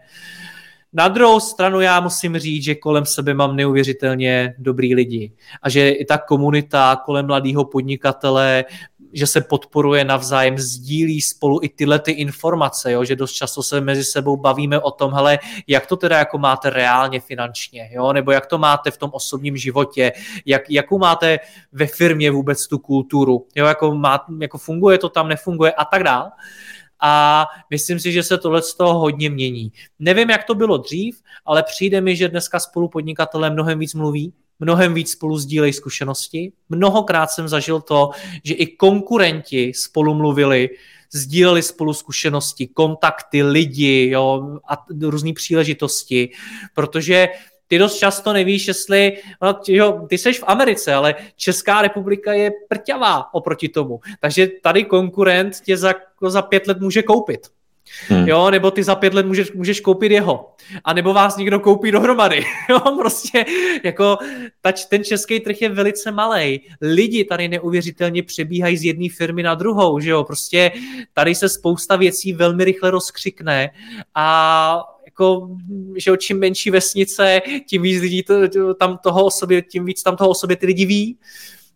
[0.93, 5.31] Na druhou stranu já musím říct, že kolem sebe mám neuvěřitelně dobrý lidi
[5.61, 8.65] a že i ta komunita kolem mladého podnikatele
[9.13, 13.05] že se podporuje navzájem, sdílí spolu i tyhle ty informace, jo?
[13.05, 16.69] že dost často se mezi sebou bavíme o tom, hele, jak to teda jako máte
[16.69, 18.13] reálně finančně, jo?
[18.13, 20.11] nebo jak to máte v tom osobním životě,
[20.45, 21.39] jak, jakou máte
[21.71, 23.65] ve firmě vůbec tu kulturu, jo?
[23.65, 26.31] Jako, má, jako funguje to tam, nefunguje a tak dále
[27.01, 29.71] a myslím si, že se tohle z toho hodně mění.
[29.99, 34.33] Nevím, jak to bylo dřív, ale přijde mi, že dneska spolu podnikatelé mnohem víc mluví,
[34.61, 36.51] mnohem víc spolu sdílejí zkušenosti.
[36.69, 38.09] Mnohokrát jsem zažil to,
[38.43, 40.69] že i konkurenti spolu mluvili,
[41.13, 46.29] sdíleli spolu zkušenosti, kontakty, lidi jo, a různé příležitosti,
[46.73, 47.27] protože
[47.67, 52.51] ty dost často nevíš, jestli, no, jo, ty seš v Americe, ale Česká republika je
[52.69, 53.99] prťavá oproti tomu.
[54.19, 55.93] Takže tady konkurent tě za,
[56.27, 57.47] za pět let může koupit.
[58.07, 58.27] Hmm.
[58.27, 60.53] Jo, nebo ty za pět let můžeš, můžeš koupit jeho.
[60.83, 62.45] A nebo vás někdo koupí dohromady.
[62.69, 63.45] Jo, prostě
[63.83, 64.17] jako
[64.61, 66.61] tač, ten český trh je velice malý.
[66.81, 70.71] Lidi tady neuvěřitelně přebíhají z jedné firmy na druhou, že jo, prostě
[71.13, 73.69] tady se spousta věcí velmi rychle rozkřikne
[74.15, 75.49] a jako,
[75.97, 80.15] že čím menší vesnice, tím víc lidí to, tam toho o sobě, tím víc tam
[80.15, 81.17] toho o sobě ty lidi ví.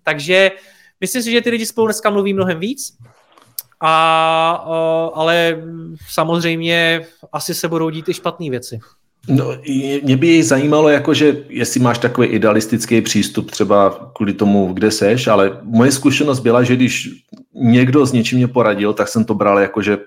[0.03, 0.51] Takže
[1.01, 2.97] myslím si, že ty lidi spolu dneska mluví mnohem víc.
[3.81, 4.51] A,
[5.13, 5.63] ale
[6.09, 8.79] samozřejmě asi se budou dít i špatné věci.
[9.27, 9.57] No,
[10.03, 15.59] mě by zajímalo, jakože, jestli máš takový idealistický přístup třeba kvůli tomu, kde seš, ale
[15.61, 17.09] moje zkušenost byla, že když
[17.53, 19.97] někdo s něčím mě poradil, tak jsem to bral jako, že,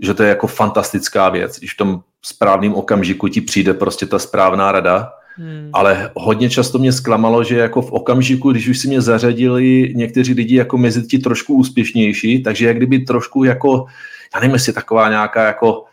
[0.00, 1.58] že to je jako fantastická věc.
[1.58, 5.70] Když v tom správném okamžiku ti přijde prostě ta správná rada, Hmm.
[5.72, 10.34] Ale hodně často mě zklamalo, že jako v okamžiku, když už si mě zařadili někteří
[10.34, 13.86] lidi jako mezi ti trošku úspěšnější, takže jak kdyby trošku jako,
[14.34, 15.84] já nevím, jestli taková nějaká jako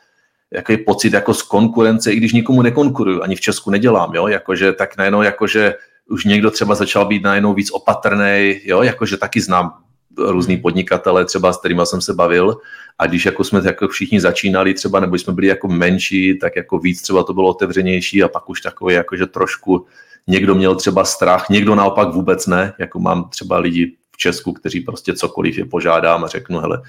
[0.52, 4.74] jaký pocit jako z konkurence, i když nikomu nekonkuruju, ani v Česku nedělám, jo, jakože
[4.74, 5.76] tak najednou jakože
[6.10, 9.83] už někdo třeba začal být najednou víc opatrný, jo, jakože taky znám
[10.18, 12.57] různý podnikatele, třeba s kterými jsem se bavil
[12.99, 16.80] a když jako jsme jako všichni začínali třeba, nebo jsme byli jako menší, tak jako
[16.80, 19.85] víc třeba to bylo otevřenější a pak už takový jako, že trošku
[20.27, 24.80] někdo měl třeba strach, někdo naopak vůbec ne, jako mám třeba lidi v Česku, kteří
[24.80, 26.81] prostě cokoliv je požádám a řeknu, hele,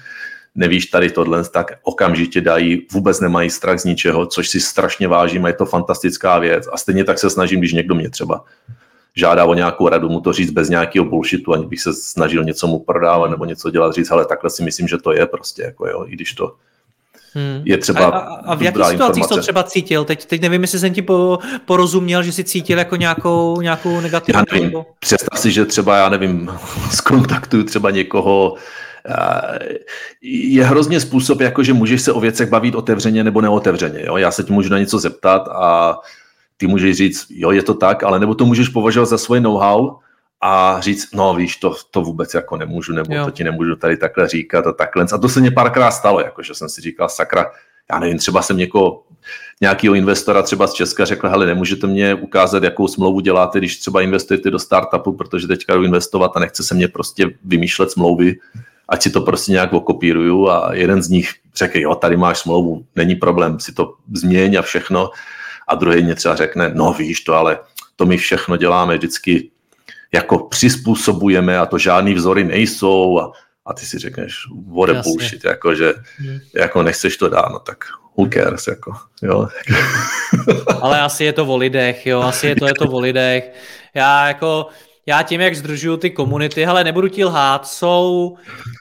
[0.55, 5.45] nevíš tady tohle, tak okamžitě dají, vůbec nemají strach z ničeho, což si strašně vážím
[5.45, 6.67] a je to fantastická věc.
[6.71, 8.43] A stejně tak se snažím, když někdo mě třeba
[9.15, 12.67] žádá o nějakou radu, mu to říct bez nějakého bullshitu, ani bych se snažil něco
[12.67, 15.87] mu prodávat nebo něco dělat, říct, ale takhle si myslím, že to je prostě, jako
[15.87, 16.55] jo, i když to
[17.37, 17.61] Hmm.
[17.65, 20.05] Je třeba a, a, a v jakých situacích to třeba cítil?
[20.05, 24.43] Teď, teď nevím, jestli jsem ti po, porozuměl, že jsi cítil jako nějakou, nějakou negativní...
[24.51, 26.51] Já nevím, představ si, že třeba, já nevím,
[26.91, 28.55] zkontaktuju třeba někoho,
[30.21, 34.05] je hrozně způsob, jako že můžeš se o věcech bavit otevřeně nebo neotevřeně.
[34.05, 34.17] Jo?
[34.17, 35.97] Já se ti můžu na něco zeptat a
[36.57, 39.97] ty můžeš říct, jo, je to tak, ale nebo to můžeš považovat za svoje know-how
[40.41, 43.25] a říct, no víš, to, to vůbec jako nemůžu, nebo jo.
[43.25, 45.05] to ti nemůžu tady takhle říkat a takhle.
[45.13, 47.51] A to se mě párkrát stalo, jako že jsem si říkal, sakra,
[47.91, 49.03] já nevím, třeba jsem někoho,
[49.61, 54.01] nějakého investora třeba z Česka řekl, hele, nemůžete mě ukázat, jakou smlouvu děláte, když třeba
[54.01, 58.35] investujete do startupu, protože teďka jdu investovat a nechce se mě prostě vymýšlet smlouvy,
[58.89, 62.85] ať si to prostě nějak okopíruju a jeden z nich řekl, jo, tady máš smlouvu,
[62.95, 65.09] není problém, si to změň a všechno
[65.67, 67.59] a druhý mě třeba řekne, no víš to, ale
[67.95, 69.51] to my všechno děláme vždycky
[70.13, 73.31] jako přizpůsobujeme a to žádný vzory nejsou a,
[73.65, 74.35] a ty si řekneš,
[74.75, 76.39] what a bullshit, jako, že hmm.
[76.55, 77.77] jako nechceš to dát, no tak
[78.17, 79.47] who cares, jako, jo.
[80.81, 83.51] Ale asi je to o lidech, jo, asi je to, je to o lidech.
[83.93, 84.67] Já jako,
[85.05, 88.35] já tím, jak združuju ty komunity, hele, nebudu ti lhát, jsou,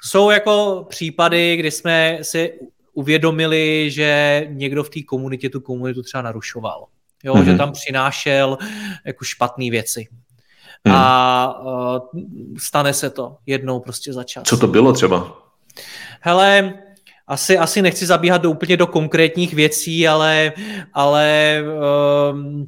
[0.04, 2.52] jsou jako případy, kdy jsme si
[2.94, 6.86] uvědomili, že někdo v té komunitě tu komunitu třeba narušoval.
[7.24, 7.44] Jo, mm-hmm.
[7.44, 8.58] že tam přinášel
[9.06, 10.08] jako špatné věci.
[10.84, 10.94] Mm.
[10.94, 11.98] A uh,
[12.58, 14.42] stane se to jednou prostě za čas.
[14.44, 15.38] Co to bylo třeba?
[16.20, 16.74] Hele,
[17.26, 20.52] asi, asi nechci zabíhat do, úplně do konkrétních věcí, ale,
[20.92, 21.58] ale
[22.32, 22.66] um,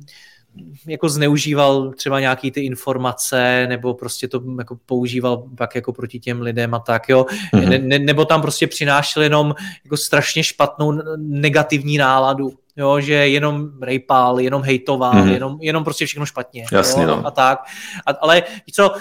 [0.86, 6.40] jako zneužíval třeba nějaký ty informace, nebo prostě to jako používal pak jako proti těm
[6.40, 7.26] lidem a tak, jo.
[7.54, 7.68] Mm-hmm.
[7.68, 9.54] Ne, ne, nebo tam prostě přinášel jenom
[9.84, 15.32] jako strašně špatnou negativní náladu, jo, že jenom rejpal, jenom hejtoval, mm-hmm.
[15.32, 16.66] jenom, jenom prostě všechno špatně.
[16.72, 17.26] Jasně, jo, no.
[17.26, 17.58] a tak.
[18.06, 18.42] A, ale
[18.72, 18.94] co,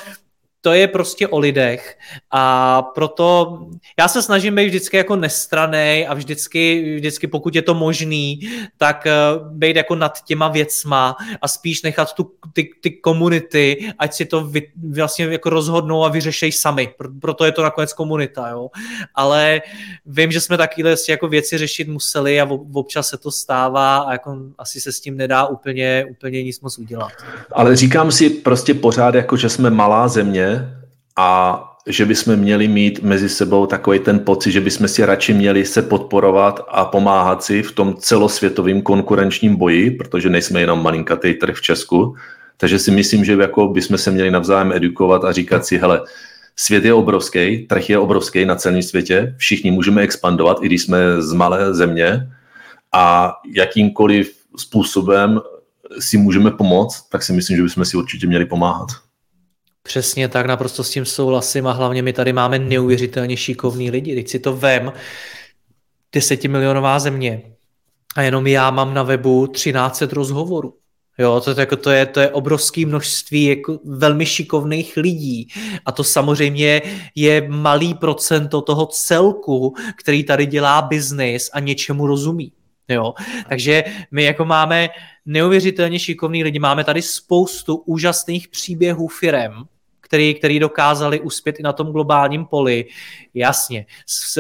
[0.66, 1.98] to je prostě o lidech
[2.32, 3.60] a proto
[4.00, 8.40] já se snažím být vždycky jako nestranej a vždycky, vždycky pokud je to možný,
[8.78, 14.14] tak uh, být jako nad těma věcma a spíš nechat tu, ty, ty komunity, ať
[14.14, 16.90] si to vy, vlastně jako rozhodnou a vyřešej sami,
[17.22, 18.70] proto je to nakonec komunita, jo.
[19.16, 19.62] Ale
[20.06, 24.38] vím, že jsme takové jako věci řešit museli a občas se to stává a jako
[24.58, 27.12] asi se s tím nedá úplně, úplně nic moc udělat.
[27.52, 30.55] Ale říkám si prostě pořád, jako že jsme malá země
[31.18, 35.66] a že bychom měli mít mezi sebou takový ten pocit, že bychom si radši měli
[35.66, 41.56] se podporovat a pomáhat si v tom celosvětovém konkurenčním boji, protože nejsme jenom malinkatý trh
[41.56, 42.16] v Česku.
[42.58, 46.02] Takže si myslím, že jako bychom se měli navzájem edukovat a říkat si, hele,
[46.56, 51.22] svět je obrovský, trh je obrovský na celém světě, všichni můžeme expandovat, i když jsme
[51.22, 52.30] z malé země
[52.92, 55.42] a jakýmkoliv způsobem
[56.00, 59.05] si můžeme pomoct, tak si myslím, že bychom si určitě měli pomáhat.
[59.86, 64.16] Přesně tak, naprosto s tím souhlasím a hlavně my tady máme neuvěřitelně šikovní lidi.
[64.16, 64.94] Teď si to vem,
[66.12, 67.42] desetimilionová země
[68.16, 70.74] a jenom já mám na webu 13 rozhovorů.
[71.18, 75.48] Jo, to, jako, to, je, to je obrovské množství jako velmi šikovných lidí
[75.86, 76.82] a to samozřejmě
[77.16, 82.52] je malý procento toho celku, který tady dělá biznis a něčemu rozumí.
[82.90, 83.14] Jo,
[83.50, 84.90] takže my jako máme
[85.26, 89.66] neuvěřitelně šikovný lidi, máme tady spoustu úžasných příběhů firem,
[90.16, 92.86] který, který dokázali uspět i na tom globálním poli.
[93.34, 93.86] Jasně,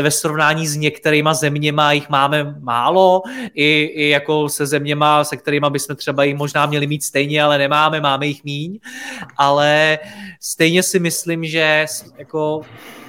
[0.01, 3.21] ve srovnání s některýma zeměma jich máme málo,
[3.53, 7.57] i, i jako se zeměma, se kterými bychom třeba jich možná měli mít stejně, ale
[7.57, 8.79] nemáme, máme jich míň,
[9.37, 9.99] ale
[10.41, 11.85] stejně si myslím, že
[12.17, 12.61] jako,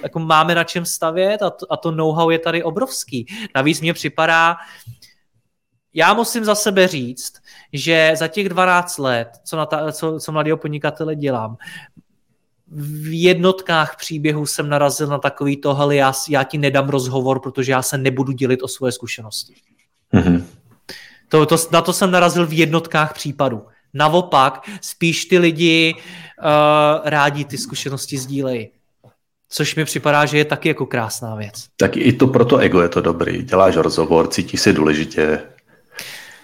[0.02, 3.26] jako máme na čem stavět a to, a to know-how je tady obrovský.
[3.55, 4.56] Navíc mě připadá,
[5.94, 7.32] já musím za sebe říct,
[7.72, 11.56] že za těch 12 let, co, na ta, co, co mladého podnikatele dělám,
[12.72, 17.72] v jednotkách příběhů jsem narazil na takový to, hele, já, já ti nedám rozhovor, protože
[17.72, 19.55] já se nebudu dělit o svoje zkušenosti.
[20.14, 20.43] Mm-hmm.
[21.28, 23.62] To, to, na to jsem narazil v jednotkách případů.
[23.94, 26.44] Naopak, spíš ty lidi uh,
[27.05, 28.68] rádi ty zkušenosti sdílejí.
[29.48, 31.66] Což mi připadá, že je taky jako krásná věc.
[31.76, 33.43] Tak i to proto ego je to dobrý.
[33.43, 35.43] Děláš rozhovor, cítíš se důležitě,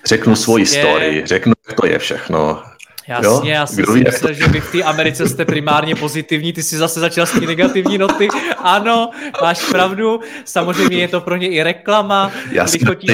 [0.07, 2.63] řeknu svoji story, řeknu, jak to je všechno.
[3.09, 3.57] Jasně, jo?
[3.57, 7.01] já jsem si myslel, že vy v té Americe jste primárně pozitivní, ty jsi zase
[7.01, 8.29] začal s ty negativní noty.
[8.59, 9.11] Ano,
[9.43, 12.31] máš pravdu, samozřejmě je to pro ně i reklama.
[12.51, 13.07] Já jsem lichotí,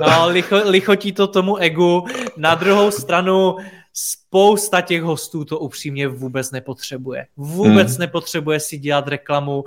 [0.00, 2.06] no, licho, lichotí to tomu egu.
[2.36, 3.56] Na druhou stranu
[3.92, 7.26] spousta těch hostů to upřímně vůbec nepotřebuje.
[7.36, 7.98] Vůbec hmm.
[7.98, 9.64] nepotřebuje si dělat reklamu.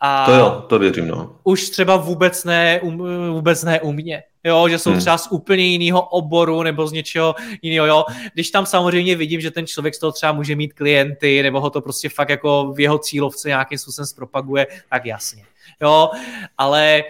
[0.00, 1.36] A to jo, to věřím, no.
[1.44, 2.98] Už třeba vůbec ne, um,
[3.32, 5.00] vůbec ne u mě jo, že jsou hmm.
[5.00, 8.04] třeba z úplně jiného oboru nebo z něčeho jiného, jo.
[8.34, 11.70] Když tam samozřejmě vidím, že ten člověk z toho třeba může mít klienty, nebo ho
[11.70, 15.44] to prostě fakt jako v jeho cílovce nějakým způsobem zpropaguje, tak jasně.
[15.82, 16.10] Jo,
[16.58, 17.04] ale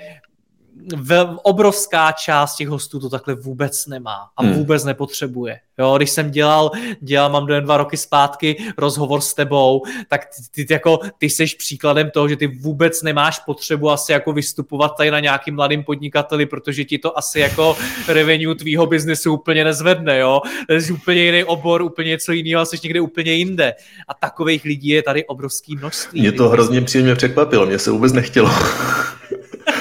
[0.96, 4.52] v, obrovská část těch hostů to takhle vůbec nemá a hmm.
[4.52, 5.60] vůbec nepotřebuje.
[5.78, 6.70] Jo, když jsem dělal,
[7.00, 10.20] dělal, mám dojen dva roky zpátky rozhovor s tebou, tak
[10.54, 14.96] ty, ty, jako, ty jsi příkladem toho, že ty vůbec nemáš potřebu asi jako vystupovat
[14.96, 17.76] tady na nějakým mladým podnikateli, protože ti to asi jako
[18.08, 20.40] revenue tvýho biznesu úplně nezvedne, jo.
[20.66, 23.74] To je úplně jiný obor, úplně něco jiného, jsi někde úplně jinde.
[24.08, 26.20] A takových lidí je tady obrovský množství.
[26.20, 28.50] Mě to hrozně příjemně překvapilo, mě se vůbec nechtělo.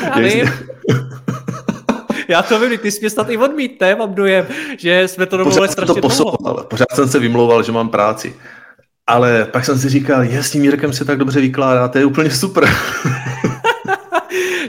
[2.27, 4.45] Já to vím, ty jsi mě snad i odmítne, mám dojem,
[4.77, 8.35] že jsme to domluvili strašně to posouval, Pořád jsem se vymlouval, že mám práci.
[9.07, 12.05] Ale pak jsem si říkal, je, s tím Jirkem se tak dobře vykládá, to je
[12.05, 12.69] úplně super.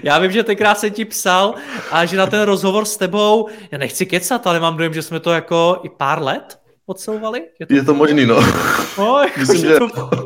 [0.03, 1.55] já vím, že tenkrát jsem ti psal
[1.91, 5.21] a že na ten rozhovor s tebou, já nechci kecat, ale mám dojem, že jsme
[5.21, 7.43] to jako i pár let odsouvali.
[7.61, 8.41] Je to, je to možný, no.
[8.99, 9.79] no jako, Myslím, že...
[9.79, 10.21] To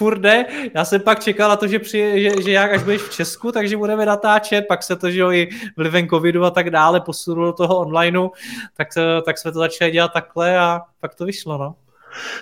[0.00, 0.44] furt jde.
[0.74, 3.52] Já jsem pak čekal na to, že, při, že, že jak až budeš v Česku,
[3.52, 7.46] takže budeme natáčet, pak se to, že jo, i vlivem covidu a tak dále posunulo
[7.46, 8.28] do toho onlineu,
[8.76, 8.88] tak,
[9.24, 11.74] tak jsme to začali dělat takhle a pak to vyšlo, no.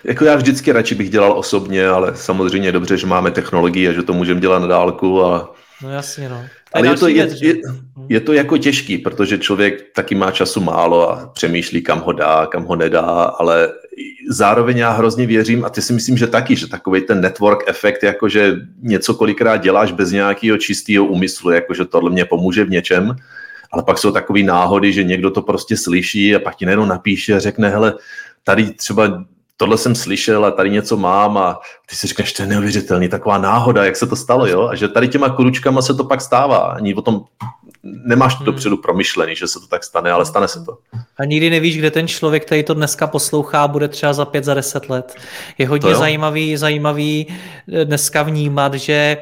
[0.04, 4.02] Jako já vždycky radši bych dělal osobně, ale samozřejmě dobře, že máme technologii a že
[4.02, 6.44] to můžeme dělat na dálku a No jasně, no.
[6.72, 7.54] Ale je to, je, je,
[8.08, 12.46] je to jako těžký, protože člověk taky má času málo a přemýšlí, kam ho dá,
[12.46, 13.72] kam ho nedá, ale
[14.30, 18.02] zároveň já hrozně věřím, a ty si myslím, že taky, že takový ten network efekt,
[18.02, 23.16] jakože něco kolikrát děláš bez nějakého čistého úmyslu, jakože tohle mě pomůže v něčem,
[23.72, 27.34] ale pak jsou takové náhody, že někdo to prostě slyší a pak ti najednou napíše
[27.34, 27.94] a řekne, hele,
[28.44, 29.24] tady třeba
[29.56, 31.60] tohle jsem slyšel a tady něco mám a
[31.90, 34.68] ty si řekneš, to je neuvěřitelný, taková náhoda, jak se to stalo, jo?
[34.68, 36.58] A že tady těma kručkama se to pak stává.
[36.58, 37.24] Ani o tom
[38.04, 38.46] nemáš to hmm.
[38.46, 40.78] dopředu promyšlený, že se to tak stane, ale stane se to.
[41.18, 44.54] A nikdy nevíš, kde ten člověk, který to dneska poslouchá, bude třeba za pět, za
[44.54, 45.14] deset let.
[45.58, 47.26] Je hodně zajímavý, zajímavý
[47.72, 49.16] eh, dneska vnímat, že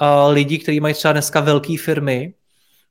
[0.00, 2.34] uh, lidi, kteří mají třeba dneska velké firmy,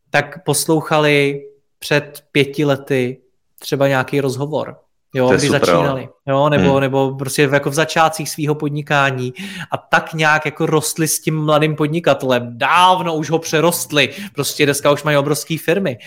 [0.09, 1.41] tak poslouchali
[1.79, 3.17] před pěti lety
[3.59, 4.77] třeba nějaký rozhovor
[5.13, 6.81] jo, kdy super, začínali, jo, nebo, hmm.
[6.81, 9.33] nebo prostě jako v začátcích svého podnikání
[9.71, 12.57] a tak nějak jako rostli s tím mladým podnikatelem.
[12.57, 15.97] Dávno už ho přerostli, prostě dneska už mají obrovské firmy,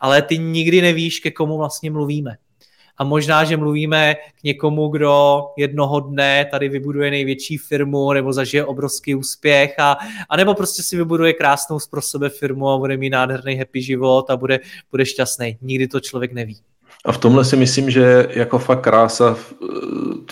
[0.00, 2.36] ale ty nikdy nevíš, ke komu vlastně mluvíme.
[2.98, 8.64] A možná, že mluvíme k někomu, kdo jednoho dne tady vybuduje největší firmu nebo zažije
[8.64, 9.96] obrovský úspěch a,
[10.28, 14.30] a nebo prostě si vybuduje krásnou pro sebe firmu a bude mít nádherný happy život
[14.30, 14.60] a bude,
[14.90, 15.58] bude šťastný.
[15.60, 16.60] Nikdy to člověk neví.
[17.06, 19.52] A v tomhle si myslím, že jako fakt krása v,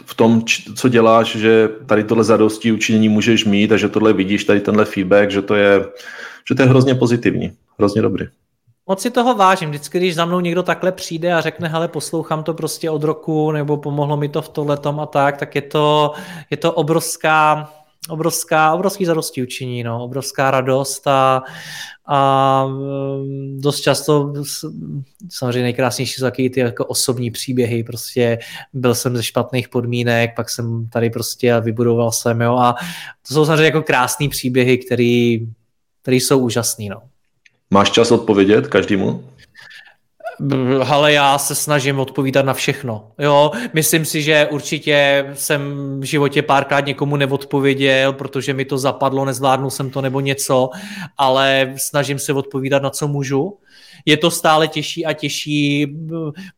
[0.04, 0.42] v tom,
[0.74, 4.84] co děláš, že tady tohle zadosti učinění můžeš mít a že tohle vidíš, tady tenhle
[4.84, 5.86] feedback, že to je,
[6.48, 8.26] že to je hrozně pozitivní, hrozně dobrý.
[8.86, 9.70] Moc si toho vážím.
[9.70, 13.52] Vždycky, když za mnou někdo takhle přijde a řekne, hele, poslouchám to prostě od roku,
[13.52, 16.12] nebo pomohlo mi to v tohletom a tak, tak je to,
[16.50, 17.70] je to obrovská,
[18.08, 21.42] obrovská, obrovský zadosti učiní, no, obrovská radost a,
[22.06, 24.32] a mm, dost často
[25.30, 28.38] samozřejmě nejkrásnější jsou taky ty jako osobní příběhy, prostě
[28.72, 32.74] byl jsem ze špatných podmínek, pak jsem tady prostě vybudoval jsem, jo, a
[33.28, 37.02] to jsou samozřejmě jako krásné příběhy, které jsou úžasný, no.
[37.70, 39.24] Máš čas odpovědět každému?
[40.88, 43.10] Ale já se snažím odpovídat na všechno.
[43.18, 45.60] Jo, myslím si, že určitě jsem
[46.00, 50.70] v životě párkrát někomu neodpověděl, protože mi to zapadlo, nezvládnul jsem to nebo něco,
[51.18, 53.58] ale snažím se odpovídat na co můžu
[54.06, 55.96] je to stále těžší a těžší,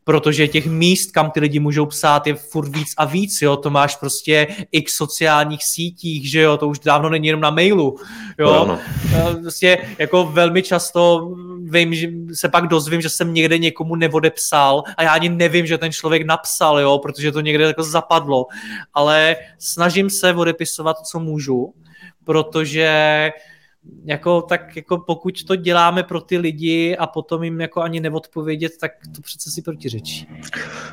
[0.05, 3.70] protože těch míst, kam ty lidi můžou psát, je furt víc a víc, jo, to
[3.70, 7.97] máš prostě x sociálních sítích, že jo, to už dávno není jenom na mailu,
[8.39, 8.78] jo, no, no.
[9.40, 11.31] prostě jako velmi často
[11.62, 15.78] vím, že se pak dozvím, že jsem někde někomu neodepsal a já ani nevím, že
[15.78, 18.47] ten člověk napsal, jo, protože to někde jako zapadlo,
[18.94, 21.74] ale snažím se odepisovat, co můžu,
[22.24, 23.31] protože
[24.04, 28.72] jako, tak jako pokud to děláme pro ty lidi a potom jim jako ani neodpovědět,
[28.80, 30.28] tak to přece si protiřečí.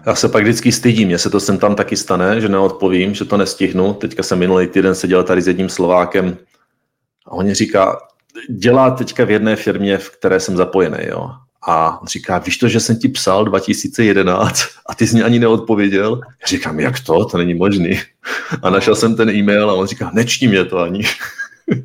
[0.05, 3.25] Já se pak vždycky stydím, mně se to sem tam taky stane, že neodpovím, že
[3.25, 3.93] to nestihnu.
[3.93, 6.37] Teďka jsem minulý týden seděl tady s jedním Slovákem
[7.25, 7.97] a on říká,
[8.49, 11.29] dělá teďka v jedné firmě, v které jsem zapojený, jo.
[11.67, 15.39] A on říká, víš to, že jsem ti psal 2011 a ty jsi mě ani
[15.39, 16.21] neodpověděl?
[16.41, 17.25] Já říkám, jak to?
[17.25, 17.99] To není možný.
[18.61, 21.03] A našel jsem ten e-mail a on říká, nečtí mě to ani.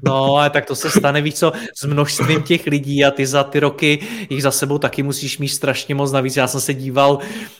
[0.02, 3.44] No, ale tak to se stane, víc co, s množstvím těch lidí a ty za
[3.44, 3.98] ty roky
[4.30, 6.36] jich za sebou taky musíš mít strašně moc navíc.
[6.36, 7.18] Já jsem se díval,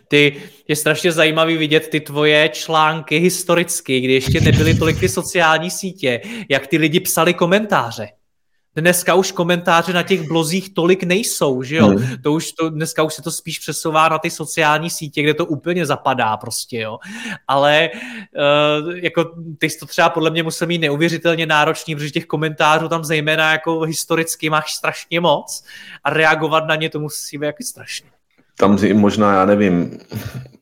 [0.08, 0.36] ty,
[0.68, 6.20] je strašně zajímavý vidět ty tvoje články historicky, kdy ještě nebyly tolik ty sociální sítě,
[6.48, 8.08] jak ty lidi psali komentáře
[8.80, 11.86] dneska už komentáře na těch blozích tolik nejsou, že jo?
[11.86, 12.16] Hmm.
[12.22, 15.46] To už to, dneska už se to spíš přesouvá na ty sociální sítě, kde to
[15.46, 16.98] úplně zapadá prostě, jo.
[17.48, 17.90] Ale
[18.84, 22.88] uh, jako ty jsi to třeba podle mě musel mít neuvěřitelně náročný, protože těch komentářů
[22.88, 25.64] tam zejména jako historicky máš strašně moc
[26.04, 28.08] a reagovat na ně to musí být jako strašně.
[28.58, 29.98] Tam možná, já nevím,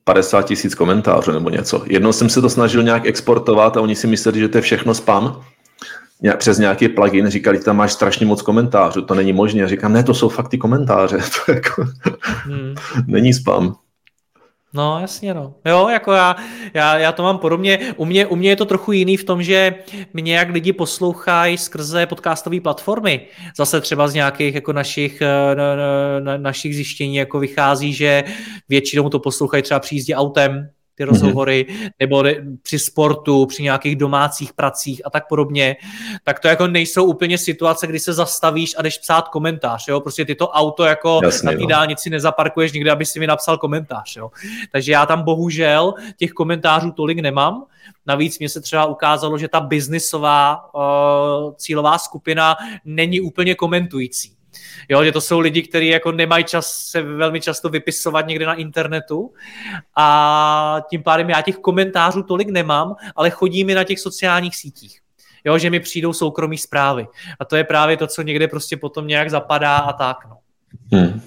[0.05, 1.83] 50 tisíc komentářů nebo něco.
[1.87, 4.95] Jednou jsem se to snažil nějak exportovat a oni si mysleli, že to je všechno
[4.95, 5.45] spam
[6.37, 9.69] přes nějaký plugin, říkali, tam máš strašně moc komentářů, to není možné.
[9.69, 11.87] Říkám, ne, to jsou fakt ty komentáře, to jako
[12.45, 12.75] hmm.
[13.07, 13.77] není spam.
[14.77, 15.55] No, jasně, no.
[15.65, 16.37] Jo, jako já,
[16.75, 17.95] já, já to mám podobně.
[17.97, 19.75] U mě, u mě je to trochu jiný v tom, že
[20.13, 23.27] mě jak lidi poslouchají skrze podcastové platformy.
[23.57, 25.21] Zase třeba z nějakých jako našich,
[25.55, 28.25] na, na, na, našich zjištění jako vychází, že
[28.69, 31.91] většinou to poslouchají třeba při jízdě autem, ty rozhovory, mm-hmm.
[32.01, 32.25] nebo
[32.63, 35.77] při sportu, při nějakých domácích pracích a tak podobně,
[36.25, 40.25] tak to jako nejsou úplně situace, kdy se zastavíš a jdeš psát komentář, jo, prostě
[40.25, 44.17] ty to auto jako Jasně, na té dálnici nezaparkuješ nikde, aby si mi napsal komentář,
[44.17, 44.31] jo.
[44.73, 47.65] Takže já tam bohužel těch komentářů tolik nemám,
[48.07, 54.36] Navíc mě se třeba ukázalo, že ta biznisová uh, cílová skupina není úplně komentující.
[54.89, 58.55] Jo, že to jsou lidi, kteří jako nemají čas se velmi často vypisovat někde na
[58.55, 59.33] internetu
[59.97, 65.01] a tím pádem já těch komentářů tolik nemám, ale chodí mi na těch sociálních sítích.
[65.45, 67.07] Jo, že mi přijdou soukromí zprávy.
[67.41, 70.17] A to je právě to, co někde prostě potom nějak zapadá a tak.
[70.29, 70.39] No,
[70.93, 71.21] hmm.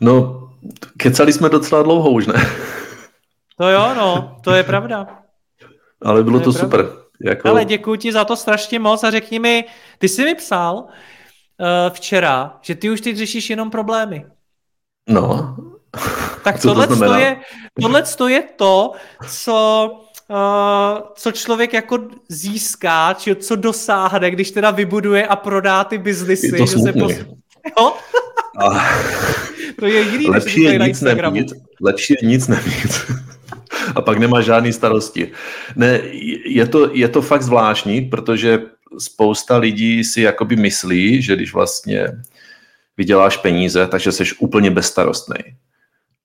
[0.00, 0.48] no
[0.96, 2.34] kecali jsme docela dlouho už, ne?
[3.56, 5.06] To jo, no, to je pravda.
[6.02, 6.86] Ale bylo to, to super.
[7.20, 7.48] Jako...
[7.48, 9.64] Ale děkuji ti za to strašně moc a řekni mi,
[9.98, 10.84] ty jsi mi psal,
[11.60, 14.26] uh, včera, že ty už teď řešíš jenom problémy.
[15.08, 15.56] No.
[16.44, 17.36] Tak tohle, to, to je,
[17.80, 18.92] tohle to je to,
[19.28, 19.90] co,
[20.28, 21.98] uh, co člověk jako
[22.28, 26.46] získá, či co dosáhne, když teda vybuduje a prodá ty biznisy.
[26.46, 27.12] Je to že se pos...
[27.78, 27.92] jo?
[28.58, 28.88] A
[29.78, 33.12] to je jiný, lepší je nic nemít, lepší je nic nemít.
[33.94, 35.30] a pak nemá žádný starosti.
[35.76, 36.00] Ne,
[36.44, 38.58] je to, je to fakt zvláštní, protože
[38.98, 42.08] spousta lidí si jakoby myslí, že když vlastně
[42.96, 45.36] vyděláš peníze, takže jsi úplně bezstarostný.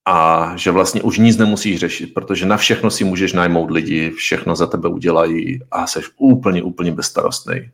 [0.06, 4.56] A že vlastně už nic nemusíš řešit, protože na všechno si můžeš najmout lidi, všechno
[4.56, 7.70] za tebe udělají a jsi úplně, úplně bezstarostný.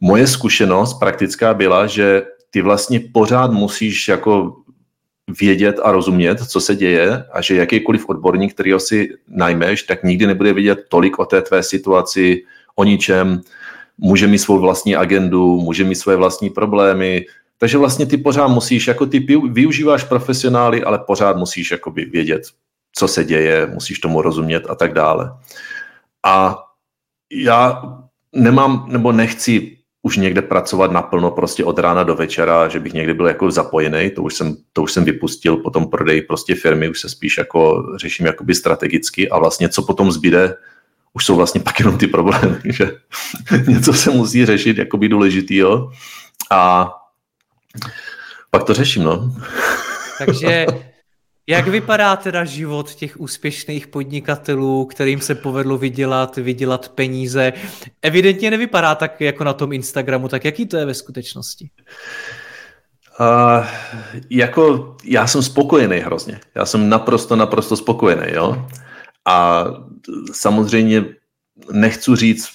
[0.00, 4.56] Moje zkušenost praktická byla, že ty vlastně pořád musíš jako
[5.40, 10.26] vědět a rozumět, co se děje a že jakýkoliv odborník, který si najmeš, tak nikdy
[10.26, 12.42] nebude vědět tolik o té tvé situaci,
[12.74, 13.40] o ničem,
[14.00, 17.24] může mít svou vlastní agendu, může mít své vlastní problémy,
[17.58, 22.42] takže vlastně ty pořád musíš, jako ty využíváš profesionály, ale pořád musíš jakoby vědět,
[22.92, 25.32] co se děje, musíš tomu rozumět a tak dále.
[26.26, 26.58] A
[27.32, 27.82] já
[28.32, 33.14] nemám, nebo nechci už někde pracovat naplno prostě od rána do večera, že bych někdy
[33.14, 36.88] byl jako zapojený, to už jsem, to už jsem vypustil po tom prodeji prostě firmy,
[36.88, 40.56] už se spíš jako řeším jakoby strategicky a vlastně co potom zbyde,
[41.12, 42.90] už jsou vlastně pak jenom ty problémy, že
[43.68, 45.90] něco se musí řešit jakoby důležitýho
[46.50, 46.92] a
[48.50, 49.34] pak to řeším, no.
[50.18, 50.66] Takže
[51.46, 57.52] jak vypadá teda život těch úspěšných podnikatelů, kterým se povedlo vydělat, vydělat peníze?
[58.02, 61.70] Evidentně nevypadá tak jako na tom Instagramu, tak jaký to je ve skutečnosti?
[63.20, 63.66] Uh,
[64.30, 66.40] jako já jsem spokojený hrozně.
[66.54, 68.66] Já jsem naprosto, naprosto spokojený, jo.
[69.30, 69.64] A
[70.32, 71.04] samozřejmě
[71.72, 72.48] nechci říct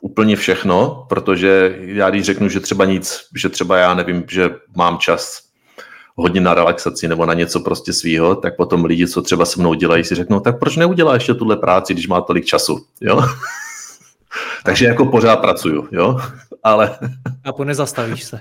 [0.00, 4.98] úplně všechno, protože já když řeknu, že třeba nic, že třeba já nevím, že mám
[4.98, 5.42] čas
[6.16, 9.74] hodně na relaxaci nebo na něco prostě svýho, tak potom lidi, co třeba se mnou
[9.74, 13.22] dělají, si řeknou, tak proč neudělá ještě tuhle práci, když má tolik času, jo?
[14.64, 16.16] Takže jako pořád pracuju, jo?
[16.62, 16.98] Ale...
[17.44, 18.40] A po nezastavíš se.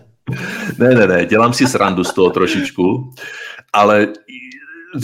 [0.78, 3.14] ne, ne, ne, dělám si srandu z toho trošičku,
[3.74, 4.08] ale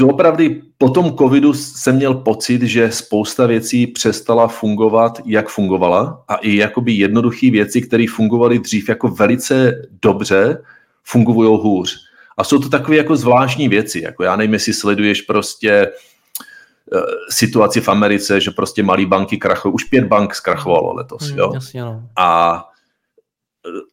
[0.04, 0.44] opravdu
[0.78, 6.56] po tom covidu jsem měl pocit, že spousta věcí přestala fungovat, jak fungovala a i
[6.56, 10.64] jakoby jednoduché věci, které fungovaly dřív jako velice dobře,
[11.04, 11.98] fungují hůř.
[12.38, 17.00] A jsou to takové jako zvláštní věci, jako já nevím, jestli sleduješ prostě eh,
[17.30, 19.74] situaci v Americe, že prostě malý banky krachují.
[19.74, 21.52] Už pět bank zkrachovalo letos, hmm, jo?
[21.54, 22.10] Jasně, no.
[22.16, 22.64] A,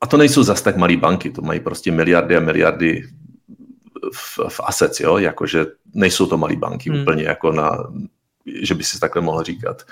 [0.01, 3.03] a to nejsou zas tak malý banky, to mají prostě miliardy a miliardy
[4.13, 5.19] v, v assets, jo?
[5.19, 7.03] Jakože nejsou to malý banky hmm.
[7.03, 7.79] úplně jako na,
[8.63, 9.83] že by si takhle mohl říkat.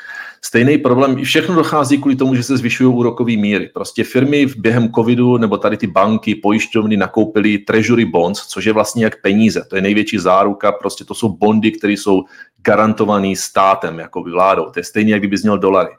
[0.44, 3.70] Stejný problém, všechno dochází kvůli tomu, že se zvyšují úrokové míry.
[3.74, 8.72] Prostě firmy v během covidu nebo tady ty banky, pojišťovny nakoupily treasury bonds, což je
[8.72, 9.64] vlastně jak peníze.
[9.70, 12.24] To je největší záruka, prostě to jsou bondy, které jsou
[12.62, 14.64] garantované státem, jako vládou.
[14.64, 15.92] To je stejně, jak kdyby měl dolary.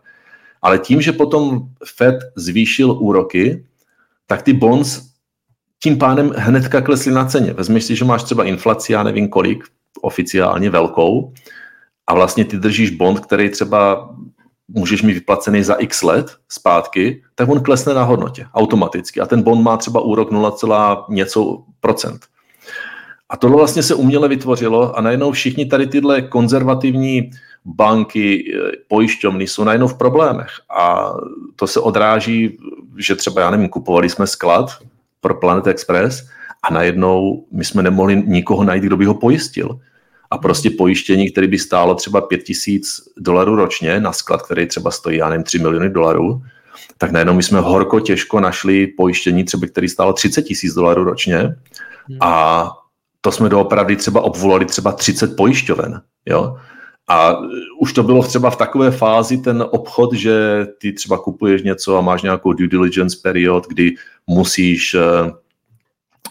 [0.62, 1.60] Ale tím, že potom
[1.96, 3.66] Fed zvýšil úroky,
[4.28, 5.13] tak ty bonds
[5.84, 7.54] tím pádem hnedka klesly na ceně.
[7.54, 9.64] Vezmeš si, že máš třeba inflaci, já nevím kolik,
[10.02, 11.34] oficiálně velkou,
[12.08, 14.10] a vlastně ty držíš bond, který třeba
[14.68, 19.20] můžeš mít vyplacený za x let zpátky, tak on klesne na hodnotě automaticky.
[19.20, 22.26] A ten bond má třeba úrok 0, něco procent.
[23.30, 27.32] A tohle vlastně se uměle vytvořilo a najednou všichni tady tyhle konzervativní
[27.66, 28.44] banky,
[28.88, 30.50] pojišťovny jsou najednou v problémech.
[30.80, 31.14] A
[31.56, 32.58] to se odráží,
[32.98, 34.70] že třeba, já nevím, kupovali jsme sklad
[35.24, 36.28] pro Planet Express
[36.64, 39.80] a najednou my jsme nemohli nikoho najít, kdo by ho pojistil
[40.32, 44.92] a prostě pojištění, které by stálo třeba 5 tisíc dolarů ročně na sklad, který třeba
[44.92, 46.42] stojí, já nevím, 3 miliony dolarů,
[46.98, 51.38] tak najednou my jsme horko těžko našli pojištění, třeba který stálo 30 tisíc dolarů ročně
[51.38, 52.18] hmm.
[52.22, 52.72] a
[53.22, 56.58] to jsme doopravdy třeba obvolali třeba 30 pojišťoven, jo.
[57.08, 57.38] A
[57.80, 62.02] už to bylo třeba v takové fázi ten obchod, že ty třeba kupuješ něco a
[62.02, 63.96] máš nějakou due diligence period, kdy
[64.28, 65.32] musíš eh,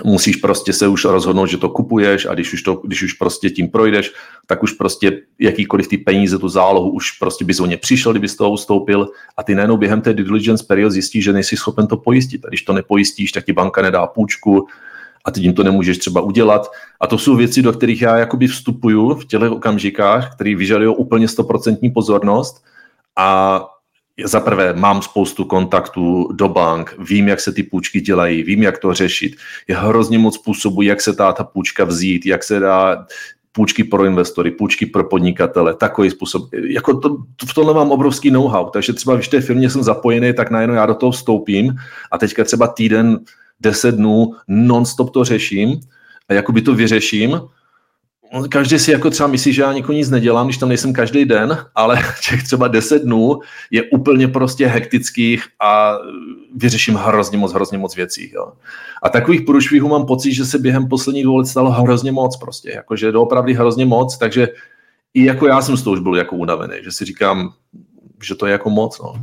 [0.04, 3.50] musíš prostě se už rozhodnout, že to kupuješ a když už, to, když už prostě
[3.50, 4.12] tím projdeš,
[4.46, 8.28] tak už prostě jakýkoliv ty peníze, tu zálohu, už prostě bys o ně přišel, kdyby
[8.28, 11.86] z toho ustoupil a ty najednou během té due diligence period zjistíš, že nejsi schopen
[11.86, 12.44] to pojistit.
[12.44, 14.66] A když to nepojistíš, tak ti banka nedá půjčku
[15.24, 16.70] a ty tím to nemůžeš třeba udělat.
[17.00, 21.28] A to jsou věci, do kterých já jakoby vstupuju v těchto okamžikách, které vyžadují úplně
[21.28, 22.64] stoprocentní pozornost
[23.16, 23.60] a
[24.24, 28.78] za prvé mám spoustu kontaktů do bank, vím, jak se ty půjčky dělají, vím, jak
[28.78, 29.36] to řešit.
[29.68, 33.06] Je hrozně moc způsobů, jak se dá ta půjčka vzít, jak se dá
[33.52, 36.48] půjčky pro investory, půjčky pro podnikatele, takový způsob.
[36.52, 37.16] Jako to,
[37.48, 40.86] v tomhle mám obrovský know-how, takže třeba když té firmě jsem zapojený, tak najednou já
[40.86, 41.74] do toho vstoupím
[42.10, 43.20] a teďka třeba týden,
[43.62, 45.80] deset dnů non-stop to řeším
[46.28, 47.40] a jakoby to vyřeším
[48.48, 51.58] každý si jako třeba myslí, že já nikomu nic nedělám, když tam nejsem každý den,
[51.74, 51.96] ale
[52.30, 53.40] těch třeba 10 dnů
[53.70, 55.98] je úplně prostě hektických a
[56.56, 58.30] vyřeším hrozně moc, hrozně moc věcí.
[58.34, 58.52] Jo.
[59.02, 62.70] A takových průšvihů mám pocit, že se během posledních dvou let stalo hrozně moc prostě,
[62.70, 64.48] jakože doopravdy hrozně moc, takže
[65.14, 67.52] i jako já jsem z toho už byl jako unavený, že si říkám,
[68.22, 69.00] že to je jako moc.
[69.00, 69.14] No.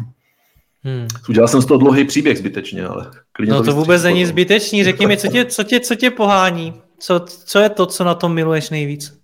[0.83, 1.07] Hmm.
[1.29, 4.83] Udělal jsem z toho dlouhý příběh zbytečně, ale klidně No to, to vůbec není zbytečný,
[4.83, 6.73] řekni mi, co tě, co tě, co tě pohání?
[6.99, 9.19] Co, co je to, co na tom miluješ nejvíc?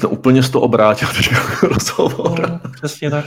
[0.00, 1.08] To úplně z to obrátil
[1.62, 2.50] rozhovor.
[2.50, 3.24] No, přesně tak.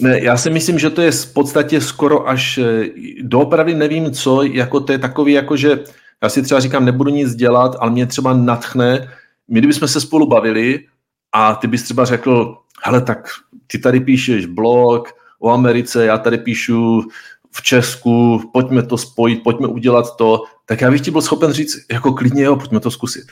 [0.00, 2.84] Ne, já si myslím, že to je v podstatě skoro až eh,
[3.22, 5.78] doopravdy nevím co, jako to je takový, jako že
[6.22, 9.08] já si třeba říkám, nebudu nic dělat, ale mě třeba natchne,
[9.48, 10.84] my kdybychom se spolu bavili
[11.32, 13.28] a ty bys třeba řekl, hele, tak
[13.66, 15.08] ty tady píšeš blog
[15.44, 17.02] o Americe, já tady píšu
[17.50, 21.86] v Česku, pojďme to spojit, pojďme udělat to, tak já bych ti byl schopen říct,
[21.92, 23.24] jako klidně jo, pojďme to zkusit.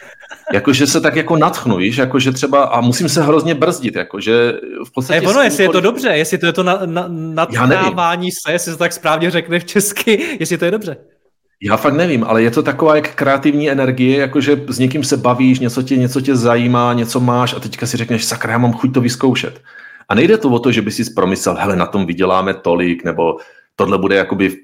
[0.52, 4.52] Jakože se tak jako natchnu, víš, jakože třeba, a musím se hrozně brzdit, jakože
[4.84, 5.20] v podstatě...
[5.20, 8.72] Ne, ono, jestli je to dobře, jestli to je to na, na, natchávání se, jestli
[8.72, 10.96] to tak správně řekne v česky, jestli to je dobře.
[11.62, 15.58] Já fakt nevím, ale je to taková jak kreativní energie, jakože s někým se bavíš,
[15.58, 18.94] něco tě, něco tě zajímá, něco máš a teďka si řekneš, sakra, já mám chuť
[18.94, 19.60] to vyzkoušet.
[20.12, 23.36] A nejde to o to, že by si promyslel, hele, na tom vyděláme tolik, nebo
[23.76, 24.56] tohle bude jakoby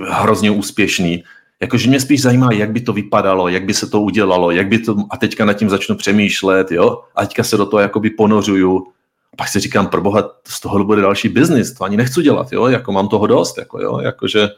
[0.00, 1.24] hrozně úspěšný.
[1.60, 4.78] Jakože mě spíš zajímá, jak by to vypadalo, jak by se to udělalo, jak by
[4.78, 8.86] to, a teďka nad tím začnu přemýšlet, jo, a teďka se do toho jakoby ponořuju.
[9.32, 12.52] A pak si říkám, pro boha, z toho bude další biznis, to ani nechci dělat,
[12.52, 14.48] jo, jako mám toho dost, jako jo, jakože...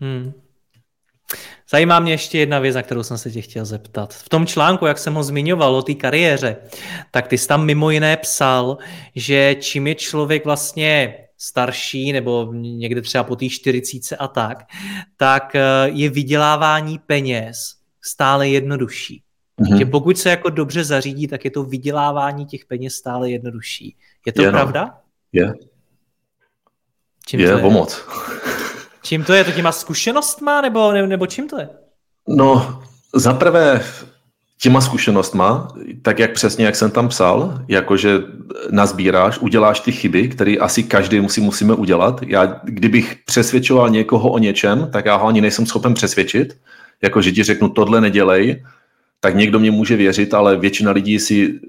[0.00, 0.32] Hmm.
[1.70, 4.14] Zajímá mě ještě jedna věc, na kterou jsem se tě chtěl zeptat.
[4.14, 6.56] V tom článku, jak jsem ho zmiňoval o té kariéře,
[7.10, 8.78] tak ty jsi tam mimo jiné psal,
[9.14, 14.64] že čím je člověk vlastně starší nebo někde třeba po té 40 a tak,
[15.16, 17.56] tak eh, je vydělávání peněz
[18.02, 19.22] stále jednodušší.
[19.60, 19.78] Mm-hmm.
[19.78, 23.96] Že pokud se jako dobře zařídí, tak je to vydělávání těch peněz stále jednodušší.
[24.26, 24.52] Je to je, no.
[24.52, 24.98] pravda?
[25.32, 25.54] Je.
[27.26, 27.62] Čím je, to je?
[27.62, 28.04] pomoc.
[29.04, 29.44] Čím to je?
[29.44, 31.68] To těma zkušenostma nebo, nebo čím to je?
[32.28, 32.82] No,
[33.14, 33.84] za prvé
[34.60, 35.68] těma zkušenostma,
[36.02, 38.18] tak jak přesně, jak jsem tam psal, jakože
[38.70, 42.20] nazbíráš, uděláš ty chyby, které asi každý musí, musíme udělat.
[42.26, 46.56] Já, kdybych přesvědčoval někoho o něčem, tak já ho ani nejsem schopen přesvědčit.
[47.02, 48.64] Jako, že ti řeknu, tohle nedělej,
[49.24, 51.60] tak někdo mě může věřit, ale většina lidí si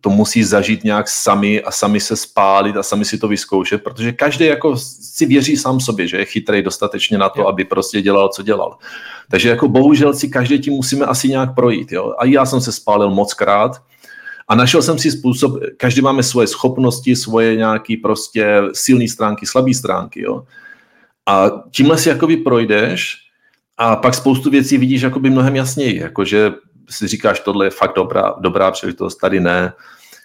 [0.00, 4.12] to musí zažít nějak sami a sami se spálit a sami si to vyzkoušet, protože
[4.12, 8.28] každý jako si věří sám sobě, že je chytrý dostatečně na to, aby prostě dělal,
[8.28, 8.76] co dělal.
[9.30, 11.92] Takže jako bohužel si každý tím musíme asi nějak projít.
[11.92, 12.12] Jo?
[12.18, 13.72] A já jsem se spálil moc krát
[14.48, 19.74] a našel jsem si způsob, každý máme svoje schopnosti, svoje nějaké prostě silné stránky, slabé
[19.74, 20.22] stránky.
[20.22, 20.44] Jo?
[21.26, 23.16] A tímhle si jakoby projdeš
[23.78, 26.52] a pak spoustu věcí vidíš jakoby mnohem jasněji, jakože
[26.90, 29.72] si říkáš, tohle je fakt dobrá, dobrá příležitost, tady ne.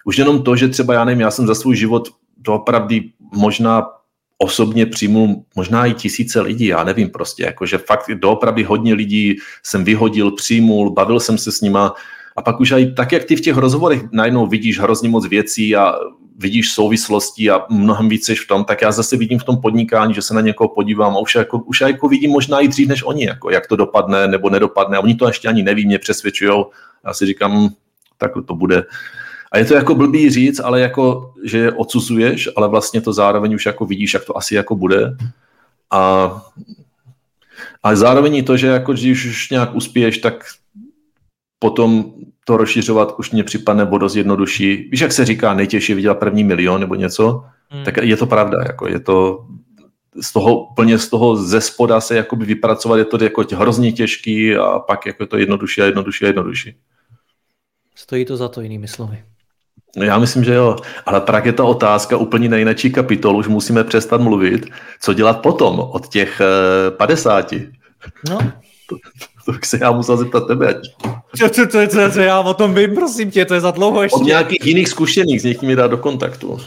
[0.05, 3.87] Už jenom to, že třeba já nevím, já jsem za svůj život doopravdy možná
[4.37, 9.83] osobně přijmul možná i tisíce lidí, já nevím prostě, jakože fakt doopravdy hodně lidí jsem
[9.83, 11.93] vyhodil, přijmul, bavil jsem se s nima
[12.35, 15.75] a pak už i tak, jak ty v těch rozhovorech najednou vidíš hrozně moc věcí
[15.75, 15.95] a
[16.37, 20.21] vidíš souvislosti a mnohem víc v tom, tak já zase vidím v tom podnikání, že
[20.21, 23.25] se na někoho podívám a už jako, už jako vidím možná i dřív než oni,
[23.25, 24.97] jako jak to dopadne nebo nedopadne.
[24.97, 26.63] A oni to ještě ani neví, mě přesvědčují.
[27.05, 27.69] Já si říkám,
[28.17, 28.83] tak to bude.
[29.51, 33.55] A je to jako blbý říct, ale jako, že je odsuzuješ, ale vlastně to zároveň
[33.55, 35.17] už jako vidíš, jak to asi jako bude.
[35.91, 36.31] A,
[37.83, 40.45] a zároveň to, že jako, když už nějak uspěješ, tak
[41.59, 42.13] potom
[42.45, 44.89] to rozšiřovat už mě připadne o dost jednodušší.
[44.91, 47.83] Víš, jak se říká, nejtěžší je vydělat první milion nebo něco, hmm.
[47.83, 49.45] tak je to pravda, jako je to
[50.21, 54.55] z toho, úplně z toho ze spoda se jakoby vypracovat, je to jako hrozně těžký
[54.55, 56.75] a pak jako je to jednodušší a jednodušší a jednodušší.
[57.95, 59.23] Stojí to za to jinými slovy.
[59.95, 64.21] Já myslím, že jo, ale pak je ta otázka úplně nejnačí kapitol, už musíme přestat
[64.21, 64.65] mluvit,
[65.01, 66.41] co dělat potom od těch
[66.97, 67.53] 50.
[67.53, 67.71] Eh,
[68.29, 68.39] no.
[69.51, 70.81] Bych se já musel zeptat tebe.
[71.37, 74.03] Co, co, co, co, co, já o tom vím, prosím tě, to je za dlouho
[74.03, 74.15] ještě.
[74.15, 76.59] Od nějakých jiných zkušených, s někým mi dát do kontaktu.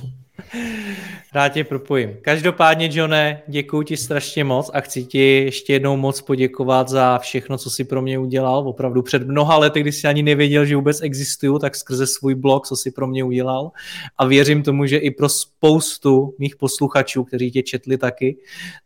[1.36, 2.16] Rád tě propojím.
[2.22, 7.58] Každopádně, Johne, děkuji ti strašně moc a chci ti ještě jednou moc poděkovat za všechno,
[7.58, 8.68] co jsi pro mě udělal.
[8.68, 12.66] Opravdu před mnoha lety, když jsi ani nevěděl, že vůbec existuju, tak skrze svůj blog,
[12.66, 13.70] co jsi pro mě udělal.
[14.18, 18.36] A věřím tomu, že i pro spoustu mých posluchačů, kteří tě četli taky.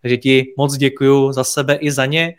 [0.03, 2.35] Takže ti moc děkuji za sebe i za ně.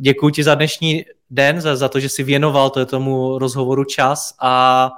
[0.00, 4.34] Děkuji ti za dnešní den, za, za to, že jsi věnoval to tomu rozhovoru čas
[4.40, 4.90] a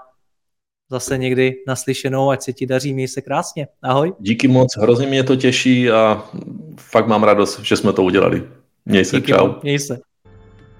[0.90, 3.68] zase někdy naslyšenou, ať se ti daří, měj se krásně.
[3.82, 4.12] Ahoj.
[4.20, 6.24] Díky moc, hrozně mě to těší a
[6.76, 8.42] fakt mám radost, že jsme to udělali.
[8.86, 9.52] Měj se, Díky čau.
[9.62, 10.00] Měj se.